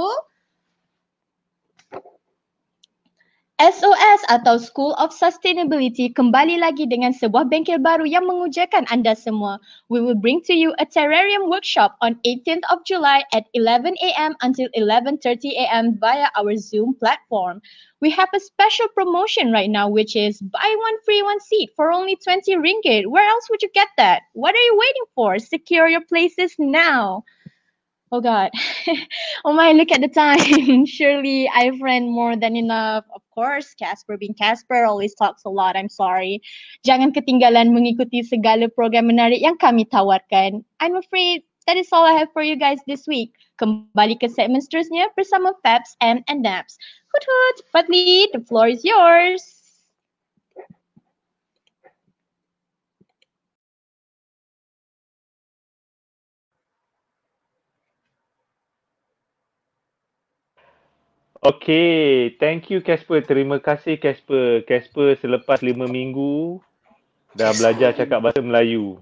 SOS 3.61 4.25
atau 4.33 4.57
School 4.57 4.97
of 4.97 5.13
Sustainability 5.13 6.09
kembali 6.09 6.57
lagi 6.57 6.89
dengan 6.89 7.13
sebuah 7.13 7.45
bengkel 7.45 7.77
baru 7.77 8.09
yang 8.09 8.25
mengujakan 8.25 8.89
anda 8.89 9.13
semua. 9.13 9.61
We 9.85 10.01
will 10.01 10.17
bring 10.17 10.41
to 10.49 10.57
you 10.57 10.73
a 10.81 10.85
terrarium 10.89 11.45
workshop 11.45 11.93
on 12.01 12.17
18th 12.25 12.65
of 12.73 12.81
July 12.89 13.21
at 13.37 13.45
11 13.53 14.01
a.m. 14.01 14.33
until 14.41 14.65
11.30 14.73 15.53
a.m. 15.61 15.93
via 16.01 16.33
our 16.33 16.57
Zoom 16.57 16.97
platform. 16.97 17.61
We 18.01 18.09
have 18.17 18.33
a 18.33 18.41
special 18.41 18.89
promotion 18.97 19.53
right 19.53 19.69
now 19.69 19.85
which 19.93 20.17
is 20.17 20.41
buy 20.41 20.65
one 20.65 20.97
free 21.05 21.21
one 21.21 21.37
seat 21.45 21.69
for 21.77 21.93
only 21.93 22.17
20 22.17 22.57
ringgit. 22.57 23.13
Where 23.13 23.29
else 23.29 23.45
would 23.53 23.61
you 23.61 23.69
get 23.77 23.93
that? 24.01 24.25
What 24.33 24.57
are 24.57 24.65
you 24.65 24.73
waiting 24.73 25.07
for? 25.13 25.37
Secure 25.37 25.85
your 25.85 26.01
places 26.09 26.57
now. 26.57 27.29
Oh 28.11 28.19
God. 28.19 28.51
oh 29.45 29.53
my, 29.53 29.71
look 29.71 29.91
at 29.91 30.01
the 30.01 30.09
time. 30.09 30.85
Surely 30.85 31.47
I've 31.47 31.79
ran 31.81 32.09
more 32.11 32.35
than 32.35 32.57
enough. 32.57 33.05
Of 33.15 33.21
course, 33.41 33.73
Casper 33.73 34.17
being 34.17 34.37
Casper 34.37 34.85
always 34.85 35.17
talks 35.17 35.41
a 35.45 35.49
lot. 35.49 35.73
I'm 35.73 35.89
sorry. 35.89 36.45
Jangan 36.85 37.09
ketinggalan 37.17 37.73
mengikuti 37.73 38.21
segala 38.21 38.69
program 38.69 39.09
menarik 39.09 39.41
yang 39.41 39.57
kami 39.57 39.89
tawarkan. 39.89 40.61
I'm 40.77 40.93
afraid 40.93 41.41
that 41.65 41.73
is 41.73 41.89
all 41.89 42.05
I 42.05 42.13
have 42.21 42.29
for 42.37 42.45
you 42.45 42.53
guys 42.53 42.77
this 42.85 43.09
week. 43.09 43.33
Kembali 43.57 44.21
ke 44.21 44.29
segmen 44.29 44.61
seterusnya 44.61 45.09
bersama 45.17 45.57
Fabs 45.65 45.97
and, 46.05 46.21
Naps. 46.29 46.77
Hoot 47.09 47.25
hoot, 47.25 47.57
Fadli, 47.73 48.29
the 48.29 48.45
floor 48.45 48.69
is 48.69 48.85
yours. 48.85 49.60
Okay, 61.41 62.37
thank 62.37 62.69
you 62.69 62.85
Casper. 62.85 63.25
Terima 63.25 63.57
kasih 63.57 63.97
Casper. 63.97 64.61
Casper 64.61 65.17
selepas 65.17 65.65
lima 65.65 65.89
minggu 65.89 66.61
dah 67.33 67.49
belajar 67.57 67.97
cakap 67.97 68.21
bahasa 68.21 68.45
Melayu. 68.45 69.01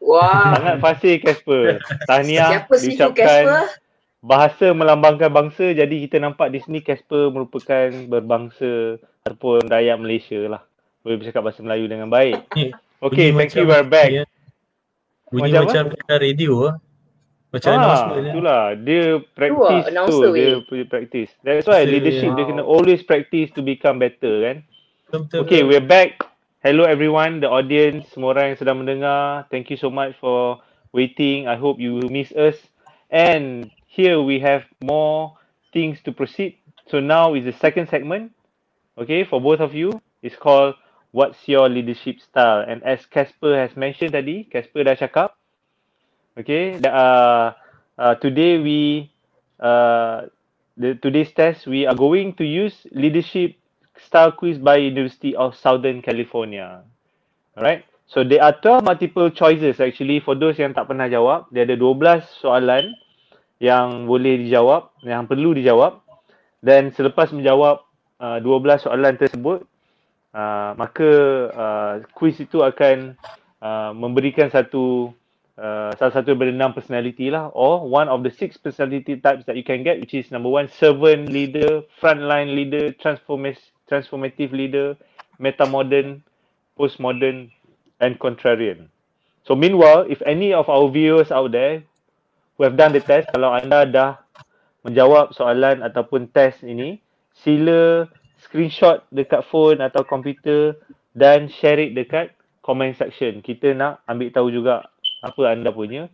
Wah. 0.00 0.56
Sangat 0.56 0.76
fasih 0.80 1.14
Casper. 1.20 1.84
Tahniah 2.08 2.64
Siapa 2.64 2.74
diucapkan 2.80 3.44
Casper? 3.44 3.64
bahasa 4.24 4.66
melambangkan 4.72 5.28
bangsa. 5.28 5.76
Jadi 5.76 6.08
kita 6.08 6.24
nampak 6.24 6.56
di 6.56 6.64
sini 6.64 6.80
Casper 6.80 7.28
merupakan 7.28 7.92
berbangsa 8.08 8.96
ataupun 9.28 9.68
rakyat 9.68 10.00
Malaysia 10.00 10.40
lah. 10.48 10.64
Boleh 11.04 11.20
bercakap 11.20 11.44
bahasa 11.44 11.60
Melayu 11.60 11.84
dengan 11.84 12.08
baik. 12.08 12.48
Okay, 13.04 13.28
bunyi 13.28 13.44
thank 13.44 13.60
you. 13.60 13.68
We're 13.68 13.84
back. 13.84 14.24
Bunyi 15.28 15.52
Macam 15.52 15.92
macam 15.92 16.16
radio 16.16 16.72
ah. 16.72 16.74
Macam 17.54 17.70
ah, 17.70 17.76
announcement 17.78 18.18
eh. 18.18 18.30
itulah. 18.34 18.62
Dia 18.74 19.02
practice 19.38 19.84
tu. 19.86 19.90
announcer 19.94 20.28
Dia 20.34 20.58
weh. 20.58 20.66
punya 20.66 20.84
practice. 20.90 21.30
That's 21.46 21.70
why 21.70 21.86
leadership 21.86 22.34
dia 22.34 22.42
wow. 22.42 22.50
kena 22.50 22.62
always 22.66 23.00
practice 23.06 23.54
to 23.54 23.62
become 23.62 24.02
better 24.02 24.34
kan. 24.42 24.56
Betul-betul. 25.06 25.38
Okay, 25.46 25.60
we're 25.62 25.84
back. 25.84 26.18
Hello 26.66 26.82
everyone, 26.82 27.38
the 27.38 27.46
audience, 27.46 28.10
semua 28.10 28.34
orang 28.34 28.56
yang 28.56 28.58
sedang 28.58 28.76
mendengar. 28.82 29.46
Thank 29.54 29.70
you 29.70 29.78
so 29.78 29.86
much 29.86 30.18
for 30.18 30.58
waiting. 30.90 31.46
I 31.46 31.54
hope 31.54 31.78
you 31.78 32.02
miss 32.10 32.34
us. 32.34 32.58
And 33.14 33.70
here 33.86 34.18
we 34.18 34.42
have 34.42 34.66
more 34.82 35.38
things 35.70 36.02
to 36.02 36.10
proceed. 36.10 36.58
So 36.90 36.98
now 36.98 37.38
is 37.38 37.46
the 37.46 37.54
second 37.54 37.86
segment. 37.86 38.34
Okay, 38.98 39.22
for 39.22 39.38
both 39.38 39.62
of 39.62 39.78
you. 39.78 39.94
It's 40.24 40.34
called 40.34 40.74
What's 41.14 41.46
Your 41.46 41.68
Leadership 41.68 42.18
Style? 42.18 42.64
And 42.66 42.82
as 42.82 43.06
Casper 43.06 43.54
has 43.54 43.76
mentioned 43.78 44.16
tadi, 44.16 44.48
Casper 44.50 44.82
dah 44.82 44.98
cakap. 44.98 45.38
Okay, 46.34 46.82
uh, 46.82 47.54
uh, 47.94 48.14
today 48.18 48.58
we, 48.58 49.06
uh, 49.62 50.26
the 50.74 50.98
today's 50.98 51.30
test, 51.30 51.62
we 51.70 51.86
are 51.86 51.94
going 51.94 52.34
to 52.34 52.42
use 52.42 52.74
leadership 52.90 53.54
style 54.02 54.34
quiz 54.34 54.58
by 54.58 54.82
University 54.82 55.38
of 55.38 55.54
Southern 55.54 56.02
California. 56.02 56.82
Alright. 57.54 57.86
So 58.10 58.26
there 58.26 58.42
are 58.42 58.50
12 58.50 58.82
multiple 58.82 59.30
choices 59.30 59.78
actually 59.78 60.18
for 60.18 60.34
those 60.34 60.58
yang 60.58 60.74
tak 60.74 60.90
pernah 60.90 61.06
jawab. 61.06 61.46
Dia 61.54 61.70
ada 61.70 61.78
12 61.78 62.26
soalan 62.42 62.98
yang 63.62 64.10
boleh 64.10 64.42
dijawab, 64.42 64.90
yang 65.06 65.30
perlu 65.30 65.54
dijawab. 65.54 66.02
Dan 66.58 66.90
selepas 66.90 67.30
menjawab 67.30 67.86
uh, 68.18 68.42
12 68.42 68.90
soalan 68.90 69.14
tersebut, 69.14 69.62
uh, 70.34 70.74
maka 70.74 71.10
uh, 71.54 71.94
quiz 72.10 72.42
itu 72.42 72.58
akan 72.58 73.14
uh, 73.62 73.94
memberikan 73.94 74.50
satu 74.50 75.14
uh, 75.58 75.94
salah 75.94 76.12
satu 76.14 76.34
daripada 76.34 76.50
enam 76.50 76.74
personality 76.74 77.30
lah 77.30 77.50
or 77.54 77.86
one 77.86 78.10
of 78.10 78.26
the 78.26 78.32
six 78.32 78.58
personality 78.58 79.18
types 79.18 79.46
that 79.46 79.54
you 79.54 79.62
can 79.66 79.86
get 79.86 79.98
which 80.02 80.14
is 80.14 80.30
number 80.34 80.50
one 80.50 80.66
servant 80.66 81.30
leader, 81.30 81.82
frontline 81.98 82.54
leader, 82.54 82.90
transformis- 82.98 83.72
transformative 83.86 84.50
leader, 84.50 84.98
metamodern, 85.38 86.22
postmodern 86.78 87.50
and 88.02 88.18
contrarian. 88.18 88.90
So 89.44 89.54
meanwhile, 89.54 90.08
if 90.08 90.24
any 90.24 90.56
of 90.56 90.68
our 90.72 90.88
viewers 90.88 91.30
out 91.30 91.52
there 91.52 91.84
who 92.56 92.64
have 92.64 92.76
done 92.80 92.96
the 92.96 93.04
test, 93.04 93.28
kalau 93.30 93.52
anda 93.52 93.84
dah 93.84 94.10
menjawab 94.84 95.36
soalan 95.36 95.84
ataupun 95.84 96.32
test 96.32 96.64
ini, 96.64 96.98
sila 97.36 98.08
screenshot 98.40 99.04
dekat 99.12 99.44
phone 99.48 99.80
atau 99.84 100.04
komputer 100.04 100.76
dan 101.12 101.48
share 101.48 101.80
it 101.80 101.92
dekat 101.92 102.32
comment 102.64 102.92
section. 102.96 103.44
Kita 103.44 103.76
nak 103.76 104.00
ambil 104.08 104.28
tahu 104.32 104.48
juga 104.48 104.88
apa 105.24 105.56
anda 105.56 105.72
punya 105.72 106.12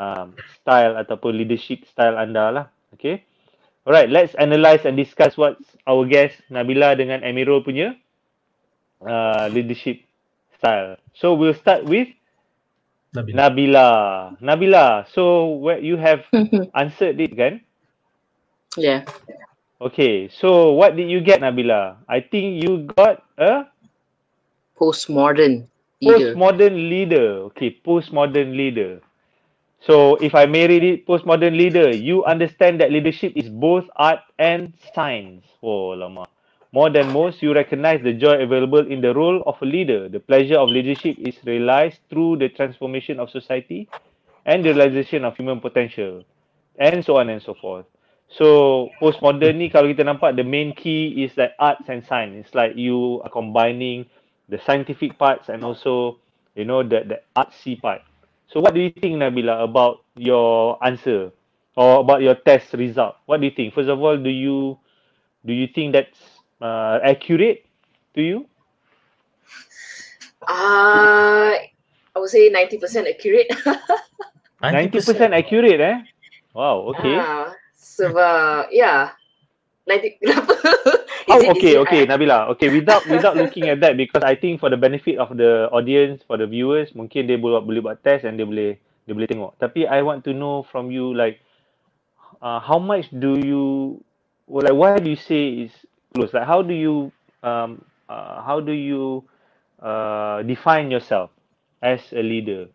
um, 0.00 0.32
style 0.56 0.96
ataupun 0.96 1.36
leadership 1.36 1.84
style 1.84 2.16
anda 2.16 2.48
lah. 2.48 2.66
Okay. 2.96 3.20
Alright, 3.86 4.10
let's 4.10 4.34
analyse 4.40 4.82
and 4.82 4.98
discuss 4.98 5.38
what 5.38 5.60
our 5.86 6.02
guest 6.08 6.42
Nabila 6.50 6.98
dengan 6.98 7.22
Emirul 7.22 7.62
punya 7.62 7.94
uh, 9.04 9.46
leadership 9.52 10.02
style. 10.58 10.98
So 11.14 11.38
we'll 11.38 11.54
start 11.54 11.86
with 11.86 12.10
Nabila. 13.14 13.36
Nabila. 13.38 13.88
Nabila, 14.42 14.86
so 15.06 15.54
where 15.62 15.78
you 15.78 15.94
have 15.96 16.26
answered 16.74 17.22
it 17.22 17.32
kan? 17.38 17.62
Yeah. 18.74 19.06
Okay, 19.78 20.28
so 20.34 20.72
what 20.72 20.96
did 20.96 21.06
you 21.06 21.22
get 21.22 21.40
Nabila? 21.40 22.02
I 22.08 22.20
think 22.20 22.64
you 22.64 22.90
got 22.90 23.22
a 23.38 23.70
Postmodern. 24.76 25.68
Postmodern 26.06 26.76
leader. 26.90 27.50
Okay, 27.50 27.80
postmodern 27.84 28.56
leader. 28.56 29.00
So 29.80 30.16
if 30.16 30.34
I 30.34 30.46
may 30.46 30.66
read 30.66 30.84
it, 30.84 31.06
postmodern 31.06 31.56
leader, 31.56 31.90
you 31.94 32.24
understand 32.24 32.80
that 32.80 32.90
leadership 32.90 33.32
is 33.36 33.48
both 33.48 33.84
art 33.96 34.20
and 34.38 34.72
science. 34.94 35.44
Oh, 35.62 35.94
lama. 35.94 36.26
More 36.72 36.90
than 36.90 37.12
most, 37.12 37.42
you 37.42 37.54
recognize 37.54 38.02
the 38.02 38.12
joy 38.12 38.42
available 38.42 38.86
in 38.86 39.00
the 39.00 39.14
role 39.14 39.42
of 39.46 39.56
a 39.62 39.64
leader. 39.66 40.08
The 40.08 40.20
pleasure 40.20 40.58
of 40.58 40.68
leadership 40.68 41.16
is 41.18 41.36
realized 41.44 42.00
through 42.10 42.38
the 42.38 42.48
transformation 42.48 43.20
of 43.20 43.30
society 43.30 43.88
and 44.44 44.64
the 44.64 44.74
realization 44.74 45.24
of 45.24 45.36
human 45.36 45.60
potential, 45.60 46.24
and 46.78 47.04
so 47.04 47.16
on 47.16 47.28
and 47.30 47.42
so 47.42 47.54
forth. 47.54 47.86
So 48.28 48.90
postmodern 48.98 49.56
ni 49.62 49.70
kalau 49.70 49.86
kita 49.86 50.02
nampak 50.02 50.34
the 50.34 50.42
main 50.42 50.74
key 50.74 51.22
is 51.22 51.30
like 51.38 51.54
arts 51.62 51.86
and 51.86 52.02
science. 52.02 52.34
It's 52.34 52.54
like 52.54 52.74
you 52.74 53.22
are 53.22 53.30
combining 53.30 54.10
the 54.48 54.58
scientific 54.64 55.18
parts 55.18 55.48
and 55.48 55.64
also 55.64 56.18
you 56.54 56.64
know 56.64 56.82
the 56.82 57.02
the 57.04 57.18
artsy 57.36 57.80
part. 57.80 58.02
So 58.48 58.60
what 58.60 58.74
do 58.74 58.80
you 58.80 58.90
think 58.90 59.18
Nabila 59.18 59.64
about 59.64 60.06
your 60.14 60.78
answer 60.84 61.32
or 61.76 62.00
about 62.00 62.22
your 62.22 62.34
test 62.34 62.72
result? 62.74 63.16
What 63.26 63.40
do 63.40 63.46
you 63.46 63.54
think? 63.54 63.74
First 63.74 63.88
of 63.90 63.98
all, 64.00 64.16
do 64.16 64.30
you 64.30 64.78
do 65.44 65.52
you 65.52 65.66
think 65.66 65.92
that's 65.92 66.18
uh, 66.60 66.98
accurate 67.02 67.66
to 68.14 68.22
you? 68.22 68.46
Uh, 70.46 71.58
I 72.14 72.18
would 72.18 72.30
say 72.30 72.50
90% 72.50 73.10
accurate. 73.10 73.50
90% 74.62 75.32
accurate 75.32 75.80
eh? 75.80 75.98
Wow, 76.54 76.88
okay. 76.94 77.18
Ah, 77.20 77.52
sebab, 77.76 78.72
yeah. 78.72 79.12
90, 79.86 80.16
kenapa? 80.22 80.54
Oh, 81.28 81.42
it- 81.42 81.50
okay, 81.58 81.76
okay, 81.78 82.02
I- 82.02 82.06
Nabila. 82.06 82.48
Okay, 82.54 82.68
without 82.70 83.06
without 83.10 83.36
looking 83.36 83.66
at 83.68 83.80
that 83.82 83.96
because 83.98 84.22
I 84.22 84.34
think 84.38 84.60
for 84.60 84.70
the 84.70 84.78
benefit 84.78 85.18
of 85.18 85.34
the 85.36 85.66
audience, 85.74 86.22
for 86.26 86.38
the 86.38 86.46
viewers, 86.46 86.94
mungkin 86.94 87.26
dia 87.26 87.38
boleh 87.38 87.62
boleh 87.62 87.80
buat 87.82 87.98
test 88.02 88.22
and 88.28 88.38
dia 88.38 88.46
boleh 88.46 88.78
dia 89.06 89.12
boleh 89.14 89.28
tengok. 89.28 89.52
Tapi 89.58 89.86
I 89.90 90.02
want 90.06 90.22
to 90.26 90.32
know 90.34 90.62
from 90.70 90.90
you 90.94 91.10
like 91.14 91.42
uh, 92.42 92.60
how 92.60 92.78
much 92.78 93.10
do 93.10 93.38
you 93.42 93.98
well, 94.46 94.64
like 94.66 94.76
why 94.78 94.98
do 94.98 95.10
you 95.10 95.18
say 95.18 95.66
is 95.66 95.74
close? 96.14 96.30
Like 96.34 96.46
how 96.46 96.62
do 96.62 96.74
you 96.74 97.10
um 97.42 97.82
uh, 98.08 98.42
how 98.46 98.60
do 98.62 98.72
you 98.72 99.26
uh, 99.82 100.42
define 100.46 100.90
yourself 100.90 101.30
as 101.82 102.00
a 102.14 102.22
leader? 102.22 102.70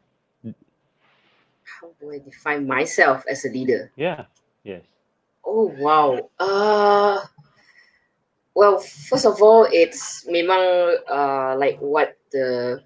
How 1.64 1.92
do 2.00 2.12
I 2.12 2.20
define 2.20 2.68
myself 2.68 3.24
as 3.30 3.46
a 3.46 3.50
leader? 3.50 3.92
Yeah. 3.96 4.26
Yes. 4.64 4.84
Oh 5.46 5.68
wow. 5.80 6.30
Uh 6.40 7.20
well, 8.56 8.80
first 8.80 9.26
of 9.26 9.42
all, 9.42 9.68
it's 9.72 10.26
memang 10.30 10.96
uh 11.10 11.56
like 11.58 11.78
what 11.80 12.18
the 12.32 12.82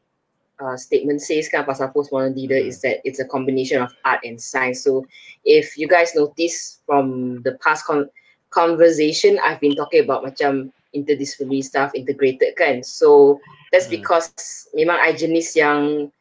uh, 0.61 0.77
statement 0.77 1.21
says 1.21 1.49
kan 1.49 1.65
pasal 1.65 1.91
postmodern 1.93 2.35
leader 2.35 2.57
is 2.57 2.81
that 2.81 2.99
it's 3.03 3.19
a 3.19 3.27
combination 3.27 3.81
of 3.81 3.91
art 4.05 4.19
and 4.23 4.39
science. 4.41 4.83
So 4.83 5.05
if 5.45 5.77
you 5.77 5.87
guys 5.87 6.15
notice 6.15 6.81
from 6.85 7.41
the 7.43 7.57
past 7.63 7.85
con- 7.85 8.09
conversation, 8.51 9.39
I've 9.43 9.59
been 9.61 9.75
talking 9.75 10.03
about 10.03 10.23
macam 10.23 10.71
interdisciplinary 10.95 11.63
stuff 11.63 11.91
integrated 11.95 12.55
kan. 12.55 12.83
So 12.83 13.39
that's 13.71 13.87
Hmm. 13.87 13.99
because 13.99 14.53
memang 14.63 14.87
I 14.89 15.03
jenis 15.03 15.43
yang 15.43 16.11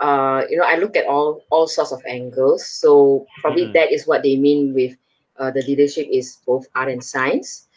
uh, 0.00 0.42
you 0.48 0.56
know 0.56 0.66
I 0.66 0.76
look 0.76 0.96
at 0.96 1.06
all 1.06 1.44
all 1.50 1.66
sorts 1.66 1.92
of 1.92 2.02
angles. 2.08 2.66
So 2.66 3.26
probably 3.40 3.70
Mm. 3.70 3.72
that 3.74 3.92
is 3.92 4.06
what 4.06 4.22
they 4.22 4.36
mean 4.36 4.74
with 4.74 4.96
uh, 5.38 5.50
the 5.50 5.62
leadership 5.66 6.08
is 6.10 6.38
both 6.46 6.66
art 6.74 6.88
and 6.90 7.04
science. 7.04 7.67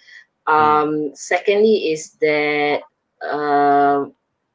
Um, 0.48 1.12
Secondly, 1.14 1.94
is 1.94 2.18
that 2.22 2.82
uh, 3.22 4.06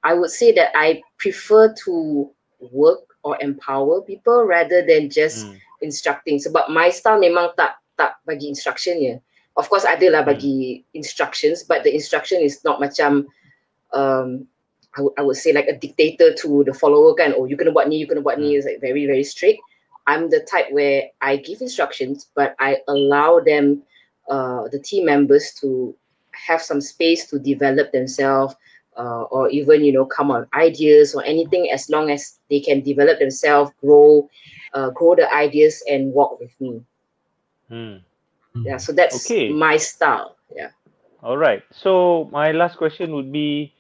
I 0.03 0.15
would 0.15 0.31
say 0.31 0.53
that 0.53 0.71
I 0.75 1.03
prefer 1.19 1.75
to 1.87 2.31
work 2.73 3.07
or 3.23 3.39
empower 3.41 4.03
people 4.03 4.45
rather 4.45 4.87
than 4.87 5.11
just 5.11 5.47
Mm. 5.47 5.59
instructing. 5.83 6.39
Sebab 6.39 6.71
my 6.73 6.89
style 6.89 7.21
memang 7.21 7.53
tak 7.59 7.77
tak 7.99 8.17
bagi 8.25 8.49
instruction 8.49 8.97
ya. 9.03 9.15
Of 9.57 9.69
course 9.73 9.89
ada 9.89 10.05
lah 10.13 10.23
bagi 10.23 10.85
instructions, 10.93 11.65
but 11.65 11.81
the 11.85 11.93
instruction 11.93 12.41
is 12.45 12.61
not 12.65 12.81
macam 12.81 13.25
um, 13.97 14.45
I 14.97 15.01
would 15.05 15.15
I 15.17 15.23
would 15.25 15.37
say 15.37 15.53
like 15.53 15.69
a 15.69 15.77
dictator 15.77 16.33
to 16.45 16.65
the 16.65 16.73
follower 16.73 17.13
kan. 17.17 17.37
Oh, 17.37 17.45
you 17.45 17.57
kena 17.57 17.73
buat 17.73 17.89
ni, 17.89 18.01
you 18.01 18.09
kena 18.09 18.25
buat 18.25 18.41
ni. 18.41 18.57
It's 18.57 18.65
like 18.65 18.81
very 18.81 19.05
very 19.05 19.25
strict. 19.25 19.61
I'm 20.07 20.31
the 20.31 20.41
type 20.47 20.71
where 20.71 21.11
I 21.21 21.37
give 21.37 21.61
instructions, 21.61 22.31
but 22.33 22.55
I 22.63 22.81
allow 22.87 23.43
them, 23.43 23.83
uh, 24.29 24.69
the 24.69 24.79
team 24.79 25.07
members, 25.07 25.53
to 25.61 25.95
have 26.33 26.61
some 26.63 26.81
space 26.81 27.27
to 27.31 27.39
develop 27.39 27.93
themselves, 27.93 28.55
uh, 28.97 29.23
or 29.31 29.49
even 29.51 29.85
you 29.85 29.93
know 29.93 30.05
come 30.05 30.31
on 30.31 30.47
ideas 30.55 31.15
or 31.15 31.25
anything 31.25 31.71
as 31.71 31.89
long 31.91 32.11
as 32.11 32.39
they 32.51 32.61
can 32.61 32.81
develop 32.83 33.19
themselves, 33.19 33.71
grow, 33.81 34.29
uh, 34.75 34.91
grow 34.91 35.15
the 35.15 35.33
ideas 35.35 35.83
and 35.89 36.13
walk 36.13 36.41
with 36.41 36.53
me. 36.61 36.83
Hmm. 37.69 37.97
Yeah, 38.65 38.79
so 38.79 38.93
that's 38.93 39.27
Okay. 39.27 39.51
my 39.51 39.77
style. 39.77 40.37
Yeah. 40.55 40.71
All 41.23 41.37
right. 41.37 41.63
So 41.73 42.29
my 42.33 42.53
last 42.53 42.77
question 42.77 43.15
would 43.15 43.33
be, 43.33 43.75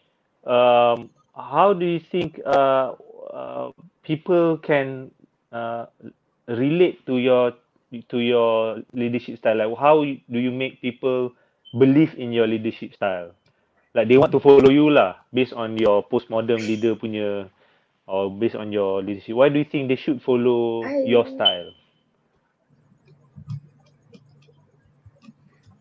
um, 0.45 1.11
how 1.35 1.73
do 1.73 1.87
you 1.87 2.01
think 2.01 2.41
uh, 2.45 2.93
uh, 3.33 3.71
people 4.03 4.59
can 4.59 5.11
uh, 5.53 5.87
relate 6.49 7.05
to 7.07 7.19
your 7.19 7.53
to 8.09 8.19
your 8.19 8.83
leadership 8.93 9.39
style? 9.39 9.57
Like, 9.57 9.73
how 9.79 10.05
do 10.05 10.39
you 10.39 10.51
make 10.51 10.81
people 10.81 11.33
believe 11.79 12.15
in 12.17 12.33
your 12.33 12.47
leadership 12.47 12.95
style? 12.95 13.33
Like 13.97 14.09
they 14.09 14.21
want 14.21 14.33
to 14.37 14.41
follow 14.41 14.69
you 14.69 14.93
lah, 14.93 15.17
based 15.33 15.57
on 15.57 15.81
your 15.81 16.05
postmodern 16.05 16.61
leader 16.61 16.93
punya, 16.93 17.49
or 18.05 18.29
based 18.29 18.55
on 18.55 18.69
your 18.69 19.01
leadership. 19.01 19.33
Why 19.37 19.49
do 19.49 19.57
you 19.59 19.65
think 19.65 19.89
they 19.89 19.97
should 19.97 20.21
follow 20.21 20.85
your 21.09 21.25
I- 21.25 21.33
style? 21.33 21.71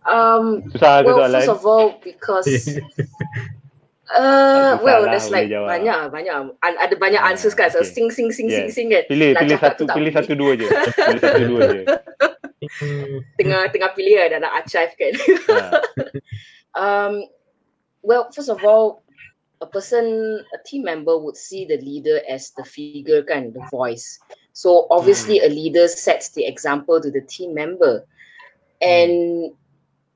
Um. 0.05 0.63
Susah 0.72 1.03
Well, 1.03 1.28
first 1.28 1.49
of 1.49 1.66
all, 1.66 1.99
because 1.99 2.80
Uh, 4.14 4.78
well, 4.86 5.01
kisahlah, 5.01 5.12
there's 5.12 5.30
like 5.34 5.49
jawab. 5.49 5.68
banyak, 5.72 5.99
banyak. 6.14 6.36
An- 6.62 6.78
ada 6.78 6.95
banyak 6.95 7.22
Ah, 7.22 7.34
answers 7.34 7.58
kan. 7.58 7.74
So 7.74 7.82
okay. 7.82 7.89
sing, 7.89 8.08
sing, 8.14 8.30
sing, 8.30 8.53
sing, 8.53 8.68
Yes. 8.70 8.76
sing 8.78 8.88
kan. 8.93 9.03
Pilih, 9.10 9.34
Nak 9.34 9.41
pilih 9.41 9.58
satu, 9.58 9.84
pilih 9.97 10.12
satu 10.14 10.34
dua 10.38 10.51
je. 10.53 10.68
Pilih 10.70 11.22
satu 11.22 11.43
dua 11.49 11.62
je. 11.74 11.82
Tengah, 13.41 13.62
tengah 13.74 13.89
pilih 13.97 14.14
kan, 14.22 14.28
dah 14.38 14.39
nak 14.45 14.53
archive 14.62 14.93
kan. 14.93 15.14
Ha. 15.49 15.66
um, 16.82 17.26
well, 18.06 18.30
first 18.30 18.49
of 18.53 18.62
all, 18.62 19.01
a 19.62 19.68
person, 19.68 20.06
a 20.53 20.60
team 20.70 20.86
member 20.86 21.18
would 21.18 21.38
see 21.38 21.66
the 21.66 21.82
leader 21.82 22.22
as 22.30 22.53
the 22.58 22.66
figure 22.66 23.26
kan, 23.26 23.53
the 23.53 23.64
voice. 23.74 24.22
So 24.53 24.88
obviously, 24.93 25.41
a 25.41 25.49
leader 25.49 25.89
sets 25.89 26.30
the 26.32 26.45
example 26.45 27.01
to 27.01 27.12
the 27.12 27.22
team 27.26 27.53
member, 27.53 28.06
and 28.80 29.51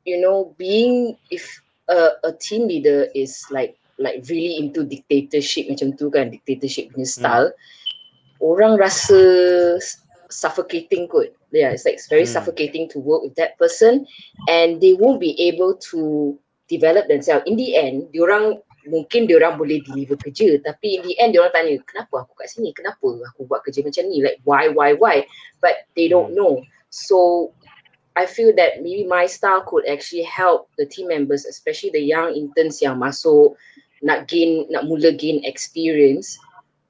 you 0.07 0.17
know, 0.21 0.55
being 0.55 1.17
if 1.29 1.59
a, 1.89 2.29
a 2.29 2.31
team 2.37 2.69
leader 2.69 3.09
is 3.17 3.49
like 3.51 3.75
like 3.99 4.23
really 4.31 4.55
into 4.61 4.87
dictatorship 4.87 5.67
macam 5.67 5.97
tu 5.97 6.07
kan, 6.07 6.31
dictatorship 6.31 6.93
punya 6.95 7.07
style, 7.09 7.49
orang 8.39 8.79
rasa 8.79 9.19
suffocating 10.31 11.09
kot. 11.09 11.33
Yeah, 11.51 11.73
it's 11.73 11.83
like 11.83 11.97
it's 11.97 12.07
very 12.07 12.29
Hmm. 12.29 12.37
suffocating 12.37 12.87
to 12.93 13.01
work 13.01 13.25
with 13.25 13.35
that 13.35 13.57
person 13.57 14.05
and 14.47 14.77
they 14.79 14.93
won't 14.93 15.19
be 15.19 15.33
able 15.49 15.75
to 15.91 16.33
develop 16.69 17.09
themselves. 17.09 17.43
In 17.49 17.57
the 17.57 17.75
end, 17.75 18.13
diorang 18.13 18.61
mungkin 18.87 19.27
diorang 19.27 19.59
boleh 19.59 19.83
deliver 19.83 20.15
kerja 20.15 20.61
tapi 20.63 21.01
in 21.01 21.03
the 21.03 21.13
end 21.19 21.35
diorang 21.35 21.51
tanya, 21.51 21.75
kenapa 21.83 22.23
aku 22.23 22.37
kat 22.37 22.53
sini? 22.53 22.71
Kenapa 22.71 23.09
aku 23.33 23.49
buat 23.49 23.65
kerja 23.65 23.81
macam 23.83 24.07
ni? 24.07 24.21
Like 24.23 24.39
why, 24.45 24.69
why, 24.69 24.93
why? 24.95 25.25
But 25.59 25.89
they 25.97 26.07
don't 26.07 26.37
know. 26.37 26.61
So 26.89 27.49
I 28.15 28.25
feel 28.25 28.53
that 28.55 28.81
maybe 28.81 29.05
my 29.05 29.25
style 29.25 29.63
could 29.65 29.87
actually 29.87 30.23
help 30.23 30.69
the 30.77 30.85
team 30.85 31.07
members, 31.07 31.45
especially 31.45 31.91
the 31.91 32.01
young 32.01 32.33
interns 32.33 32.81
yang 32.81 32.99
masuk 32.99 33.55
nak 34.01 34.27
gain, 34.27 34.65
nak 34.69 34.85
mula 34.85 35.11
gain 35.11 35.43
experience. 35.45 36.37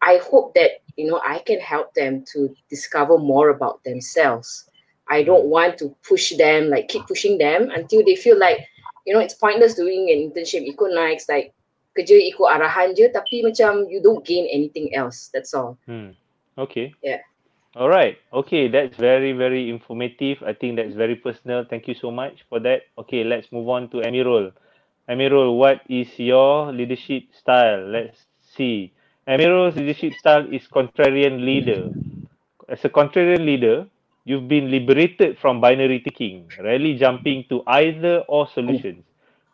I 0.01 0.17
hope 0.23 0.55
that 0.55 0.79
you 0.95 1.11
know 1.11 1.19
I 1.25 1.43
can 1.43 1.59
help 1.59 1.93
them 1.93 2.23
to 2.33 2.55
discover 2.69 3.17
more 3.17 3.49
about 3.49 3.83
themselves. 3.83 4.69
I 5.09 5.23
don't 5.23 5.49
want 5.49 5.77
to 5.79 5.93
push 6.07 6.37
them, 6.37 6.69
like 6.69 6.87
keep 6.87 7.05
pushing 7.09 7.37
them 7.37 7.69
until 7.73 8.05
they 8.05 8.15
feel 8.15 8.37
like, 8.37 8.61
you 9.05 9.13
know, 9.13 9.19
it's 9.19 9.33
pointless 9.33 9.73
doing 9.73 10.07
an 10.13 10.29
internship. 10.29 10.69
Ikut 10.69 10.93
naik, 10.93 11.25
like 11.25 11.51
kerja 11.97 12.15
ikut 12.29 12.45
arahan 12.45 12.93
je, 12.93 13.09
tapi 13.09 13.41
macam 13.41 13.89
you 13.89 13.99
don't 13.99 14.21
gain 14.21 14.45
anything 14.53 14.93
else. 14.93 15.33
That's 15.33 15.51
all. 15.57 15.81
Hmm. 15.89 16.13
Okay. 16.61 16.93
Yeah. 17.01 17.25
All 17.75 17.89
right. 17.89 18.17
Okay, 18.33 18.67
that's 18.67 18.97
very 18.97 19.31
very 19.31 19.69
informative. 19.69 20.41
I 20.43 20.53
think 20.53 20.75
that's 20.77 20.95
very 20.95 21.15
personal. 21.15 21.65
Thank 21.69 21.87
you 21.87 21.93
so 21.93 22.11
much 22.11 22.45
for 22.49 22.59
that. 22.59 22.83
Okay, 22.97 23.23
let's 23.23 23.51
move 23.51 23.69
on 23.69 23.89
to 23.89 23.97
Emirul. 23.97 24.51
Emirul, 25.09 25.57
what 25.57 25.81
is 25.89 26.07
your 26.19 26.71
leadership 26.71 27.23
style? 27.33 27.85
Let's 27.87 28.25
see. 28.55 28.93
Amirul's 29.27 29.75
leadership 29.75 30.13
style 30.15 30.45
is 30.53 30.67
contrarian 30.67 31.45
leader. 31.45 31.93
As 32.67 32.85
a 32.85 32.89
contrarian 32.89 33.45
leader, 33.45 33.87
you've 34.25 34.47
been 34.47 34.69
liberated 34.71 35.37
from 35.39 35.61
binary 35.61 35.99
thinking, 35.99 36.51
rarely 36.59 36.95
jumping 36.97 37.45
to 37.49 37.63
either 37.67 38.19
or 38.27 38.47
solutions. 38.47 39.03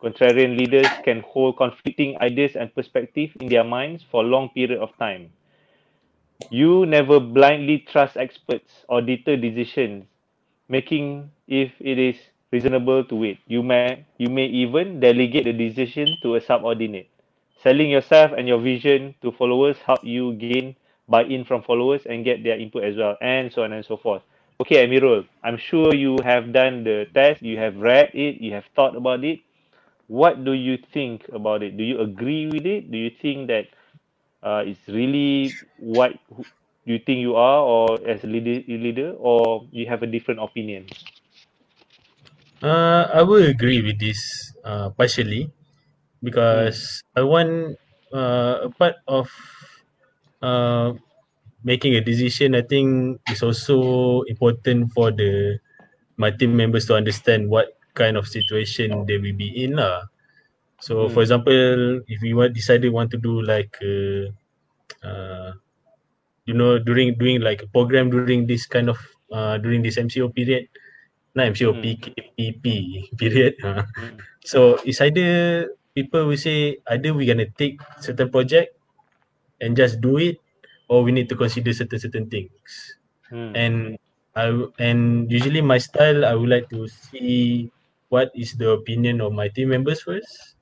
Contrarian 0.01 0.57
leaders 0.57 0.87
can 1.03 1.21
hold 1.21 1.57
conflicting 1.57 2.17
ideas 2.21 2.55
and 2.55 2.73
perspectives 2.75 3.33
in 3.39 3.49
their 3.49 3.63
minds 3.63 4.03
for 4.11 4.23
a 4.23 4.27
long 4.27 4.49
period 4.49 4.79
of 4.79 4.95
time. 4.97 5.31
You 6.49 6.85
never 6.85 7.19
blindly 7.19 7.79
trust 7.79 8.17
experts 8.17 8.85
or 8.89 9.01
deter 9.01 9.35
decisions, 9.37 10.05
making 10.69 11.31
if 11.47 11.71
it 11.79 11.97
is 11.99 12.17
reasonable 12.51 13.03
to 13.05 13.15
wait. 13.15 13.39
You 13.47 13.63
may 13.63 14.05
you 14.17 14.29
may 14.29 14.45
even 14.47 14.99
delegate 14.99 15.45
the 15.45 15.53
decision 15.53 16.17
to 16.23 16.35
a 16.35 16.41
subordinate. 16.41 17.09
Selling 17.61 17.89
yourself 17.89 18.31
and 18.37 18.47
your 18.47 18.59
vision 18.59 19.15
to 19.21 19.31
followers 19.31 19.77
help 19.85 20.03
you 20.03 20.33
gain 20.35 20.75
buy-in 21.07 21.43
from 21.45 21.61
followers 21.63 22.05
and 22.05 22.23
get 22.23 22.43
their 22.43 22.57
input 22.59 22.83
as 22.83 22.95
well, 22.95 23.17
and 23.21 23.51
so 23.51 23.63
on 23.63 23.73
and 23.73 23.85
so 23.85 23.97
forth. 23.97 24.21
Okay, 24.61 24.85
Amirul, 24.87 25.25
I'm 25.43 25.57
sure 25.57 25.93
you 25.93 26.21
have 26.23 26.51
done 26.53 26.83
the 26.83 27.07
test, 27.13 27.41
you 27.41 27.57
have 27.57 27.77
read 27.77 28.11
it, 28.13 28.41
you 28.41 28.53
have 28.53 28.65
thought 28.75 28.95
about 28.95 29.23
it. 29.23 29.39
What 30.07 30.43
do 30.45 30.53
you 30.53 30.77
think 30.93 31.27
about 31.33 31.63
it? 31.63 31.77
Do 31.77 31.83
you 31.83 31.99
agree 32.01 32.47
with 32.47 32.65
it? 32.65 32.91
Do 32.91 32.97
you 32.97 33.11
think 33.21 33.47
that 33.47 33.67
uh, 34.43 34.63
it's 34.65 34.87
really 34.87 35.57
what 35.77 36.13
you 36.85 36.99
think 36.99 37.19
you 37.19 37.35
are, 37.35 37.61
or 37.61 38.07
as 38.07 38.23
a 38.23 38.27
leader, 38.27 38.61
leader, 38.67 39.11
or 39.19 39.67
you 39.71 39.87
have 39.87 40.03
a 40.03 40.07
different 40.07 40.39
opinion? 40.41 40.87
Uh, 42.61 43.07
I 43.13 43.21
will 43.23 43.43
agree 43.45 43.81
with 43.81 43.99
this 43.99 44.19
uh, 44.63 44.89
partially 44.91 45.51
because 46.23 47.01
I 47.15 47.23
want 47.23 47.77
uh, 48.13 48.67
a 48.67 48.71
part 48.71 48.95
of 49.07 49.29
uh, 50.41 50.93
making 51.63 51.95
a 51.95 52.01
decision. 52.01 52.55
I 52.55 52.61
think 52.63 53.21
is 53.29 53.43
also 53.43 54.21
important 54.27 54.91
for 54.93 55.11
the 55.11 55.59
my 56.17 56.31
team 56.31 56.55
members 56.55 56.85
to 56.87 56.95
understand 56.95 57.49
what 57.49 57.77
kind 57.95 58.17
of 58.17 58.27
situation 58.27 59.05
they 59.05 59.17
will 59.17 59.35
be 59.35 59.51
in 59.65 59.77
lah. 59.77 60.07
So, 60.79 61.09
for 61.09 61.21
Hmm. 61.21 61.25
example, 61.25 62.01
if 62.07 62.21
we 62.21 62.33
want 62.33 62.53
decided 62.55 62.91
want 62.93 63.11
to 63.11 63.19
do 63.19 63.41
like 63.41 63.77
a, 63.83 64.29
uh, 65.03 65.53
you 66.45 66.53
know, 66.53 66.79
during 66.79 67.15
doing 67.17 67.41
like 67.41 67.63
a 67.63 67.67
program 67.69 68.09
during 68.09 68.47
this 68.47 68.65
kind 68.65 68.89
of 68.89 68.97
uh, 69.31 69.57
during 69.57 69.81
this 69.81 69.97
MCO 69.97 70.29
period, 70.29 70.67
not 71.35 71.47
MCO, 71.47 71.71
Hmm. 71.73 71.81
PKPP 71.81 72.65
period. 73.17 73.55
Uh, 73.65 73.83
Hmm. 73.97 74.17
so 74.45 74.77
it's 74.85 75.01
either 75.01 75.69
people 75.95 76.27
will 76.27 76.37
say 76.39 76.77
either 76.89 77.13
we're 77.13 77.27
gonna 77.29 77.49
take 77.57 77.79
certain 78.01 78.29
project 78.29 78.73
and 79.61 79.75
just 79.75 80.01
do 80.01 80.17
it, 80.17 80.37
or 80.89 81.03
we 81.03 81.11
need 81.11 81.29
to 81.29 81.35
consider 81.35 81.73
certain 81.73 81.99
certain 81.99 82.27
things. 82.29 82.51
Hmm. 83.29 83.51
And 83.55 83.75
I 84.35 84.51
and 84.79 85.31
usually 85.31 85.61
my 85.61 85.77
style 85.79 86.25
I 86.25 86.35
would 86.35 86.49
like 86.49 86.69
to 86.71 86.87
see 86.87 87.71
what 88.09 88.31
is 88.35 88.53
the 88.57 88.71
opinion 88.71 89.21
of 89.21 89.33
my 89.33 89.47
team 89.49 89.69
members 89.69 90.01
first, 90.03 90.55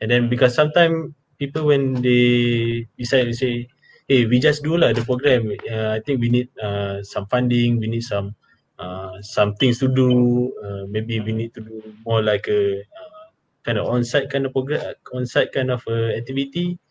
and 0.00 0.10
then 0.10 0.28
because 0.28 0.54
sometimes 0.54 1.12
people 1.38 1.66
when 1.68 2.00
they 2.02 2.86
decide 2.98 3.24
to 3.30 3.34
say, 3.34 3.68
hey, 4.10 4.26
we 4.26 4.42
just 4.42 4.66
do 4.66 4.74
lah 4.74 4.90
the 4.90 5.06
program. 5.06 5.54
Uh, 5.70 5.94
I 5.94 6.02
think 6.02 6.18
we 6.18 6.34
need 6.34 6.50
uh, 6.58 6.98
some 7.06 7.30
funding, 7.30 7.78
we 7.78 7.86
need 7.86 8.02
some 8.02 8.34
uh, 8.82 9.22
some 9.22 9.54
things 9.54 9.78
to 9.78 9.86
do. 9.86 10.50
Uh, 10.58 10.90
maybe 10.90 11.22
we 11.22 11.30
need 11.30 11.54
to 11.54 11.62
do 11.62 11.78
more 12.02 12.18
like 12.18 12.50
a 12.50 12.82
uh, 12.82 13.26
kind 13.62 13.78
of 13.78 13.86
on-site 13.86 14.26
kind 14.26 14.50
of 14.50 14.50
program, 14.50 14.82
on-site 15.14 15.54
kind 15.54 15.70
of 15.70 15.86
uh, 15.86 16.10
activity. 16.18 16.82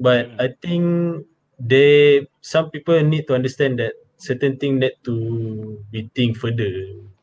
But. 0.00 0.32
I 0.40 0.56
think 0.64 1.28
they 1.60 2.26
some 2.40 2.72
people 2.72 2.98
need 3.04 3.28
to 3.28 3.36
understand 3.36 3.78
that 3.78 3.94
certain 4.16 4.56
thing 4.56 4.80
need 4.80 4.96
to 5.04 5.78
be 5.92 6.08
think 6.16 6.40
further. 6.40 6.72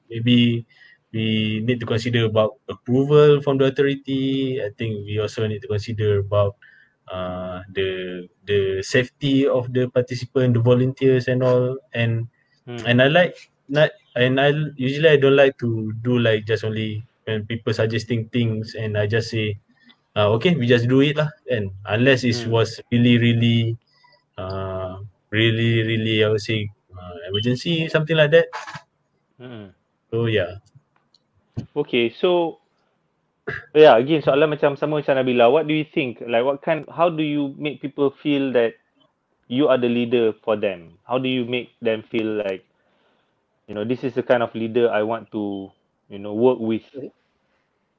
Maybe 0.07 0.63
we 1.11 1.59
need 1.65 1.81
to 1.81 1.87
consider 1.89 2.29
about 2.29 2.61
approval 2.69 3.41
from 3.41 3.57
the 3.57 3.73
authority. 3.73 4.61
I 4.61 4.69
think 4.77 5.09
we 5.09 5.17
also 5.19 5.43
need 5.49 5.65
to 5.65 5.67
consider 5.67 6.21
about 6.21 6.55
uh, 7.11 7.61
the 7.73 8.27
the 8.45 8.83
safety 8.83 9.47
of 9.47 9.73
the 9.73 9.89
participant, 9.89 10.53
the 10.55 10.61
volunteers 10.61 11.27
and 11.27 11.43
all. 11.43 11.77
And 11.93 12.27
Hmm. 12.65 12.89
and 12.89 13.01
I 13.01 13.07
like 13.07 13.35
not 13.67 13.91
and 14.15 14.39
I 14.39 14.53
usually 14.75 15.09
I 15.09 15.17
don't 15.17 15.35
like 15.35 15.57
to 15.59 15.93
do 16.01 16.19
like 16.19 16.45
just 16.45 16.63
only 16.63 17.03
when 17.25 17.45
people 17.45 17.73
suggesting 17.73 18.29
things 18.29 18.75
and 18.75 18.97
I 18.97 19.07
just 19.07 19.29
say 19.29 19.59
uh, 20.15 20.29
okay 20.39 20.55
we 20.55 20.67
just 20.67 20.87
do 20.89 21.01
it 21.01 21.17
lah 21.17 21.29
and 21.49 21.71
unless 21.85 22.23
it 22.23 22.37
Hmm. 22.37 22.49
was 22.49 22.81
really 22.91 23.17
really 23.17 23.77
uh, 24.37 24.99
really 25.31 25.83
really 25.83 26.23
I 26.23 26.29
would 26.29 26.41
say 26.41 26.69
uh, 26.93 27.15
emergency 27.29 27.87
something 27.89 28.15
like 28.17 28.31
that 28.31 28.47
Hmm. 29.37 29.69
so 30.11 30.25
yeah 30.27 30.57
Okay, 31.75 32.09
so 32.09 32.58
yeah, 33.73 33.95
again 33.97 34.21
soalan 34.21 34.55
macam 34.55 34.75
sama 34.77 35.01
macam 35.01 35.17
Nabila. 35.17 35.51
What 35.51 35.67
do 35.67 35.73
you 35.73 35.85
think? 35.85 36.21
Like 36.25 36.43
what 36.45 36.61
kind 36.61 36.85
how 36.89 37.09
do 37.09 37.23
you 37.23 37.55
make 37.57 37.81
people 37.81 38.09
feel 38.09 38.51
that 38.53 38.75
you 39.49 39.67
are 39.69 39.77
the 39.77 39.89
leader 39.89 40.31
for 40.45 40.55
them? 40.55 40.97
How 41.05 41.17
do 41.17 41.27
you 41.29 41.45
make 41.45 41.73
them 41.81 42.05
feel 42.07 42.41
like 42.45 42.69
you 43.69 43.77
know, 43.77 43.85
this 43.85 44.03
is 44.03 44.17
the 44.17 44.25
kind 44.25 44.41
of 44.41 44.49
leader 44.57 44.89
I 44.89 45.05
want 45.05 45.31
to, 45.31 45.69
you 46.09 46.17
know, 46.17 46.33
work 46.33 46.57
with 46.57 46.83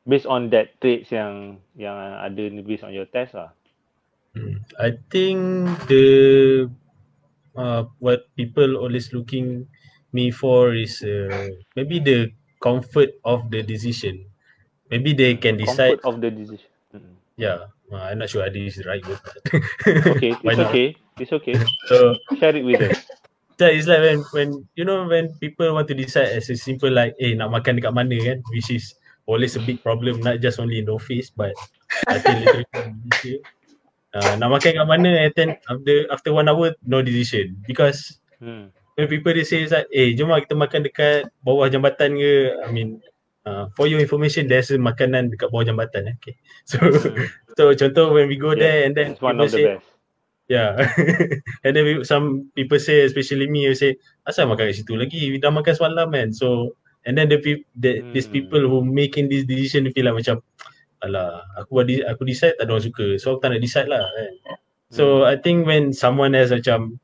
based 0.02 0.26
on 0.26 0.50
that 0.50 0.74
traits 0.82 1.14
yang 1.14 1.62
yang 1.78 1.94
ada 1.94 2.50
based 2.66 2.82
on 2.82 2.90
your 2.90 3.06
test 3.06 3.38
lah. 3.38 3.54
Mm, 4.34 4.58
I 4.82 4.98
think 5.10 5.38
the 5.86 6.06
uh, 7.54 7.86
what 8.02 8.26
people 8.34 8.78
always 8.82 9.14
looking 9.14 9.70
me 10.10 10.34
for 10.34 10.74
is 10.74 10.98
uh, 11.06 11.54
maybe 11.78 12.02
the 12.02 12.34
comfort 12.58 13.14
of 13.22 13.46
the 13.54 13.62
decision. 13.62 14.26
Maybe 14.90 15.14
they 15.14 15.38
can 15.38 15.56
decide. 15.56 16.02
Comfort 16.02 16.04
of 16.04 16.14
the 16.20 16.30
decision. 16.34 16.70
Mm. 16.90 17.14
Yeah, 17.38 17.70
uh, 17.88 18.02
I'm 18.10 18.18
not 18.18 18.28
sure 18.28 18.44
this 18.50 18.76
is 18.76 18.82
the 18.82 18.90
right 18.90 19.02
word. 19.06 19.22
Okay, 20.18 20.34
it's 20.36 20.58
not? 20.58 20.68
okay. 20.74 20.86
It's 21.16 21.32
okay. 21.32 21.54
So 21.88 22.18
Share 22.36 22.56
it 22.56 22.64
with 22.66 22.82
us. 22.82 22.98
that 23.60 23.76
is 23.76 23.84
like 23.84 24.00
when 24.00 24.18
when 24.32 24.48
you 24.72 24.88
know 24.88 25.04
when 25.04 25.28
people 25.36 25.68
want 25.76 25.84
to 25.84 25.92
decide 25.92 26.32
as 26.32 26.48
a 26.48 26.56
simple 26.56 26.88
like 26.88 27.12
eh 27.20 27.36
nak 27.36 27.52
makan 27.52 27.76
dekat 27.76 27.92
mana 27.92 28.16
kan 28.16 28.40
which 28.56 28.72
is 28.72 28.96
always 29.28 29.52
a 29.52 29.60
big 29.60 29.76
problem 29.84 30.16
not 30.24 30.40
just 30.40 30.56
only 30.56 30.80
in 30.80 30.88
the 30.88 30.94
office 30.96 31.28
but 31.28 31.52
I 32.08 32.16
think 32.24 32.40
literally. 32.40 33.36
Uh, 34.16 34.34
nak 34.40 34.48
makan 34.50 34.74
kat 34.80 34.86
mana 34.88 35.10
and 35.28 35.32
then 35.36 35.50
after 35.68 35.94
after 36.10 36.30
one 36.32 36.48
hour 36.48 36.72
no 36.82 36.98
decision 37.04 37.54
because 37.68 38.16
Hmm. 38.40 38.72
when 38.96 39.04
people 39.12 39.36
they 39.36 39.44
say 39.44 39.68
like 39.68 39.84
eh 39.92 40.16
jom 40.16 40.32
lah 40.32 40.40
kita 40.40 40.56
makan 40.56 40.80
dekat 40.80 41.28
bawah 41.44 41.68
jambatan 41.68 42.16
ke 42.16 42.56
I 42.64 42.72
mean 42.72 43.04
uh, 43.46 43.68
for 43.76 43.86
your 43.86 44.00
information 44.00 44.48
there's 44.48 44.70
a 44.72 44.78
makanan 44.80 45.30
dekat 45.32 45.48
bawah 45.52 45.64
jambatan 45.68 46.10
eh. 46.10 46.14
okay 46.18 46.34
so 46.70 46.78
Hmm. 46.80 47.28
so 47.56 47.62
contoh 47.76 48.12
when 48.16 48.26
we 48.28 48.36
go 48.40 48.52
Yeah, 48.56 48.60
there 48.62 48.78
and 48.88 48.92
then 48.96 49.14
It's 49.14 49.22
one 49.22 49.36
people 49.38 49.46
of 49.46 49.52
the 49.52 49.58
say 49.58 49.66
best. 49.76 49.86
Yeah. 50.50 50.74
and 51.64 51.72
then 51.78 51.84
we, 51.86 51.92
some 52.02 52.50
people 52.58 52.82
say, 52.82 53.06
especially 53.06 53.46
me, 53.46 53.70
they 53.70 53.78
say, 53.78 53.92
asal 54.26 54.50
makan 54.50 54.66
kat 54.74 54.82
situ 54.82 54.98
lagi? 54.98 55.30
We 55.30 55.38
dah 55.38 55.54
makan 55.54 55.78
semalam 55.78 56.10
kan. 56.10 56.34
So, 56.34 56.74
and 57.06 57.14
then 57.14 57.30
the, 57.30 57.38
the 57.78 58.02
these 58.10 58.26
Hmm. 58.26 58.34
people 58.34 58.62
who 58.66 58.82
making 58.82 59.30
this 59.30 59.46
decision 59.46 59.86
feel 59.94 60.10
like 60.10 60.26
macam, 60.26 60.42
alah, 61.06 61.46
aku 61.54 61.86
aku 61.86 62.22
decide 62.26 62.58
tak 62.58 62.66
ada 62.66 62.74
orang 62.74 62.82
suka. 62.82 63.06
So, 63.22 63.38
aku 63.38 63.46
tak 63.46 63.50
nak 63.54 63.62
decide 63.62 63.86
lah 63.94 64.02
kan. 64.02 64.32
So, 64.90 65.22
I 65.22 65.38
think 65.38 65.70
when 65.70 65.94
someone 65.94 66.34
else 66.34 66.50
macam, 66.50 66.98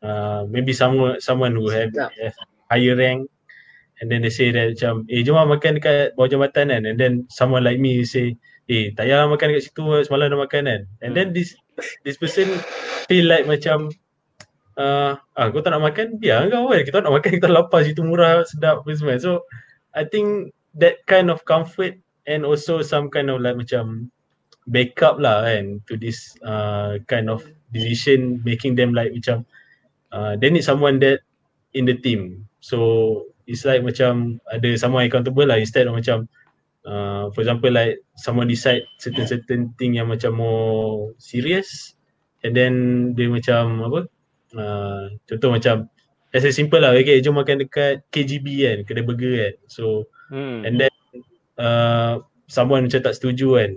uh, 0.00 0.48
maybe 0.48 0.72
someone 0.72 1.20
someone 1.20 1.52
who 1.60 1.68
have, 1.68 1.92
Yeah. 1.92 2.08
have 2.24 2.36
higher 2.72 2.96
rank, 2.96 3.28
and 4.00 4.10
then 4.10 4.22
they 4.22 4.32
say 4.32 4.50
that 4.54 4.74
macam, 4.74 5.06
eh 5.10 5.22
jom 5.22 5.38
lah 5.38 5.46
makan 5.46 5.78
dekat 5.78 6.14
bawah 6.14 6.30
jambatan 6.30 6.70
kan. 6.70 6.82
And 6.86 6.96
then 6.98 7.26
someone 7.30 7.62
like 7.66 7.82
me 7.82 8.02
say, 8.06 8.38
eh 8.70 8.94
tak 8.94 9.10
payah 9.10 9.26
makan 9.26 9.54
dekat 9.54 9.70
situ 9.70 9.82
semalam 10.06 10.30
dah 10.30 10.40
makan 10.40 10.62
kan. 10.66 10.80
And 11.02 11.12
then 11.14 11.30
Hmm. 11.30 11.36
this 11.36 11.54
this 12.02 12.18
person 12.18 12.58
feel 13.06 13.26
like 13.30 13.46
macam 13.46 13.90
uh, 14.78 15.18
ah 15.38 15.46
kau 15.50 15.62
tak 15.62 15.74
nak 15.74 15.84
makan 15.90 16.18
biar 16.18 16.50
kau 16.50 16.70
kan 16.70 16.82
kita 16.82 16.98
nak 17.02 17.14
makan 17.14 17.30
kita 17.38 17.48
lapar 17.50 17.80
situ 17.86 18.02
murah 18.02 18.42
sedap 18.46 18.82
apa 18.82 18.90
semua 18.94 19.18
so 19.18 19.42
I 19.94 20.06
think 20.06 20.54
that 20.78 21.02
kind 21.10 21.30
of 21.30 21.42
comfort 21.46 21.98
and 22.28 22.46
also 22.46 22.82
some 22.84 23.10
kind 23.10 23.30
of 23.30 23.42
like 23.42 23.58
macam 23.58 24.10
backup 24.68 25.16
lah 25.18 25.48
kan 25.48 25.80
to 25.88 25.96
this 25.96 26.36
uh, 26.44 27.00
kind 27.08 27.32
of 27.32 27.42
decision 27.72 28.44
making 28.44 28.76
them 28.76 28.92
like 28.92 29.10
macam 29.14 29.46
uh, 30.12 30.36
they 30.36 30.52
need 30.52 30.66
someone 30.66 31.00
that 31.00 31.24
in 31.72 31.88
the 31.88 31.96
team 31.96 32.44
so 32.60 33.24
it's 33.48 33.64
like 33.64 33.80
macam 33.80 34.36
ada 34.52 34.68
someone 34.76 35.08
accountable 35.08 35.48
lah. 35.48 35.56
Instead 35.56 35.88
of 35.88 35.96
macam 35.96 36.28
uh, 36.84 37.32
for 37.32 37.40
example 37.40 37.72
like 37.72 38.04
someone 38.20 38.46
decide 38.46 38.84
certain 39.00 39.24
certain 39.24 39.62
thing 39.80 39.96
yang 39.96 40.12
macam 40.12 40.36
more 40.36 41.16
serious 41.16 41.96
and 42.44 42.52
then 42.52 42.72
dia 43.16 43.32
macam 43.32 43.82
apa 43.88 44.00
uh, 44.54 45.02
contoh 45.24 45.50
macam 45.56 45.88
as 46.36 46.44
a 46.44 46.52
simple 46.52 46.78
lah. 46.78 46.92
Okay 46.92 47.24
jom 47.24 47.40
makan 47.40 47.64
dekat 47.64 48.04
KGB 48.12 48.46
kan 48.68 48.78
kedai 48.84 49.02
burger 49.02 49.34
kan. 49.34 49.54
So 49.66 50.06
Hmm. 50.28 50.60
and 50.60 50.76
then 50.76 50.92
uh, 51.56 52.20
someone 52.52 52.84
macam 52.84 53.00
tak 53.00 53.16
setuju 53.16 53.64
kan. 53.64 53.72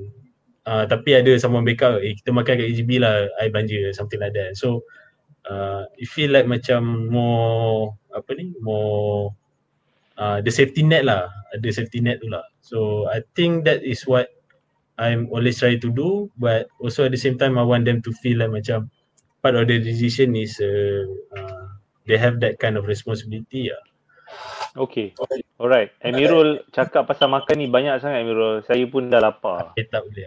Uh, 0.67 0.83
tapi 0.83 1.15
ada 1.15 1.31
someone 1.39 1.63
backup 1.63 2.03
eh 2.03 2.13
kita 2.13 2.29
makan 2.35 2.59
kat 2.59 2.67
AGB 2.75 2.99
lah 2.99 3.31
I 3.39 3.47
belanja 3.47 3.95
something 3.95 4.19
like 4.19 4.35
that. 4.35 4.59
So 4.59 4.83
uh, 5.47 5.87
it 5.95 6.11
feel 6.11 6.35
like 6.35 6.45
macam 6.45 7.07
more 7.07 7.95
apa 8.11 8.35
ni 8.35 8.51
more 8.59 9.31
uh, 10.21 10.37
the 10.45 10.53
safety 10.53 10.85
net 10.85 11.01
lah 11.01 11.25
ada 11.49 11.67
safety 11.73 11.97
net 11.99 12.21
tu 12.21 12.29
lah 12.29 12.45
so 12.61 13.09
I 13.09 13.25
think 13.33 13.65
that 13.65 13.81
is 13.81 14.05
what 14.05 14.29
I'm 15.01 15.25
always 15.33 15.57
try 15.57 15.81
to 15.81 15.89
do 15.89 16.29
but 16.37 16.69
also 16.77 17.09
at 17.09 17.11
the 17.11 17.17
same 17.17 17.41
time 17.41 17.57
I 17.57 17.65
want 17.65 17.89
them 17.89 18.05
to 18.05 18.13
feel 18.21 18.37
like 18.37 18.53
macam 18.53 18.93
part 19.41 19.57
of 19.57 19.65
the 19.65 19.81
decision 19.81 20.37
is 20.37 20.61
uh, 20.61 21.09
uh, 21.33 21.65
they 22.05 22.21
have 22.21 22.37
that 22.45 22.61
kind 22.61 22.77
of 22.77 22.85
responsibility 22.85 23.73
lah 23.73 23.81
Okay. 24.71 25.11
Alright. 25.59 25.91
Emirul 25.99 26.63
cakap 26.71 27.03
pasal 27.03 27.27
makan 27.27 27.59
ni 27.59 27.67
banyak 27.67 27.99
sangat 27.99 28.23
Emirul. 28.23 28.63
Saya 28.63 28.87
pun 28.87 29.11
dah 29.11 29.19
lapar. 29.19 29.75
eh 29.75 29.83
tak 29.83 30.07
boleh 30.07 30.23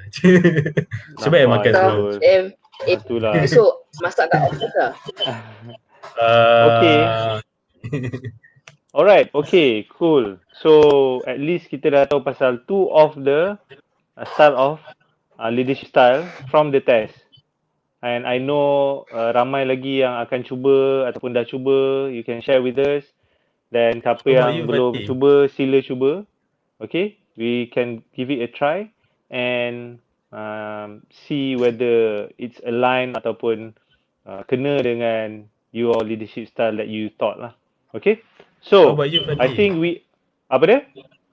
Sebab 1.24 1.38
yang 1.40 1.52
makan 1.52 1.72
tu. 1.72 1.96
Eh, 2.20 2.52
eh, 2.84 3.00
Itulah. 3.00 3.32
besok 3.40 3.88
masak 4.04 4.28
kat 4.28 4.44
office 4.44 4.76
lah. 4.76 4.92
uh, 6.20 6.64
Okay. 6.68 6.98
Alright, 8.94 9.26
okay, 9.34 9.82
cool. 9.90 10.38
So 10.62 11.18
at 11.26 11.42
least 11.42 11.66
kita 11.66 11.90
dah 11.90 12.06
tahu 12.06 12.22
pasal 12.22 12.62
two 12.70 12.86
of 12.94 13.18
the 13.18 13.58
uh, 14.14 14.26
style 14.38 14.54
of 14.54 14.78
uh, 15.34 15.50
leadership 15.50 15.90
style 15.90 16.22
from 16.46 16.70
the 16.70 16.78
test. 16.78 17.18
And 18.06 18.22
I 18.22 18.38
know 18.38 19.02
uh, 19.10 19.34
ramai 19.34 19.66
lagi 19.66 20.06
yang 20.06 20.22
akan 20.22 20.46
cuba 20.46 21.10
ataupun 21.10 21.34
dah 21.34 21.42
cuba. 21.42 22.06
You 22.06 22.22
can 22.22 22.38
share 22.38 22.62
with 22.62 22.78
us. 22.78 23.02
Dan 23.74 23.98
siapa 23.98 24.30
yang 24.30 24.62
belum 24.62 24.94
Fatih? 24.94 25.06
cuba, 25.10 25.32
sila 25.50 25.82
cuba. 25.82 26.22
Okay, 26.78 27.18
we 27.34 27.66
can 27.74 27.98
give 28.14 28.30
it 28.30 28.46
a 28.46 28.48
try 28.54 28.86
and 29.26 29.98
um, 30.30 31.02
see 31.10 31.58
whether 31.58 32.30
it's 32.38 32.62
aligned 32.62 33.18
ataupun 33.18 33.74
uh, 34.22 34.46
kena 34.46 34.78
dengan 34.86 35.50
your 35.74 35.98
leadership 36.06 36.46
style 36.46 36.78
that 36.78 36.86
you 36.86 37.10
thought 37.18 37.42
lah. 37.42 37.58
Okay, 37.90 38.22
How 38.72 38.90
so 38.90 38.94
about 38.94 39.10
you 39.10 39.20
Fatih? 39.22 39.40
I 39.40 39.48
think 39.56 39.78
we 39.80 40.04
apa 40.50 40.64
dia? 40.66 40.80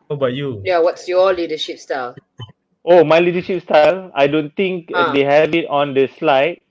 How 0.10 0.16
about 0.16 0.34
you? 0.36 0.62
Yeah, 0.66 0.80
what's 0.80 1.08
your 1.08 1.34
leadership 1.34 1.80
style? 1.80 2.16
Oh, 2.86 3.04
my 3.04 3.20
leadership 3.20 3.64
style. 3.64 4.12
I 4.16 4.28
don't 4.28 4.54
think 4.56 4.92
uh, 4.92 5.06
Ah. 5.06 5.12
they 5.12 5.24
have 5.24 5.54
it 5.54 5.68
on 5.70 5.94
the 5.94 6.08
slide, 6.18 6.62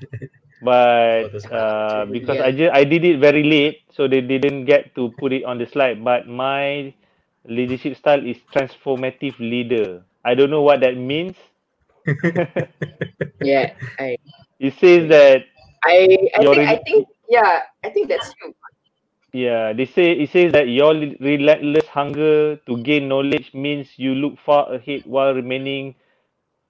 but 0.62 1.24
Oh, 1.24 1.28
the 1.28 1.40
slide. 1.40 1.58
uh, 1.58 2.04
because 2.06 2.38
Yeah. 2.38 2.44
I 2.44 2.52
just 2.52 2.72
I 2.74 2.84
did 2.84 3.04
it 3.04 3.18
very 3.20 3.42
late, 3.42 3.82
so 3.92 4.08
they 4.08 4.20
didn't 4.20 4.64
get 4.66 4.94
to 4.96 5.10
put 5.18 5.32
it 5.32 5.44
on 5.44 5.58
the 5.58 5.66
slide. 5.66 6.04
But 6.04 6.28
my 6.28 6.94
leadership 7.46 7.96
style 7.96 8.24
is 8.26 8.38
transformative 8.54 9.38
leader. 9.40 10.02
I 10.24 10.34
don't 10.34 10.50
know 10.50 10.62
what 10.62 10.80
that 10.82 10.96
means. 10.96 11.36
Yeah, 13.40 13.72
I, 13.98 14.16
It 14.60 14.74
says 14.80 15.08
that 15.10 15.44
I, 15.84 16.16
I 16.34 16.44
think, 16.44 16.64
I 16.68 16.76
think, 16.84 17.08
yeah, 17.28 17.60
I 17.84 17.90
think 17.90 18.08
that's 18.08 18.32
you. 18.42 18.54
Yeah, 19.32 19.72
they 19.72 19.86
say 19.86 20.12
it 20.12 20.30
says 20.30 20.52
that 20.52 20.68
your 20.68 20.94
relentless 20.94 21.86
hunger 21.86 22.56
to 22.66 22.76
gain 22.82 23.08
knowledge 23.08 23.54
means 23.54 23.88
you 23.96 24.14
look 24.14 24.38
far 24.44 24.72
ahead 24.74 25.02
while 25.06 25.34
remaining 25.34 25.94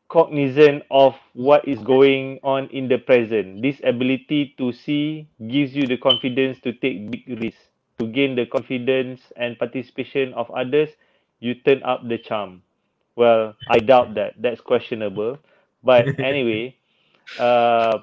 cognizant 0.08 0.84
of 0.90 1.16
what 1.34 1.66
is 1.68 1.78
going 1.80 2.40
on 2.42 2.68
in 2.70 2.88
the 2.88 2.98
present. 2.98 3.62
This 3.62 3.80
ability 3.84 4.54
to 4.58 4.72
see 4.72 5.28
gives 5.48 5.74
you 5.76 5.86
the 5.86 5.96
confidence 5.98 6.60
to 6.62 6.72
take 6.74 7.10
big 7.10 7.24
risks. 7.40 7.62
To 8.00 8.06
gain 8.06 8.36
the 8.36 8.46
confidence 8.46 9.20
and 9.36 9.58
participation 9.58 10.34
of 10.34 10.50
others, 10.52 10.90
you 11.40 11.54
turn 11.54 11.82
up 11.84 12.08
the 12.08 12.18
charm. 12.18 12.62
Well, 13.16 13.56
I 13.68 13.80
doubt 13.80 14.14
that. 14.16 14.34
That's 14.40 14.60
questionable. 14.60 15.38
But 15.84 16.14
anyway, 16.20 16.76
uh, 17.38 18.00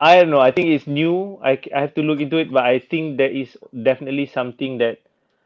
I 0.00 0.16
don't 0.16 0.30
know. 0.30 0.40
I 0.40 0.50
think 0.52 0.68
it's 0.68 0.86
new. 0.86 1.38
I, 1.42 1.58
I 1.74 1.80
have 1.80 1.94
to 1.94 2.02
look 2.02 2.20
into 2.20 2.36
it, 2.38 2.52
but 2.52 2.64
I 2.64 2.78
think 2.78 3.16
there 3.18 3.30
is 3.30 3.56
definitely 3.82 4.26
something 4.26 4.78
that 4.78 4.98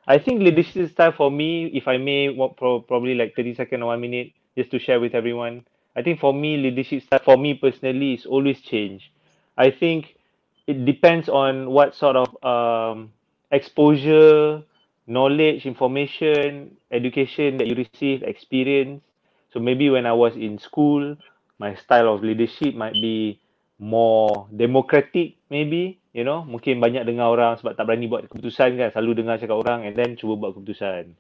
I 0.07 0.19
think 0.19 0.41
leadership 0.43 0.91
style 0.91 1.13
for 1.13 1.31
me, 1.31 1.67
if 1.67 1.89
I 1.89 1.97
may, 1.97 2.29
what 2.29 2.57
pro- 2.57 2.81
probably 2.81 3.15
like 3.15 3.35
30 3.37 3.55
seconds 3.55 3.83
or 3.83 3.87
one 3.87 4.01
minute, 4.01 4.33
just 4.57 4.71
to 4.73 4.79
share 4.79 5.01
with 5.01 5.15
everyone. 5.15 5.65
I 5.97 6.03
think 6.03 6.21
for 6.21 6.35
me, 6.35 6.57
leadership 6.57 7.03
style 7.05 7.21
for 7.25 7.37
me 7.39 7.55
personally 7.55 8.15
is 8.15 8.27
always 8.27 8.61
change. 8.61 9.13
I 9.57 9.71
think 9.71 10.17
it 10.67 10.85
depends 10.85 11.29
on 11.29 11.71
what 11.71 11.95
sort 11.95 12.17
of 12.17 12.29
um, 12.45 13.13
exposure, 13.51 14.63
knowledge, 15.07 15.67
information, 15.67 16.77
education 16.91 17.57
that 17.59 17.69
you 17.69 17.75
receive, 17.77 18.23
experience. 18.23 19.03
So 19.53 19.61
maybe 19.61 19.89
when 19.91 20.07
I 20.07 20.13
was 20.13 20.35
in 20.37 20.59
school, 20.59 21.17
my 21.59 21.75
style 21.75 22.13
of 22.15 22.23
leadership 22.23 22.75
might 22.75 22.95
be 22.95 23.41
more 23.83 24.47
democratic 24.55 25.35
maybe 25.51 25.99
you 26.15 26.23
know? 26.23 26.45
Mungkin 26.47 26.79
banyak 26.79 27.03
dengar 27.09 27.33
orang 27.33 27.59
sebab 27.59 27.75
tak 27.75 27.89
berani 27.89 28.07
buat 28.07 28.29
keputusan 28.29 28.79
kan 28.79 28.89
selalu 28.95 29.25
dengar 29.25 29.41
cakap 29.41 29.59
orang 29.59 29.89
and 29.89 29.99
then 29.99 30.15
cuba 30.15 30.39
buat 30.39 30.53
keputusan. 30.55 31.17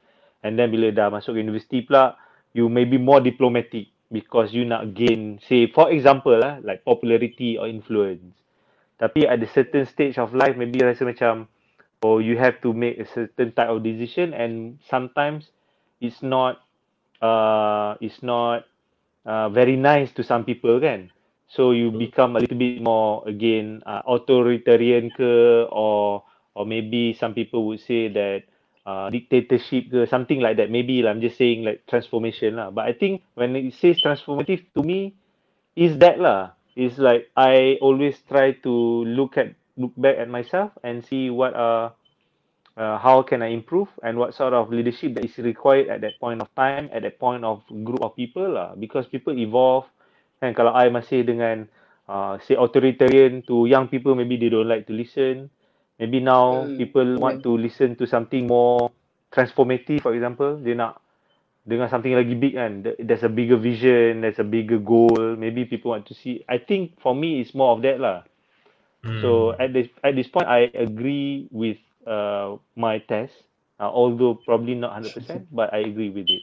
And 0.47 0.53
then 0.55 0.71
bila 0.71 0.95
dah 0.95 1.09
masuk 1.11 1.35
universiti 1.35 1.83
pula 1.83 2.15
you 2.53 2.69
may 2.69 2.85
be 2.85 3.01
more 3.01 3.19
diplomatic 3.19 3.89
because 4.13 4.53
you 4.53 4.69
nak 4.69 4.93
gain 4.93 5.41
say 5.49 5.67
for 5.67 5.89
example 5.89 6.37
lah 6.37 6.61
like 6.63 6.85
popularity 6.85 7.57
or 7.57 7.67
influence. 7.67 8.23
Tapi 9.01 9.27
at 9.27 9.43
a 9.43 9.49
certain 9.51 9.89
stage 9.89 10.21
of 10.21 10.31
life 10.37 10.55
maybe 10.55 10.79
rasa 10.85 11.03
macam 11.03 11.51
oh 12.05 12.23
you 12.23 12.39
have 12.39 12.61
to 12.63 12.71
make 12.71 13.01
a 13.01 13.09
certain 13.09 13.51
type 13.51 13.71
of 13.73 13.83
decision 13.83 14.37
and 14.37 14.79
sometimes 14.87 15.51
it's 16.03 16.21
not 16.21 16.63
uh 17.23 17.95
it's 18.03 18.21
not 18.27 18.67
uh, 19.23 19.47
very 19.49 19.79
nice 19.79 20.11
to 20.11 20.27
some 20.27 20.43
people 20.43 20.83
kan 20.83 21.09
so 21.53 21.77
you 21.77 21.93
become 21.93 22.37
a 22.37 22.41
little 22.41 22.57
bit 22.57 22.81
more 22.81 23.21
again 23.29 23.85
uh, 23.85 24.01
authoritarian 24.09 25.13
ke 25.13 25.69
or 25.69 26.25
or 26.57 26.65
maybe 26.65 27.13
some 27.13 27.37
people 27.37 27.69
would 27.69 27.81
say 27.81 28.09
that 28.09 28.49
uh, 28.89 29.13
dictatorship 29.13 29.93
ke 29.93 30.09
something 30.09 30.41
like 30.41 30.57
that 30.57 30.73
maybe 30.73 31.05
lah, 31.05 31.13
I'm 31.13 31.21
just 31.21 31.37
saying 31.37 31.63
like 31.65 31.85
transformation 31.87 32.57
lah 32.57 32.73
but 32.73 32.89
I 32.89 32.97
think 32.97 33.23
when 33.37 33.55
it 33.55 33.77
says 33.77 34.01
transformative 34.01 34.65
to 34.75 34.81
me 34.83 35.13
is 35.77 36.01
that 36.01 36.17
lah 36.17 36.57
is 36.77 36.97
like 36.97 37.29
I 37.37 37.77
always 37.85 38.17
try 38.25 38.57
to 38.65 39.05
look 39.05 39.37
at 39.37 39.53
look 39.77 39.93
back 39.97 40.17
at 40.17 40.29
myself 40.29 40.73
and 40.83 41.05
see 41.05 41.29
what 41.29 41.53
are 41.53 41.93
uh, 42.77 42.99
how 42.99 43.23
can 43.23 43.43
I 43.43 43.49
improve 43.49 43.89
and 44.03 44.19
what 44.19 44.35
sort 44.35 44.53
of 44.53 44.73
leadership 44.73 45.15
that 45.15 45.25
is 45.25 45.37
required 45.39 45.89
at 45.89 46.01
that 46.01 46.19
point 46.21 46.41
of 46.41 46.49
time, 46.55 46.89
at 46.93 47.03
that 47.03 47.19
point 47.19 47.45
of 47.45 47.63
group 47.85 48.01
of 48.03 48.17
people 48.17 48.49
lah. 48.49 48.75
Because 48.75 49.07
people 49.07 49.37
evolve. 49.37 49.85
And 50.43 50.53
kalau 50.59 50.75
I 50.75 50.91
masih 50.91 51.23
dengan 51.25 51.65
uh, 52.11 52.37
say 52.43 52.59
authoritarian 52.59 53.47
to 53.49 53.67
young 53.71 53.89
people, 53.89 54.15
maybe 54.19 54.37
they 54.37 54.51
don't 54.51 54.69
like 54.69 54.87
to 54.91 54.95
listen. 54.95 55.49
Maybe 56.03 56.21
now 56.21 56.73
Hmm, 56.73 56.77
people 56.77 57.17
want 57.23 57.43
to 57.47 57.55
listen 57.57 57.95
to 58.03 58.07
something 58.11 58.47
more 58.51 58.91
transformative, 59.33 60.03
for 60.03 60.13
example. 60.13 60.59
Dia 60.61 60.75
nak 60.77 60.99
dengar 61.67 61.87
something 61.89 62.13
lagi 62.15 62.35
big 62.35 62.59
kan. 62.59 62.83
There- 62.83 62.99
There's 63.01 63.25
a 63.25 63.33
bigger 63.33 63.57
vision, 63.59 64.23
there's 64.27 64.43
a 64.43 64.47
bigger 64.47 64.83
goal. 64.83 65.39
Maybe 65.39 65.65
people 65.65 65.95
want 65.95 66.07
to 66.11 66.15
see. 66.17 66.43
I 66.51 66.59
think 66.59 66.99
for 67.01 67.15
me, 67.15 67.41
it's 67.41 67.55
more 67.55 67.73
of 67.75 67.83
that 67.87 68.03
lah. 68.03 68.27
Hmm. 69.03 69.53
So 69.53 69.55
at 69.59 69.73
this 69.73 69.89
at 70.03 70.17
this 70.17 70.29
point, 70.29 70.49
I 70.49 70.71
agree 70.75 71.47
with 71.51 71.79
uh, 72.07 72.57
my 72.75 72.99
test, 72.99 73.33
uh, 73.79 73.89
although 73.91 74.35
probably 74.35 74.75
not 74.75 74.93
hundred 74.93 75.15
percent, 75.15 75.47
but 75.53 75.73
I 75.73 75.87
agree 75.87 76.11
with 76.11 76.29
it. 76.31 76.43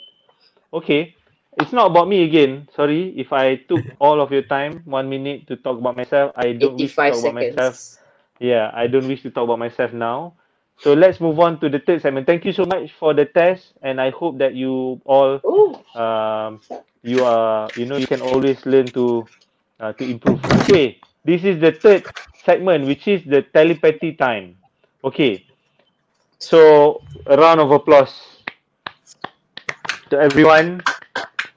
Okay, 0.74 1.16
it's 1.58 1.72
not 1.74 1.91
about 1.91 2.08
me 2.08 2.24
again. 2.24 2.68
Sorry 2.76 3.14
if 3.18 3.32
I 3.34 3.56
took 3.56 3.86
all 4.00 4.22
of 4.22 4.32
your 4.32 4.43
time, 4.43 4.84
one 4.86 5.10
minute 5.10 5.47
to 5.47 5.56
talk 5.58 5.78
about 5.78 5.95
myself. 5.95 6.32
I 6.36 6.54
don't 6.54 6.78
wish 6.78 6.95
to 6.97 7.04
85 7.04 7.16
talk 7.16 7.20
about 7.20 7.34
myself. 7.34 7.78
Yeah, 8.39 8.72
I 8.74 8.88
don't 8.88 9.08
wish 9.08 9.22
to 9.24 9.32
talk 9.32 9.45
about 9.45 9.60
myself 9.60 9.93
now. 9.93 10.36
So 10.78 10.93
let's 10.93 11.20
move 11.20 11.39
on 11.39 11.60
to 11.62 11.70
the 11.70 11.80
third 11.80 12.02
segment. 12.02 12.28
Thank 12.28 12.45
you 12.45 12.54
so 12.54 12.66
much 12.66 12.93
for 12.93 13.14
the 13.14 13.26
test, 13.26 13.74
and 13.82 14.00
I 14.02 14.10
hope 14.12 14.38
that 14.39 14.56
you 14.56 15.02
all 15.06 15.41
Ooh, 15.45 15.76
um, 15.95 16.62
you 17.04 17.24
are 17.24 17.72
you 17.76 17.86
know 17.86 17.97
you 17.97 18.08
can 18.08 18.22
always 18.22 18.66
learn 18.66 18.91
to 18.93 19.28
uh, 19.80 19.93
to 19.93 20.04
improve. 20.06 20.41
Okay, 20.56 21.00
this 21.26 21.43
is 21.43 21.60
the 21.60 21.72
third 21.84 22.06
segment, 22.34 22.86
which 22.86 23.08
is 23.08 23.24
the 23.26 23.41
telepathy 23.54 24.14
time. 24.16 24.58
Okay, 25.04 25.45
so 26.39 27.04
a 27.26 27.36
round 27.38 27.60
of 27.60 27.72
applause 27.72 28.43
to 30.10 30.18
everyone 30.20 30.84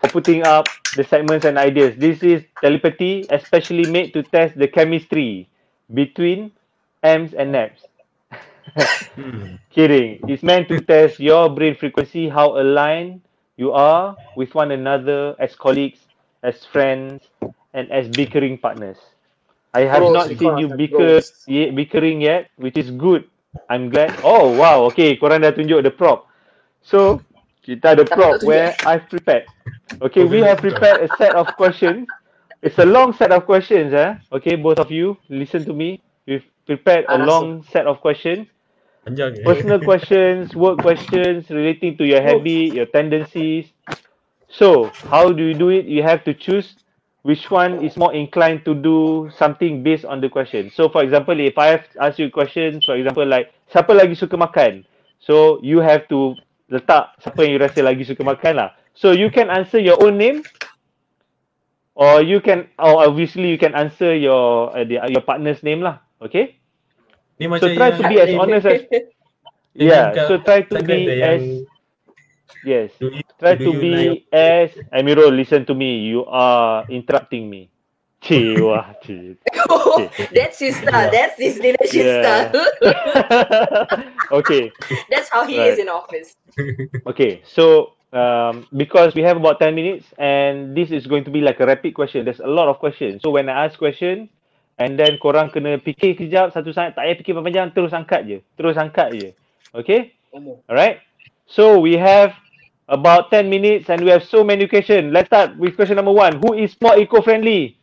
for 0.03 0.11
putting 0.11 0.43
up 0.43 0.67
the 0.97 1.05
segments 1.05 1.47
and 1.47 1.57
ideas. 1.57 1.95
This 1.97 2.23
is 2.23 2.43
telepathy, 2.61 3.25
especially 3.31 3.87
made 3.87 4.13
to 4.15 4.23
test 4.23 4.59
the 4.59 4.67
chemistry 4.67 5.49
between 5.95 6.51
AMS 7.03 7.35
and 7.35 7.53
NAPS. 7.53 7.87
Hmm. 9.15 9.55
Kidding. 9.71 10.21
It's 10.27 10.43
meant 10.43 10.69
to 10.69 10.81
test 10.81 11.21
your 11.21 11.49
brain 11.49 11.77
frequency, 11.77 12.29
how 12.29 12.59
aligned 12.59 13.23
you 13.57 13.73
are 13.73 14.17
with 14.37 14.55
one 14.55 14.73
another 14.73 15.37
as 15.39 15.55
colleagues, 15.55 16.01
as 16.43 16.65
friends, 16.67 17.23
and 17.75 17.91
as 17.91 18.09
bickering 18.09 18.59
partners. 18.59 18.99
I 19.75 19.83
have 19.89 20.03
Bros, 20.03 20.13
not 20.13 20.29
seen 20.37 20.59
you 20.59 20.69
bicker 20.69 21.23
yet, 21.47 21.75
bickering 21.75 22.21
yet, 22.21 22.51
which 22.57 22.77
is 22.77 22.91
good. 22.91 23.25
I'm 23.71 23.89
glad. 23.89 24.13
Oh 24.25 24.53
wow, 24.53 24.85
okay, 24.93 25.17
korang 25.17 25.41
dah 25.45 25.53
tunjuk 25.53 25.81
the 25.81 25.93
prop. 25.93 26.29
So 26.85 27.23
Kita 27.63 27.95
ada 27.95 28.03
Tak 28.03 28.15
prop 28.19 28.35
where 28.43 28.75
I've 28.83 29.07
prepared. 29.07 29.47
Okay, 30.03 30.27
we 30.27 30.43
have 30.43 30.59
prepared 30.59 31.07
a 31.07 31.11
set 31.15 31.39
of 31.39 31.47
questions. 31.55 32.11
It's 32.59 32.79
a 32.83 32.87
long 32.87 33.15
set 33.15 33.31
of 33.31 33.47
questions, 33.47 33.95
eh? 33.95 34.19
Okay, 34.35 34.59
both 34.59 34.83
of 34.83 34.91
you, 34.91 35.15
listen 35.31 35.63
to 35.67 35.75
me. 35.75 36.03
We've 36.27 36.47
prepared 36.67 37.07
a 37.07 37.19
Ah, 37.19 37.23
long 37.23 37.63
set 37.71 37.87
of 37.87 38.03
questions. 38.03 38.51
Eh. 39.07 39.31
Personal 39.47 39.79
questions, 39.91 40.55
work 40.55 40.79
questions 40.83 41.51
relating 41.51 41.99
to 41.99 42.05
your 42.07 42.23
habit, 42.23 42.75
your 42.75 42.87
tendencies. 42.87 43.71
So, 44.51 44.91
how 45.11 45.31
do 45.31 45.43
you 45.43 45.55
do 45.55 45.71
it? 45.71 45.87
You 45.87 46.03
have 46.03 46.23
to 46.27 46.35
choose 46.35 46.75
which 47.23 47.51
one 47.51 47.83
is 47.83 47.95
more 47.97 48.15
inclined 48.15 48.67
to 48.67 48.75
do 48.75 49.31
something 49.39 49.83
based 49.83 50.05
on 50.05 50.21
the 50.21 50.29
question. 50.29 50.71
So, 50.75 50.91
for 50.91 51.03
example, 51.03 51.39
if 51.39 51.59
I 51.59 51.79
have 51.79 51.87
asked 51.99 52.19
you 52.19 52.27
a 52.27 52.35
question, 52.35 52.83
for 52.83 52.95
example, 52.99 53.27
like, 53.27 53.55
siapa 53.71 53.95
lagi 53.95 54.19
suka 54.19 54.35
makan? 54.35 54.83
So, 55.23 55.59
you 55.63 55.79
have 55.79 56.07
to 56.11 56.35
letak 56.73 57.13
siapa 57.21 57.45
yang 57.45 57.53
you 57.55 57.61
rasa 57.61 57.85
lagi 57.85 58.03
suka 58.09 58.25
makan 58.25 58.57
lah. 58.57 58.69
So, 58.97 59.13
you 59.13 59.29
can 59.29 59.53
answer 59.53 59.77
your 59.81 60.01
own 60.01 60.17
name 60.17 60.41
or 61.97 62.25
you 62.25 62.41
can, 62.41 62.69
or 62.81 63.05
obviously 63.05 63.53
you 63.53 63.61
can 63.61 63.77
answer 63.77 64.17
your 64.17 64.73
uh, 64.73 64.85
the, 64.85 65.01
your 65.13 65.25
partner's 65.25 65.61
name 65.61 65.85
lah. 65.85 66.01
Okay? 66.21 66.57
Ni 67.41 67.49
macam 67.49 67.73
try 67.77 67.93
to 67.93 68.03
be 68.09 68.17
as 68.21 68.33
honest 68.37 68.65
as- 68.69 68.89
Yeah, 69.73 70.13
so 70.29 70.37
try 70.45 70.69
to 70.69 70.85
be 70.85 71.09
as 71.25 71.65
yes. 72.61 72.93
you, 73.01 73.25
Try 73.41 73.57
to 73.57 73.73
be 73.73 73.93
like- 73.97 74.29
as 74.29 74.69
Amirul, 74.93 75.33
listen 75.33 75.65
to 75.65 75.73
me. 75.73 76.05
You 76.13 76.29
are 76.29 76.85
interrupting 76.93 77.49
me. 77.49 77.72
Cik, 78.23 78.63
wah, 78.63 78.95
cik. 79.03 79.37
Oh, 79.69 80.07
that's 80.31 80.59
his 80.59 80.79
style. 80.79 81.11
That's 81.11 81.35
his 81.39 81.59
leadership 81.59 82.07
Yeah. 82.07 82.23
style. 82.23 82.67
okay, 84.39 84.71
that's 85.11 85.29
how 85.29 85.43
he 85.47 85.59
Right. 85.59 85.75
is 85.75 85.79
in 85.79 85.89
office. 85.91 86.35
okay. 87.07 87.43
So, 87.45 87.95
um, 88.15 88.67
because 88.77 89.15
we 89.15 89.23
have 89.23 89.37
about 89.37 89.59
10 89.59 89.75
minutes 89.75 90.07
and 90.19 90.77
this 90.77 90.91
is 90.95 91.07
going 91.07 91.25
to 91.25 91.31
be 91.35 91.41
like 91.43 91.59
a 91.61 91.67
rapid 91.67 91.95
question. 91.95 92.25
There's 92.25 92.41
a 92.41 92.47
lot 92.47 92.69
of 92.69 92.79
questions. 92.79 93.23
So, 93.23 93.31
when 93.31 93.49
I 93.49 93.67
ask 93.67 93.79
question, 93.79 94.29
and 94.79 94.99
then 94.99 95.19
korang 95.21 95.53
kena 95.53 95.79
fikir 95.83 96.17
kejap 96.17 96.55
satu 96.55 96.73
saat, 96.73 96.95
tak 96.97 97.05
payah 97.05 97.17
fikir 97.19 97.35
panjang, 97.39 97.69
terus 97.75 97.93
angkat 97.93 98.25
je. 98.25 98.39
Terus 98.57 98.79
angkat 98.79 99.09
je. 99.15 99.29
Okay? 99.75 100.15
Alright. 100.71 101.03
So 101.47 101.79
we 101.79 101.99
have 102.01 102.33
about 102.89 103.31
10 103.31 103.51
minutes 103.51 103.91
and 103.91 104.01
we 104.03 104.11
have 104.11 104.25
so 104.25 104.43
many 104.43 104.65
questions. 104.71 105.13
Let's 105.13 105.29
start 105.29 105.59
with 105.61 105.77
question 105.77 105.97
number 106.01 106.15
one. 106.15 106.41
Who 106.41 106.55
is 106.57 106.73
more 106.81 106.97
eco-friendly? 106.97 107.82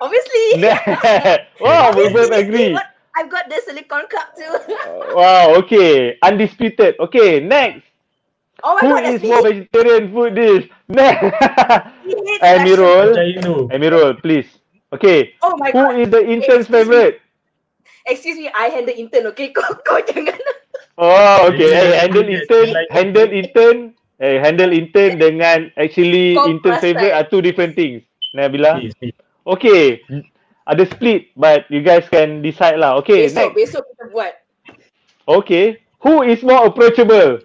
Obviously. 0.00 0.46
wow, 1.60 1.92
we 1.94 2.08
both 2.12 2.30
agree. 2.32 2.76
I've 3.16 3.30
got 3.30 3.48
the 3.48 3.60
silicon 3.64 4.04
cup 4.10 4.34
too. 4.36 4.52
Wow, 5.14 5.54
okay. 5.62 6.18
Undisputed. 6.22 6.98
Okay, 6.98 7.40
next. 7.40 7.86
oh 8.62 8.74
my 8.74 8.82
Who 8.82 8.88
god, 8.88 9.04
is 9.04 9.22
me. 9.22 9.28
more 9.28 9.42
vegetarian 9.42 10.12
food 10.12 10.34
dish? 10.34 10.64
Next. 10.88 11.34
Hates 12.04 12.68
Amirul. 13.70 14.20
Please. 14.22 14.48
Okay. 14.92 15.34
Oh 15.42 15.56
my 15.56 15.70
Who 15.72 15.78
god. 15.78 16.00
is 16.00 16.10
the 16.10 16.22
intern's 16.24 16.66
Excuse 16.66 16.88
me. 16.88 16.98
favorite? 16.98 17.20
Excuse 18.06 18.36
me, 18.38 18.50
I 18.54 18.66
handle 18.68 18.94
intern, 18.96 19.26
okay? 19.32 19.50
Kau, 19.52 19.74
kau 19.86 19.98
jangan. 20.04 20.36
Oh, 20.98 21.48
okay. 21.50 21.70
Hey, 21.72 21.90
handle 21.98 22.26
intern, 22.28 22.68
handle 22.90 23.30
intern, 23.32 23.76
eh, 24.20 24.38
handle 24.38 24.70
intern 24.72 25.18
dengan 25.18 25.72
actually 25.76 26.36
Kau 26.36 26.46
intern 26.46 26.78
perasan. 26.78 26.82
favorite 26.82 27.12
are 27.16 27.26
two 27.26 27.42
different 27.42 27.74
things. 27.74 28.02
Nabila. 28.36 28.78
Please, 28.78 28.94
please. 29.00 29.16
Okay. 29.46 30.00
Ada 30.64 30.88
split 30.88 31.28
but 31.36 31.68
you 31.68 31.84
guys 31.84 32.08
can 32.08 32.40
decide 32.40 32.80
lah. 32.80 32.96
Okay, 33.04 33.28
Besok, 33.28 33.52
next. 33.52 33.56
besok 33.56 33.82
kita 33.92 34.04
buat. 34.10 34.32
Okay. 35.28 35.84
Who 36.00 36.24
is 36.24 36.40
more 36.40 36.64
approachable? 36.68 37.40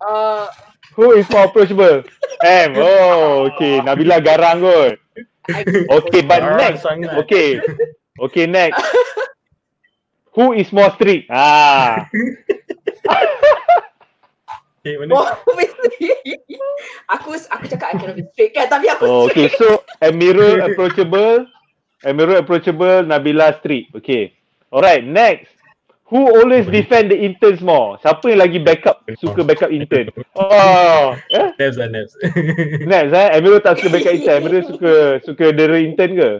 Uh, 0.00 0.48
Who 0.96 1.12
is 1.12 1.28
more 1.28 1.44
approachable? 1.48 2.04
Em. 2.44 2.72
Oh, 2.76 3.48
okay. 3.52 3.80
Nabila 3.80 4.20
garang 4.20 4.60
kot. 4.64 4.96
Okay, 5.90 6.22
but 6.22 6.40
Garang 6.40 6.56
next. 6.62 6.80
sangat. 6.86 7.10
Okay. 7.26 7.58
Okay, 8.20 8.44
next. 8.46 8.80
Who 10.38 10.52
is 10.54 10.70
more 10.70 10.94
strict? 10.94 11.26
Ah. 11.28 12.06
Okay, 14.80 14.96
mana? 14.96 15.12
oh, 15.12 15.28
aku, 17.12 17.36
aku 17.36 17.64
cakap 17.68 17.92
I 17.92 18.00
cannot 18.00 18.16
be 18.16 18.24
straight 18.32 18.56
kan, 18.56 18.64
tapi 18.72 18.88
aku 18.88 19.04
Oh, 19.04 19.28
okay. 19.28 19.52
straight. 19.52 19.60
So, 19.60 19.84
Amirul 20.00 20.64
approachable. 20.64 21.44
Amirul 22.00 22.40
approachable. 22.40 23.04
Nabila 23.04 23.60
strict. 23.60 23.92
Okay. 23.92 24.32
Alright, 24.72 25.04
next. 25.04 25.52
Who 26.08 26.26
always 26.26 26.66
defend 26.66 27.12
the 27.12 27.18
interns 27.20 27.60
more? 27.62 27.94
Siapa 28.02 28.34
yang 28.34 28.42
lagi 28.42 28.58
backup, 28.58 29.06
suka 29.20 29.46
backup 29.46 29.70
intern? 29.70 30.10
Oh, 30.34 31.14
eh? 31.30 31.54
Naps 31.54 31.78
lah, 31.78 31.86
naps. 31.86 32.18
Next 32.90 33.14
eh, 33.14 33.28
Amirul 33.38 33.62
tak 33.62 33.78
suka 33.78 33.94
backup 33.94 34.16
intern. 34.18 34.42
Amirul 34.42 34.64
suka 34.66 34.92
suka 35.22 35.44
dera 35.54 35.78
intern 35.78 36.18
ke? 36.18 36.30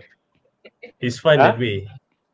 It's 0.99 1.23
fun 1.23 1.39
Huh? 1.39 1.55
that 1.55 1.59
way. 1.61 1.87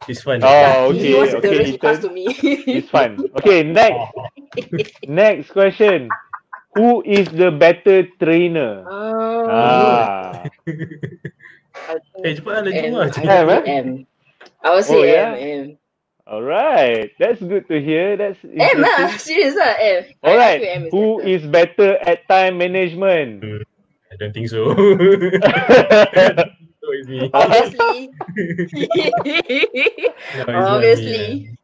It's 0.05 0.23
fun. 0.23 0.45
Oh, 0.45 0.93
He 0.93 1.15
okay, 1.15 1.15
wants 1.17 1.33
to 1.33 1.39
okay, 1.41 1.51
really 1.51 1.79
pass 1.81 1.99
to 2.05 2.11
me. 2.13 2.29
It's 2.69 2.89
fun. 2.91 3.25
Okay, 3.41 3.63
next. 3.65 4.13
Next 5.09 5.51
question. 5.51 6.09
Who 6.77 7.03
is 7.05 7.29
the 7.33 7.51
better 7.51 8.05
trainer? 8.21 8.85
Oh. 8.87 9.49
Ah. 9.49 10.45
I 11.75 11.97
think 12.13 12.25
Eh, 12.25 12.35
cepat 12.37 12.53
lah, 12.53 12.63
dah 12.67 12.73
M. 12.73 12.83
jumpa. 12.93 13.03
Would 13.05 13.17
eh? 13.17 13.63
say 13.65 13.65
M. 13.67 13.89
I 14.63 14.69
would 14.75 14.85
say 14.85 14.97
Oh, 14.97 15.03
M, 15.03 15.09
yeah? 15.09 15.33
M. 15.37 15.65
Alright. 16.27 17.13
That's 17.19 17.41
good 17.41 17.69
to 17.69 17.81
hear. 17.81 18.17
That's 18.17 18.39
M 18.45 18.83
lah, 18.83 19.09
interesting. 19.09 19.21
serious 19.21 19.55
lah, 19.57 19.73
M. 19.79 20.03
I- 20.25 20.37
I 20.37 20.37
Alright. 20.37 20.61
feel 20.61 20.69
M 20.69 20.83
is 20.87 20.93
Who 20.93 21.05
better. 21.19 21.29
is 21.29 21.43
better 21.47 21.91
at 22.03 22.19
time 22.29 22.59
management? 22.59 23.45
I 24.13 24.15
don't 24.19 24.33
think 24.35 24.49
so. 24.49 24.73
so 27.05 27.09
me. 27.09 27.31
Obviously. 27.33 28.11
No, 30.35 30.79
it's 30.81 31.03
me, 31.03 31.27
Obviously. 31.27 31.57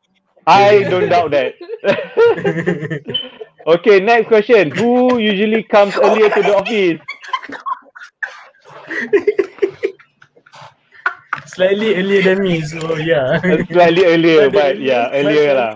I 0.47 0.85
don't 0.85 1.09
doubt 1.09 1.30
that. 1.33 1.55
okay, 3.66 4.01
next 4.01 4.28
question. 4.28 4.70
Who 4.72 5.18
usually 5.18 5.62
comes 5.64 5.97
earlier 5.97 6.30
to 6.30 6.43
the 6.43 6.57
office? 6.57 7.01
Slightly 11.47 11.95
earlier 11.97 12.22
than 12.22 12.43
me, 12.43 12.61
so 12.62 12.97
yeah. 12.97 13.41
Uh, 13.45 13.59
slightly 13.70 14.05
earlier, 14.05 14.51
but 14.51 14.78
yeah, 14.80 15.09
earlier 15.12 15.55
lah. 15.55 15.72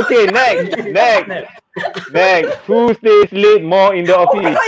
Okay, 0.00 0.26
next, 0.26 0.76
next, 0.92 1.28
next. 2.10 2.54
Who 2.66 2.94
stays 2.94 3.30
late 3.32 3.64
more 3.64 3.94
in 3.94 4.04
the 4.06 4.16
Oh 4.28 4.40
my 4.40 4.54
office? 4.54 4.58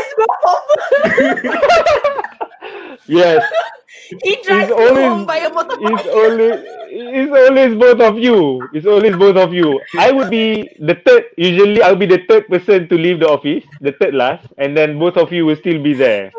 Yes, 3.08 3.42
He 4.22 4.38
drives 4.46 4.70
It's 4.70 4.78
always- 4.78 5.10
home 5.10 5.26
by 5.26 5.38
a 5.42 5.50
motorbike. 5.50 5.98
it's 5.98 6.06
always 6.06 6.56
it's 6.96 7.32
always 7.34 7.72
both 7.74 8.00
of 8.00 8.14
you. 8.18 8.62
It's 8.72 8.86
always 8.86 9.16
both 9.16 9.36
of 9.36 9.52
you. 9.52 9.80
I 9.98 10.12
would 10.14 10.30
be 10.30 10.70
the 10.78 10.94
third. 11.04 11.24
Usually, 11.36 11.82
I'll 11.82 11.98
be 11.98 12.06
the 12.06 12.22
third 12.30 12.46
person 12.46 12.86
to 12.88 12.94
leave 12.94 13.18
the 13.20 13.28
office, 13.28 13.64
the 13.82 13.92
third 13.98 14.14
last, 14.14 14.46
and 14.58 14.76
then 14.78 14.98
both 14.98 15.16
of 15.18 15.32
you 15.32 15.44
will 15.46 15.56
still 15.58 15.82
be 15.82 15.92
there. 15.92 16.30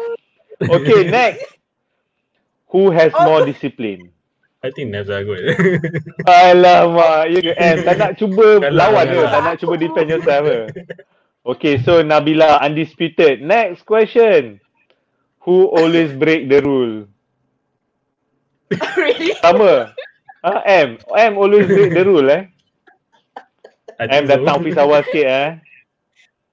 Okay, 0.64 1.04
next. 1.12 1.44
Who 2.72 2.92
has 2.92 3.12
more 3.20 3.46
discipline? 3.46 4.12
I 4.64 4.72
think 4.72 4.92
Naps 4.92 5.10
are 5.12 5.24
good. 5.24 5.56
Alamak, 6.28 7.32
you 7.44 7.52
M. 7.56 7.84
Tak 7.84 7.96
nak 8.00 8.12
cuba 8.20 8.60
lawan 8.72 9.06
kalah. 9.08 9.32
Tak 9.32 9.42
nak 9.44 9.56
cuba 9.60 9.76
defend 9.80 10.08
yourself 10.10 10.44
ke? 10.48 10.60
Okay, 11.48 11.80
so 11.84 12.04
Nabila 12.04 12.60
undisputed. 12.60 13.40
Next 13.44 13.84
question. 13.88 14.60
Who 15.48 15.72
always 15.72 16.12
break 16.12 16.52
the 16.52 16.60
rule? 16.60 17.08
really? 19.00 19.32
Sama. 19.40 19.96
Ah, 20.44 20.60
M. 20.68 21.00
M 21.16 21.34
always 21.40 21.72
break 21.72 21.96
the 21.96 22.04
rule 22.04 22.28
eh. 22.28 22.52
I 23.96 24.06
M 24.12 24.28
datang 24.28 24.60
office 24.60 24.76
awal 24.76 25.08
sikit 25.08 25.24
eh. 25.24 25.50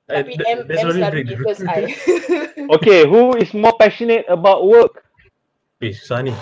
Tapi 0.07 0.39
M, 0.47 0.71
that's 0.71 0.87
M 0.87 0.95
selalu 0.95 1.11
break 1.11 1.27
the 1.27 1.35
because 1.43 1.59
rule. 1.59 1.75
I. 1.75 1.91
Okay, 2.79 3.03
who 3.03 3.35
is 3.35 3.51
more 3.51 3.75
passionate 3.75 4.31
about 4.31 4.63
work? 4.63 5.03
Eh, 5.83 5.91
susah 5.91 6.23
ni. 6.23 6.31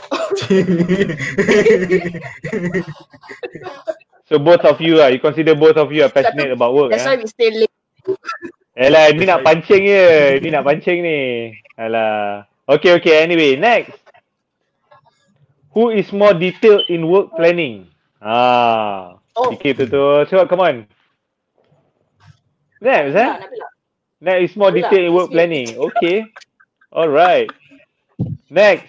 So 4.32 4.40
both 4.40 4.64
of 4.64 4.80
you 4.80 4.96
ah, 5.00 5.12
you 5.12 5.20
consider 5.20 5.52
both 5.52 5.76
of 5.76 5.92
you 5.92 6.04
are 6.04 6.12
passionate 6.12 6.52
about 6.56 6.72
work 6.72 6.88
That's 6.92 7.04
why 7.04 7.16
eh? 7.16 7.20
we 7.20 7.28
stay 7.28 7.50
late. 7.52 7.68
Alah, 8.72 9.12
ni 9.12 9.28
nak 9.28 9.44
pancing 9.44 9.84
je. 9.84 10.04
Ni 10.40 10.48
nak 10.48 10.64
pancing 10.64 11.04
ni. 11.04 11.18
Alah. 11.76 12.48
Okay, 12.64 12.96
okay. 12.96 13.20
Anyway, 13.20 13.56
next. 13.56 13.92
Who 15.76 15.88
is 15.92 16.12
more 16.12 16.32
detailed 16.36 16.84
in 16.88 17.08
work 17.08 17.32
planning? 17.36 17.88
Ah, 18.20 19.16
Oh. 19.32 19.48
fikir 19.56 19.72
betul. 19.76 20.28
Cepat, 20.28 20.44
come 20.48 20.60
on. 20.60 20.76
Next, 22.84 23.16
eh? 23.16 23.32
Next 24.20 24.52
is 24.52 24.54
more 24.60 24.68
Nabila, 24.68 24.92
detailed 24.92 25.06
in 25.08 25.12
work 25.16 25.30
planning. 25.32 25.68
Okay. 25.72 26.28
Alright. 26.92 27.48
Next. 28.52 28.84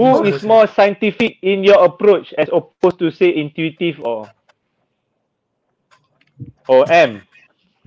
Who 0.00 0.24
is 0.24 0.40
more 0.46 0.64
scientific 0.70 1.36
in 1.42 1.60
your 1.66 1.84
approach 1.84 2.32
as 2.38 2.48
opposed 2.48 2.98
to 3.02 3.10
say 3.12 3.34
intuitive 3.34 4.00
or 4.00 4.30
or 6.70 6.86
M? 6.88 7.27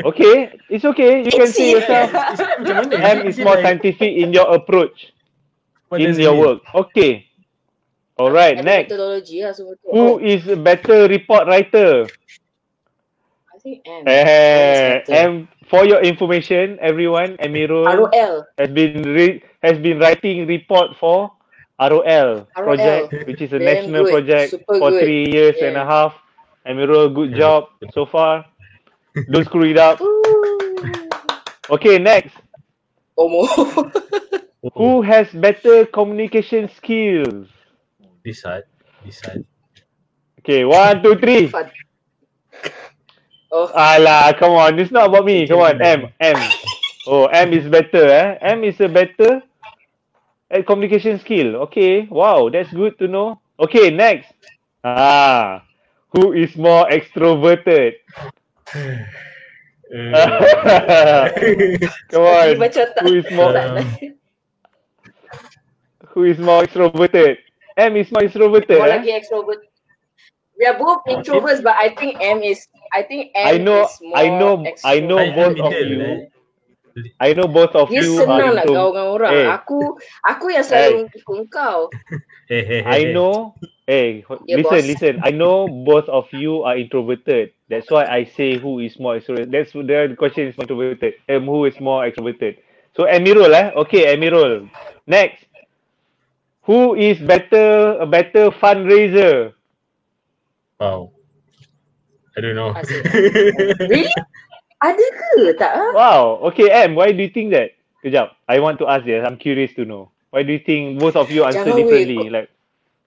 Okay, 0.06 0.58
it's 0.70 0.86
okay. 0.86 1.22
You 1.24 1.32
can 1.32 1.48
see 1.48 1.72
yourself. 1.72 2.12
Macam? 2.62 2.90
M 2.94 3.18
is 3.28 3.38
more 3.38 3.58
scientific 3.62 4.12
in 4.18 4.34
your 4.34 4.50
approach 4.54 5.14
What 5.90 6.02
in 6.02 6.16
your 6.20 6.34
mean? 6.34 6.42
work. 6.42 6.60
Okay. 6.74 7.28
Alright, 8.20 8.60
Ada 8.60 8.66
next. 8.66 8.88
metodologi 8.94 9.42
lah 9.42 9.54
semua 9.56 9.74
tu. 9.82 9.88
Who 9.90 10.06
is 10.22 10.46
a 10.46 10.58
better 10.60 11.10
report 11.10 11.48
writer? 11.50 12.06
I 13.50 13.58
think 13.62 13.82
M. 13.86 14.04
Eh. 14.06 15.02
M 15.10 15.32
for 15.70 15.86
your 15.86 16.02
information, 16.06 16.78
everyone, 16.82 17.38
Amirul 17.42 17.86
ROL. 17.88 18.46
has 18.58 18.70
been 18.70 19.02
re- 19.06 19.42
has 19.64 19.78
been 19.80 19.98
writing 19.98 20.46
report 20.46 20.94
for 21.00 21.32
ROL, 21.82 22.46
project, 22.54 23.10
which 23.26 23.42
is 23.42 23.50
a 23.54 23.58
Damn 23.58 23.90
national 23.90 24.04
good. 24.06 24.14
project 24.22 24.50
Super 24.54 24.78
for 24.78 24.90
good. 24.94 25.02
three 25.02 25.26
years 25.26 25.58
and 25.62 25.74
a 25.78 25.82
Yeah. 25.82 25.90
half. 25.90 26.14
Amirul, 26.62 27.10
good 27.10 27.34
job 27.34 27.74
so 27.90 28.06
far. 28.06 28.46
Don't 29.32 29.46
screw 29.46 29.70
it 29.70 29.78
up. 29.78 30.00
Okay, 31.70 32.00
next. 32.00 32.36
Omo. 33.18 33.48
Who 34.76 35.02
has 35.02 35.28
better 35.34 35.86
communication 35.86 36.70
skills? 36.76 37.48
This 38.24 38.42
side. 38.42 38.64
This 39.04 39.20
side. 39.20 39.44
Okay, 40.40 40.66
one, 40.66 41.04
two, 41.04 41.16
three. 41.18 41.48
Fun. 41.48 41.70
Oh, 43.52 43.68
Alah, 43.76 44.38
come 44.40 44.54
on. 44.54 44.80
It's 44.80 44.92
not 44.92 45.10
about 45.10 45.26
me. 45.26 45.48
Come 45.48 45.60
on, 45.60 45.82
M, 45.82 46.08
M. 46.20 46.38
Oh, 47.08 47.26
M 47.26 47.52
is 47.52 47.68
better, 47.68 48.08
eh? 48.08 48.38
M 48.42 48.64
is 48.64 48.80
a 48.80 48.88
better 48.88 49.42
at 50.50 50.66
communication 50.66 51.20
skill. 51.20 51.56
Okay, 51.68 52.08
wow, 52.10 52.50
that's 52.50 52.72
good 52.72 52.98
to 53.00 53.08
know. 53.08 53.42
Okay, 53.60 53.90
next. 53.90 54.34
Ah, 54.84 55.64
who 56.10 56.34
is 56.34 56.56
more 56.56 56.88
extroverted? 56.88 57.94
Come 62.12 62.24
on. 62.24 62.56
macam 62.60 62.86
tak. 62.96 63.04
Who 63.04 63.14
is 63.20 63.28
more 63.36 63.52
Uh, 63.52 63.84
who 66.16 66.24
is 66.28 66.38
more 66.40 66.64
extroverted? 66.64 67.38
M 67.76 67.96
is 67.96 68.12
more 68.12 68.24
extroverted. 68.24 68.78
More 68.80 68.88
Eh? 68.88 68.96
lagi 69.00 69.12
extrovert. 69.16 69.60
We 70.60 70.68
are 70.70 70.78
both 70.78 71.02
introverts, 71.10 71.64
but 71.66 71.74
I 71.76 71.90
think 71.98 72.22
M 72.22 72.44
is. 72.46 72.68
I 72.94 73.02
think 73.04 73.32
M 73.34 73.48
I 73.48 73.58
know- 73.58 73.84
is 73.88 73.96
more 74.04 74.16
I 74.16 74.26
know- 74.30 74.64
I 74.86 75.00
know 75.00 75.20
both 75.34 75.58
of 75.60 75.74
you. 75.74 76.00
eh. 76.04 76.20
I 77.24 77.32
know 77.32 77.48
both 77.48 77.72
of 77.72 77.88
you 77.88 78.20
senang 78.20 78.52
are 78.52 78.56
nak 78.60 78.68
intro- 78.68 78.76
gaul 78.76 78.92
dengan 78.92 79.08
orang. 79.16 79.32
Eh. 79.32 79.48
Aku 79.48 79.80
aku 80.28 80.46
yang 80.52 80.60
selalu 80.68 81.08
ikut 81.08 81.48
kau. 81.48 81.88
Hey, 82.52 82.68
hey, 82.68 82.84
hey, 82.84 82.84
I 82.84 83.00
hey. 83.08 83.16
know. 83.16 83.56
Hey, 83.88 84.28
Yeah, 84.44 84.60
listen, 84.60 84.84
boss. 84.84 84.92
listen. 84.92 85.14
I 85.24 85.32
know 85.32 85.72
both 85.88 86.12
of 86.12 86.28
you 86.36 86.68
are 86.68 86.76
introverted. 86.76 87.56
That's 87.72 87.88
why 87.90 88.04
I 88.06 88.26
say 88.28 88.60
who 88.60 88.80
is 88.84 89.00
more 89.00 89.16
extroverted. 89.16 89.52
That's 89.56 89.72
the 89.72 90.16
question 90.20 90.48
is 90.52 90.58
more 90.60 90.68
introverted. 90.68 91.14
Um, 91.32 91.46
who 91.48 91.64
is 91.66 91.80
more 91.80 92.04
extroverted? 92.04 92.60
So 93.00 93.08
Amirul, 93.08 93.56
eh? 93.56 93.72
Okay, 93.88 94.12
Amirul. 94.12 94.68
Next. 95.08 95.48
Who 96.68 96.96
is 96.96 97.18
better 97.18 97.96
a 97.98 98.06
better 98.06 98.52
fundraiser? 98.52 99.54
Wow. 100.80 101.12
I 102.38 102.42
don't 102.42 102.56
know. 102.56 102.76
Really? 103.88 104.12
Ada 104.82 105.06
ke? 105.14 105.30
Tak 105.56 105.72
ah? 105.78 105.92
Wow. 105.96 106.24
Okay, 106.52 106.68
M. 106.74 106.96
Why 107.00 107.14
do 107.16 107.24
you 107.24 107.30
think 107.32 107.54
that? 107.56 107.72
Kejap. 108.04 108.34
I 108.50 108.60
want 108.60 108.82
to 108.84 108.90
ask 108.90 109.06
this. 109.06 109.22
I'm 109.24 109.38
curious 109.38 109.72
to 109.78 109.86
know. 109.86 110.12
Why 110.34 110.44
do 110.44 110.52
you 110.52 110.60
think 110.60 111.00
both 111.00 111.16
of 111.16 111.30
you 111.32 111.46
answer 111.48 111.72
Jangan 111.72 111.78
differently? 111.78 112.18
kau- 112.18 112.34
Like, 112.34 112.50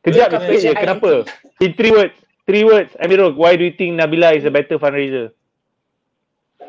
kejap, 0.06 0.28
project 0.48 0.76
Kenapa? 0.80 1.10
In 1.60 1.70
three 1.74 1.90
words. 1.92 2.14
Three 2.46 2.64
words. 2.64 2.92
Amirul, 3.00 3.36
why 3.36 3.56
do 3.56 3.64
you 3.64 3.72
think 3.72 3.98
Nabila 4.00 4.36
is 4.36 4.44
a 4.44 4.50
better 4.50 4.78
fundraiser? 4.78 5.30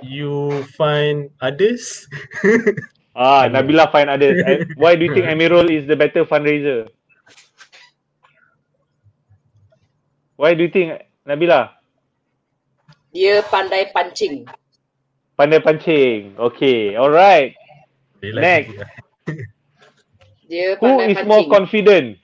you 0.04 0.64
find 0.78 1.30
others? 1.42 2.08
Ah. 3.16 3.48
Nabila 3.48 3.90
find 3.94 4.10
others. 4.10 4.44
And 4.46 4.76
why 4.76 4.96
do 5.00 5.06
you 5.06 5.14
think 5.16 5.24
Amirul 5.32 5.72
is 5.72 5.88
the 5.88 5.96
better 5.96 6.26
fundraiser? 6.26 6.90
Why 10.36 10.54
do 10.54 10.64
you 10.64 10.70
think 10.70 11.00
Nabila? 11.26 11.72
Dia 13.16 13.40
pandai 13.48 13.88
pancing. 13.96 14.44
Pandai 15.40 15.64
pancing. 15.64 16.36
Okay, 16.36 17.00
alright. 17.00 17.56
Relax 18.20 18.44
Next. 18.44 18.76
lah. 18.84 18.92
Dia 20.52 20.76
Who 20.84 21.00
is 21.00 21.16
pancing. 21.16 21.28
more 21.32 21.48
confident? 21.48 22.20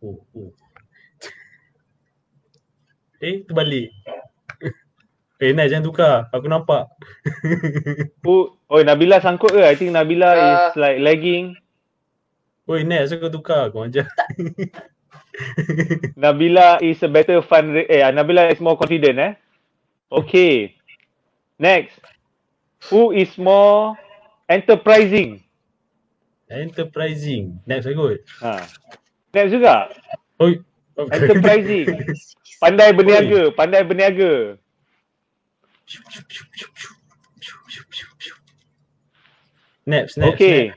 Oh, 0.00 0.24
oh. 0.32 0.48
Eh, 3.20 3.44
terbalik. 3.44 3.92
eh, 5.44 5.52
Nai 5.52 5.68
jangan 5.68 5.84
tukar. 5.84 6.14
Aku 6.32 6.48
nampak. 6.48 6.88
Oh, 8.70 8.86
Nabila 8.86 9.18
sangkut 9.18 9.50
ke? 9.50 9.66
I 9.66 9.74
think 9.74 9.90
Nabila 9.90 10.30
Uh, 10.30 10.38
is 10.38 10.78
like 10.78 11.02
lagging. 11.02 11.58
Oi, 12.70 12.86
Nai, 12.86 13.02
asal 13.02 13.18
kau 13.18 13.26
tukar? 13.26 13.66
Kau 13.74 13.82
ajar. 13.82 14.06
Nabila 16.22 16.78
is 16.78 17.02
a 17.02 17.10
better 17.10 17.42
fund. 17.42 17.74
Eh, 17.74 18.06
Nabila 18.14 18.46
is 18.46 18.62
more 18.62 18.78
confident. 18.78 19.18
Eh. 19.18 19.32
Okay. 20.06 20.78
Next. 21.58 21.98
Who 22.94 23.10
is 23.10 23.34
more 23.34 23.98
enterprising? 24.46 25.42
Enterprising. 26.46 27.58
Next 27.66 27.90
kot. 27.90 28.22
Ha. 28.40 28.70
Next 29.34 29.50
juga. 29.50 29.90
Oi. 30.38 30.62
Enterprising. 30.94 31.90
Pandai 32.60 32.92
berniaga. 32.92 33.50
Pandai 33.56 33.82
berniaga. 33.82 34.58
Naps, 39.86 40.16
naps. 40.16 40.34
Okay. 40.34 40.72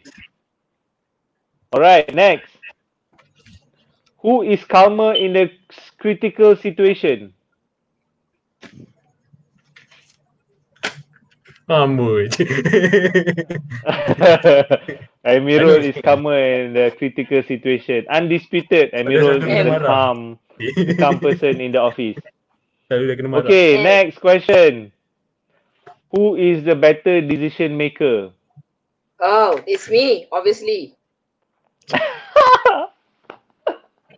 Alright, 1.75 2.15
next. 2.15 2.49
Who 4.23 4.41
is 4.41 4.63
calmer 4.63 5.13
in 5.13 5.35
a 5.35 5.51
critical 5.99 6.55
situation? 6.55 7.33
Amboi. 11.69 12.29
Amirul 15.25 15.83
is 15.83 15.95
calmer 16.03 16.37
in 16.37 16.73
the 16.73 16.91
critical 16.97 17.41
situation. 17.43 18.05
Undisputed, 18.09 18.91
Amirul 18.93 19.43
is 19.43 20.39
kena 20.59 20.73
the 20.75 20.93
marah. 20.93 20.97
calm, 20.97 21.19
calm 21.19 21.19
person 21.19 21.61
in 21.61 21.71
the 21.71 21.81
office. 21.81 22.17
Selalu 22.89 23.03
dah 23.09 23.15
kena 23.17 23.29
marah. 23.29 23.47
Okay, 23.47 23.77
Eh. 23.77 23.83
next 23.83 24.19
question. 24.19 24.91
Who 26.13 26.35
is 26.37 26.63
the 26.63 26.75
better 26.77 27.21
decision 27.21 27.73
maker? 27.77 28.29
Oh, 29.19 29.57
it's 29.65 29.89
me, 29.89 30.27
obviously. 30.31 30.93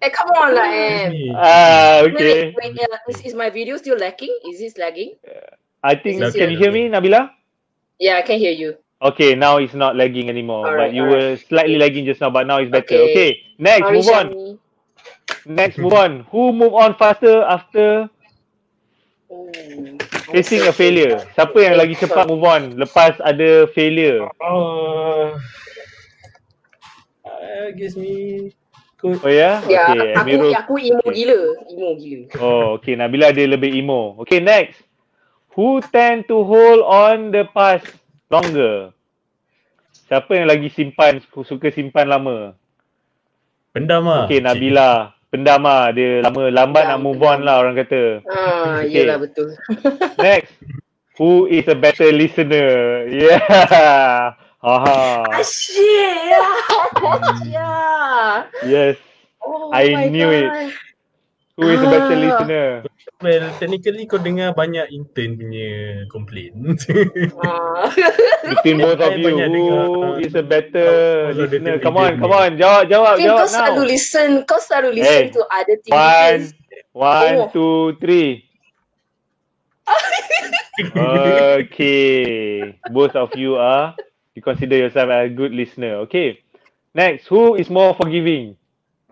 eh, 0.01 0.09
come 0.11 0.31
on 0.35 0.51
lah, 0.55 0.67
Em. 0.67 1.13
Ah, 1.37 2.03
okay. 2.03 2.51
wait, 2.51 2.75
wait, 2.75 2.79
uh, 2.83 2.97
is, 3.07 3.21
is 3.31 3.35
my 3.37 3.49
video 3.49 3.77
still 3.77 3.95
lagging? 3.95 4.33
Is 4.49 4.59
this 4.59 4.75
lagging? 4.77 5.15
I 5.85 5.95
think, 5.95 6.21
Is 6.21 6.33
can 6.33 6.51
you 6.51 6.57
hear 6.57 6.71
me, 6.71 6.89
Nabila? 6.89 7.29
Yeah, 7.99 8.17
I 8.17 8.23
can 8.23 8.39
hear 8.39 8.51
you. 8.51 8.75
Okay, 9.01 9.35
now 9.35 9.57
it's 9.57 9.73
not 9.73 9.95
lagging 9.95 10.29
anymore. 10.29 10.67
Alright, 10.67 10.89
but 10.89 10.95
you 10.95 11.03
alright. 11.03 11.37
were 11.37 11.37
slightly 11.37 11.77
lagging 11.77 12.05
just 12.05 12.19
now, 12.19 12.29
but 12.29 12.47
now 12.47 12.57
it's 12.57 12.71
better. 12.71 12.83
Okay. 12.83 13.11
Okay, 13.11 13.29
next, 13.59 13.85
Sorry, 13.85 13.97
move 13.97 14.09
on. 14.09 14.25
Shani. 14.33 14.59
Next, 15.45 15.77
move 15.77 15.93
on. 15.93 16.25
Who 16.33 16.49
move 16.51 16.73
on 16.73 16.97
faster 16.97 17.45
after 17.45 18.09
Ooh, 19.29 19.97
facing 20.33 20.65
a 20.65 20.73
failure? 20.73 21.21
Siapa 21.37 21.53
yang 21.61 21.77
Okay, 21.77 21.81
lagi 21.85 21.95
cepat 22.01 22.25
move 22.25 22.41
on 22.41 22.73
lepas 22.81 23.13
ada 23.21 23.69
failure? 23.77 24.25
Oh. 24.41 25.37
I 27.25 27.71
guess 27.77 27.93
me. 27.93 28.49
Oh 29.05 29.29
ya? 29.29 29.61
Ya, 29.69 29.85
Okay, 29.85 30.17
aku 30.17 30.19
Amirul. 30.25 30.51
aku 30.57 30.73
emo 30.81 31.05
gila, 31.13 31.39
emo 31.69 31.89
gila. 31.93 32.25
Oh, 32.41 32.81
okay. 32.81 32.97
Nabila 32.97 33.29
dia 33.29 33.45
lebih 33.45 33.69
emo. 33.77 34.17
Okay, 34.25 34.41
next. 34.41 34.81
Who 35.53 35.77
tend 35.93 36.25
to 36.27 36.41
hold 36.41 36.81
on 36.81 37.29
the 37.29 37.45
past 37.53 37.85
longer? 38.33 38.91
Siapa 40.09 40.29
yang 40.37 40.49
lagi 40.49 40.73
simpan, 40.73 41.21
suka 41.21 41.69
simpan 41.69 42.09
lama? 42.09 42.57
Pendam 43.73 44.09
lah. 44.09 44.25
Okay, 44.25 44.41
Nabila. 44.41 45.14
Pendam 45.33 45.65
lah. 45.65 45.91
Dia 45.91 46.21
lama, 46.23 46.49
lambat 46.49 46.83
nak 46.87 46.99
Pendam, 46.99 47.05
move 47.05 47.21
on 47.23 47.39
lah 47.43 47.55
orang 47.61 47.75
kata. 47.75 48.21
Ah, 48.29 48.81
Okay. 48.85 49.05
yelah 49.05 49.17
betul. 49.19 49.53
Next. 50.23 50.53
Who 51.15 51.47
is 51.47 51.63
a 51.71 51.75
better 51.79 52.11
listener? 52.11 53.07
Yeah. 53.07 53.39
Haha. 54.65 55.23
Asyik. 55.39 56.43
Yeah. 57.45 58.49
Yes. 58.65 58.97
Oh 59.45 59.69
I 59.69 60.09
knew 60.09 60.27
it. 60.33 60.49
Who 61.55 61.71
is 61.71 61.79
a 61.79 61.87
better 61.87 62.15
Ah. 62.15 62.19
listener? 62.19 62.67
Well, 63.23 63.47
technically 63.63 64.03
kau 64.11 64.19
dengar 64.19 64.51
banyak 64.51 64.91
intern 64.91 65.39
punya 65.39 66.03
complain. 66.11 66.75
Ah. 67.39 67.87
Between 68.59 68.83
both 68.83 68.99
of 68.99 69.15
you, 69.15 69.39
who 69.39 70.19
is 70.19 70.35
a 70.35 70.43
better 70.43 70.89
listener? 71.31 71.79
Come 71.79 71.95
on, 71.95 72.19
come 72.19 72.35
on. 72.35 72.59
Jawab, 72.59 72.91
jawab, 72.91 73.15
jawab 73.23 73.47
kau 73.47 73.47
selalu 73.47 73.81
now. 73.81 73.87
listen, 73.87 74.29
kau 74.43 74.59
selalu 74.59 74.99
listen 74.99 75.31
Hey. 75.31 75.31
to 75.31 75.41
other 75.47 75.77
team 75.79 75.95
One, 75.95 76.41
one, 76.91 77.35
Oh. 77.39 77.47
two, 77.55 77.75
three. 78.03 78.43
Okay. 81.55 82.75
Both 82.91 83.15
of 83.15 83.31
you 83.39 83.55
are, 83.55 83.95
you 84.35 84.43
consider 84.43 84.75
yourself 84.75 85.07
a 85.07 85.31
good 85.31 85.55
listener. 85.55 86.03
Okay. 86.03 86.43
Next, 86.91 87.27
who 87.27 87.55
is 87.55 87.71
more 87.71 87.95
forgiving? 87.95 88.59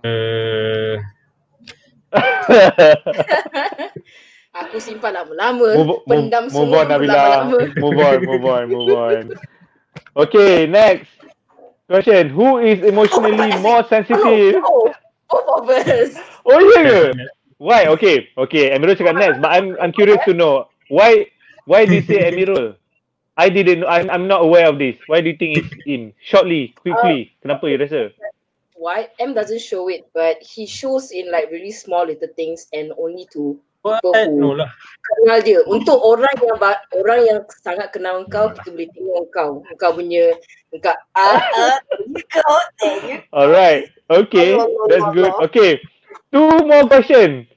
Uh, 0.03 0.99
Aku 4.53 4.77
simpan 4.77 5.13
lama-lama. 5.17 5.69
move, 5.71 5.87
move, 6.07 6.09
Pendam 6.09 6.43
move 6.49 6.51
semua 6.53 6.73
on, 6.73 6.87
Nabila. 6.87 7.09
lama-lama. 7.09 7.57
Move 7.77 7.99
on, 7.99 8.25
move 8.25 8.45
on, 8.45 8.69
move 8.69 8.91
on. 8.91 9.33
Okay, 10.15 10.67
next. 10.67 11.09
Question. 11.87 12.29
Who 12.29 12.59
is 12.59 12.81
emotionally 12.83 13.51
more 13.51 13.83
sensitive? 13.87 14.63
Oh, 14.63 14.93
both 15.29 15.47
of 15.63 15.69
us. 15.69 16.17
Oh, 16.45 16.59
yeah 16.59 16.69
ke? 16.69 17.13
Why? 17.57 17.85
Okay, 17.95 18.29
okay. 18.37 18.71
Amirul 18.75 18.97
cakap 18.97 19.15
next, 19.15 19.39
but 19.41 19.51
I'm 19.51 19.77
I'm 19.79 19.91
curious 19.93 20.19
to 20.27 20.33
know 20.33 20.67
why 20.89 21.27
why 21.65 21.85
do 21.85 21.95
you 21.95 22.01
say 22.03 22.27
Amirul? 22.27 22.75
I 23.37 23.49
didn't 23.49 23.81
know. 23.81 23.87
I'm 23.89 24.09
I'm 24.09 24.27
not 24.27 24.41
aware 24.43 24.67
of 24.67 24.77
this. 24.79 24.97
Why 25.07 25.21
do 25.21 25.29
you 25.31 25.37
think 25.37 25.65
it's 25.65 25.71
him? 25.85 26.13
Shortly, 26.21 26.73
quickly. 26.77 27.33
Kenapa 27.41 27.69
you 27.69 27.77
rasa? 27.79 28.11
Why? 28.83 29.07
M 29.15 29.31
doesn't 29.31 29.63
show 29.63 29.87
it, 29.87 30.11
but 30.11 30.43
he 30.43 30.67
shows 30.67 31.15
in 31.15 31.31
like 31.31 31.47
really 31.47 31.71
small 31.71 32.03
little 32.03 32.27
things 32.35 32.67
and 32.75 32.91
only 32.99 33.23
to 33.31 33.55
what? 33.79 34.03
People 34.03 34.27
who- 34.27 34.43
No 34.43 34.51
lah. 34.59 34.67
kenal 35.07 35.39
dia. 35.39 35.63
Untuk 35.63 36.03
orang 36.03 36.35
yang 36.43 36.59
orang 36.99 37.19
yang 37.23 37.39
sangat 37.63 37.95
kenal 37.95 38.27
kau, 38.27 38.51
kita 38.51 38.75
boleh 38.75 38.91
tengok 38.91 39.23
kau. 39.31 39.51
Kau 39.79 39.95
punya 39.95 40.35
kau 40.83 40.91
ah 41.15 41.39
ah 41.39 41.79
kau 42.27 42.59
tengok. 42.83 43.23
Alright. 43.31 43.87
Okay, 44.11 44.59
that's 44.91 45.07
good. 45.15 45.31
Okay, 45.47 45.79
two 46.35 46.51
more 46.67 46.83
question. 46.83 47.47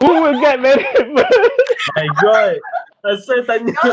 Who 0.00 0.24
will 0.24 0.40
get 0.40 0.56
married 0.64 0.88
first? 0.96 1.12
My 1.92 2.08
God. 2.24 2.56
Asal 3.04 3.44
tanya. 3.44 3.76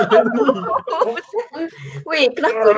Wait, 2.07 2.31
kenapa? 2.31 2.71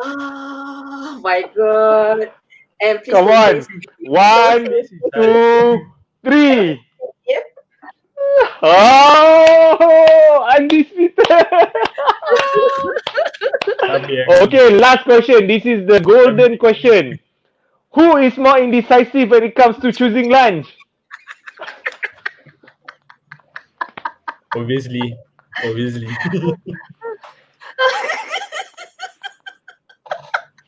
Ah, 0.00 1.20
my 1.20 1.44
god. 1.52 2.32
And 2.80 3.02
please 3.02 3.12
Come 3.12 3.28
on. 3.28 3.54
don't 3.54 3.66
One, 4.00 4.64
two, 5.14 5.86
three. 6.24 6.80
Yep. 7.28 7.44
Oh, 8.62 10.48
undisputed. 10.56 11.14
Habis. 13.82 14.40
okay, 14.44 14.70
last 14.70 15.04
question. 15.04 15.46
This 15.46 15.64
is 15.66 15.86
the 15.86 16.00
golden 16.00 16.56
question. 16.58 17.18
Who 17.92 18.16
is 18.18 18.36
more 18.36 18.58
indecisive 18.58 19.30
when 19.30 19.42
it 19.42 19.54
comes 19.54 19.78
to 19.78 19.92
choosing 19.92 20.30
lunch? 20.30 20.66
Obviously. 24.56 25.16
Obviously. 25.64 26.08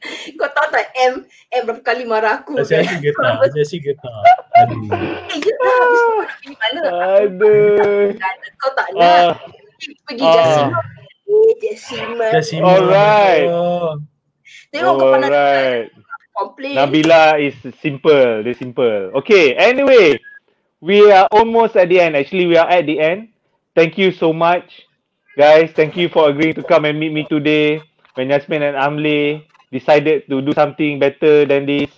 Kau 0.39 0.51
tahu 0.51 0.69
tak 0.75 0.87
M 0.99 1.23
M 1.55 1.63
berapa 1.67 1.83
kali 1.83 2.03
marah 2.05 2.43
aku 2.43 2.59
Saya 2.63 2.83
kan? 2.83 2.99
asyik 2.99 3.13
getar. 3.13 3.33
Saya 3.53 3.63
asyik 3.63 3.81
getar. 3.87 4.15
Aduh. 4.59 4.91
Eh, 5.31 5.39
ya 5.41 5.55
lah, 5.59 5.77
habis 5.79 6.01
tu 6.01 6.13
nak 6.13 6.29
pergi 6.29 6.53
mana? 6.59 6.81
Aduh. 7.23 8.07
Kau 8.59 8.71
tak 8.75 8.89
nak. 8.95 9.03
Ah, 9.03 9.31
pergi 10.07 10.25
ah. 10.27 10.35
Jasima. 10.35 10.81
Eh, 11.23 11.53
Jasima. 11.63 12.27
Jasima. 12.35 12.65
Alright. 12.67 13.47
Tengok 14.73 14.95
kau 14.97 15.07
pandang 15.13 15.33
alright. 15.33 15.87
komplain. 16.33 16.75
Nabila 16.77 17.23
is 17.39 17.57
simple. 17.79 18.43
Dia 18.43 18.55
simple. 18.57 19.13
Okay, 19.23 19.55
anyway. 19.55 20.19
We 20.83 21.15
are 21.15 21.31
almost 21.31 21.79
at 21.79 21.95
the 21.95 22.03
end. 22.03 22.19
Actually, 22.19 22.51
we 22.51 22.59
are 22.59 22.67
at 22.67 22.83
the 22.91 22.99
end. 22.99 23.31
Thank 23.79 23.95
you 24.03 24.11
so 24.11 24.35
much. 24.35 24.83
Guys, 25.39 25.71
thank 25.79 25.95
you 25.95 26.11
for 26.11 26.27
agreeing 26.27 26.59
to 26.59 26.65
come 26.67 26.85
and 26.91 26.99
meet 26.99 27.15
me 27.15 27.23
today. 27.31 27.79
When 28.19 28.35
Yasmin 28.35 28.67
and 28.67 28.75
Amle 28.75 29.47
decided 29.73 30.29
to 30.31 30.43
do 30.43 30.53
something 30.53 30.99
better 31.01 31.47
than 31.47 31.67
this. 31.67 31.91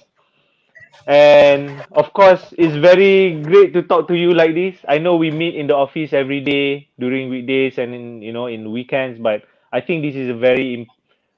And 1.06 1.84
of 1.92 2.12
course, 2.14 2.54
it's 2.56 2.74
very 2.76 3.40
great 3.42 3.74
to 3.74 3.82
talk 3.82 4.08
to 4.08 4.14
you 4.16 4.32
like 4.32 4.54
this. 4.54 4.76
I 4.88 4.98
know 4.98 5.16
we 5.16 5.30
meet 5.30 5.54
in 5.54 5.66
the 5.66 5.76
office 5.76 6.12
every 6.14 6.40
day 6.40 6.88
during 6.98 7.28
weekdays 7.28 7.78
and 7.78 7.94
in 7.94 8.22
you 8.22 8.32
know 8.32 8.46
in 8.46 8.72
weekends, 8.72 9.18
but 9.20 9.44
I 9.72 9.80
think 9.80 10.02
this 10.02 10.14
is 10.16 10.30
a 10.30 10.34
very 10.34 10.88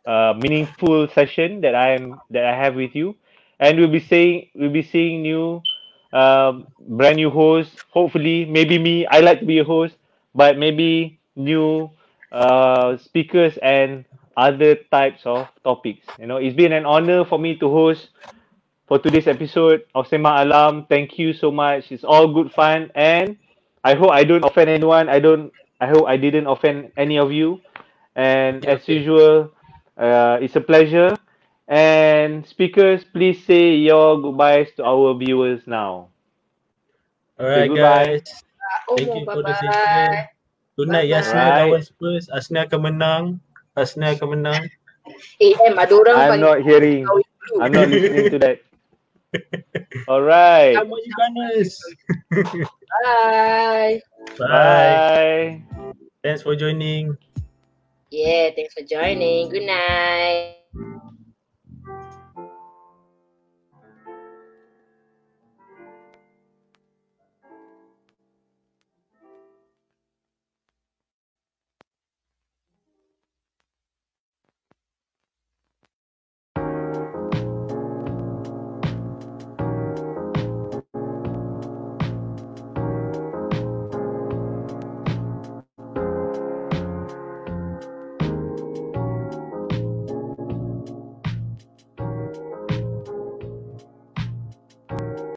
uh, 0.06 0.34
meaningful 0.38 1.08
session 1.08 1.60
that 1.62 1.74
I 1.74 1.94
am 1.98 2.20
that 2.30 2.44
I 2.46 2.54
have 2.54 2.76
with 2.76 2.94
you, 2.94 3.16
and 3.58 3.78
we'll 3.78 3.90
be 3.90 3.98
saying 4.00 4.50
we'll 4.54 4.70
be 4.70 4.82
seeing 4.82 5.22
new, 5.22 5.62
um, 6.12 6.68
brand 6.78 7.16
new 7.16 7.30
hosts. 7.30 7.82
Hopefully, 7.90 8.44
maybe 8.44 8.78
me. 8.78 9.06
I 9.06 9.18
like 9.20 9.40
to 9.40 9.46
be 9.46 9.58
a 9.58 9.64
host, 9.64 9.96
but 10.34 10.58
maybe 10.58 11.18
new 11.34 11.90
uh, 12.30 12.96
speakers 12.98 13.58
and 13.62 14.04
other 14.36 14.76
types 14.92 15.22
of 15.24 15.48
topics. 15.64 16.06
You 16.18 16.26
know, 16.26 16.36
it's 16.36 16.56
been 16.56 16.72
an 16.72 16.84
honor 16.86 17.24
for 17.24 17.38
me 17.38 17.56
to 17.58 17.68
host 17.68 18.10
for 18.86 18.98
today's 18.98 19.26
episode 19.26 19.84
of 19.94 20.06
Sema 20.06 20.44
Alam. 20.44 20.86
Thank 20.88 21.18
you 21.18 21.32
so 21.32 21.50
much. 21.50 21.90
It's 21.90 22.04
all 22.04 22.28
good 22.32 22.52
fun, 22.52 22.90
and 22.94 23.36
I 23.84 23.94
hope 23.94 24.10
I 24.10 24.24
don't 24.24 24.44
offend 24.44 24.70
anyone. 24.70 25.08
I 25.08 25.18
don't. 25.20 25.52
I 25.80 25.86
hope 25.88 26.06
I 26.08 26.16
didn't 26.16 26.46
offend 26.46 26.92
any 26.96 27.18
of 27.18 27.32
you. 27.32 27.60
And 28.16 28.64
as 28.64 28.88
usual, 28.88 29.52
uh, 29.98 30.38
it's 30.40 30.56
a 30.56 30.60
pleasure. 30.60 31.16
And 31.68 32.46
speakers, 32.46 33.04
please 33.04 33.44
say 33.44 33.74
your 33.74 34.20
goodbyes 34.22 34.68
to 34.76 34.84
our 34.84 35.12
viewers 35.18 35.66
now. 35.66 36.08
Alright 37.38 37.68
goodbye. 37.68 38.22
guys. 38.22 38.42
Oh, 38.88 38.96
Thank 38.96 39.14
you 39.14 39.24
for 39.24 39.42
the 39.42 39.52
bye-bye. 39.52 39.60
session. 39.60 40.28
Good 40.76 40.88
night 40.88 41.10
Bye-bye. 41.10 41.20
Yasna 41.20 41.44
lawan 41.60 41.82
Spurs. 41.84 42.28
Arsenal 42.32 42.64
akan 42.64 42.80
menang. 42.80 43.24
Arsenal 43.76 44.16
akan 44.16 44.28
menang. 44.40 44.62
Eh, 45.38 45.54
M, 45.68 45.76
ada 45.78 45.94
orang 45.94 46.16
I'm 46.16 46.40
not 46.40 46.58
hearing. 46.64 47.06
I'm 47.60 47.70
not 47.70 47.86
listening 47.92 48.32
to 48.32 48.38
that. 48.42 48.58
All 50.08 50.24
right. 50.24 50.74
Come 50.74 50.90
on 50.90 51.00
you 51.04 51.14
Gunners. 51.14 51.72
Bye. 53.04 54.00
Bye. 54.40 54.48
Bye. 54.48 55.46
Thanks 56.24 56.42
for 56.42 56.56
joining. 56.56 57.14
Yeah, 58.10 58.50
thanks 58.56 58.74
for 58.74 58.82
joining. 58.82 59.52
Good 59.52 59.68
night. 59.68 61.12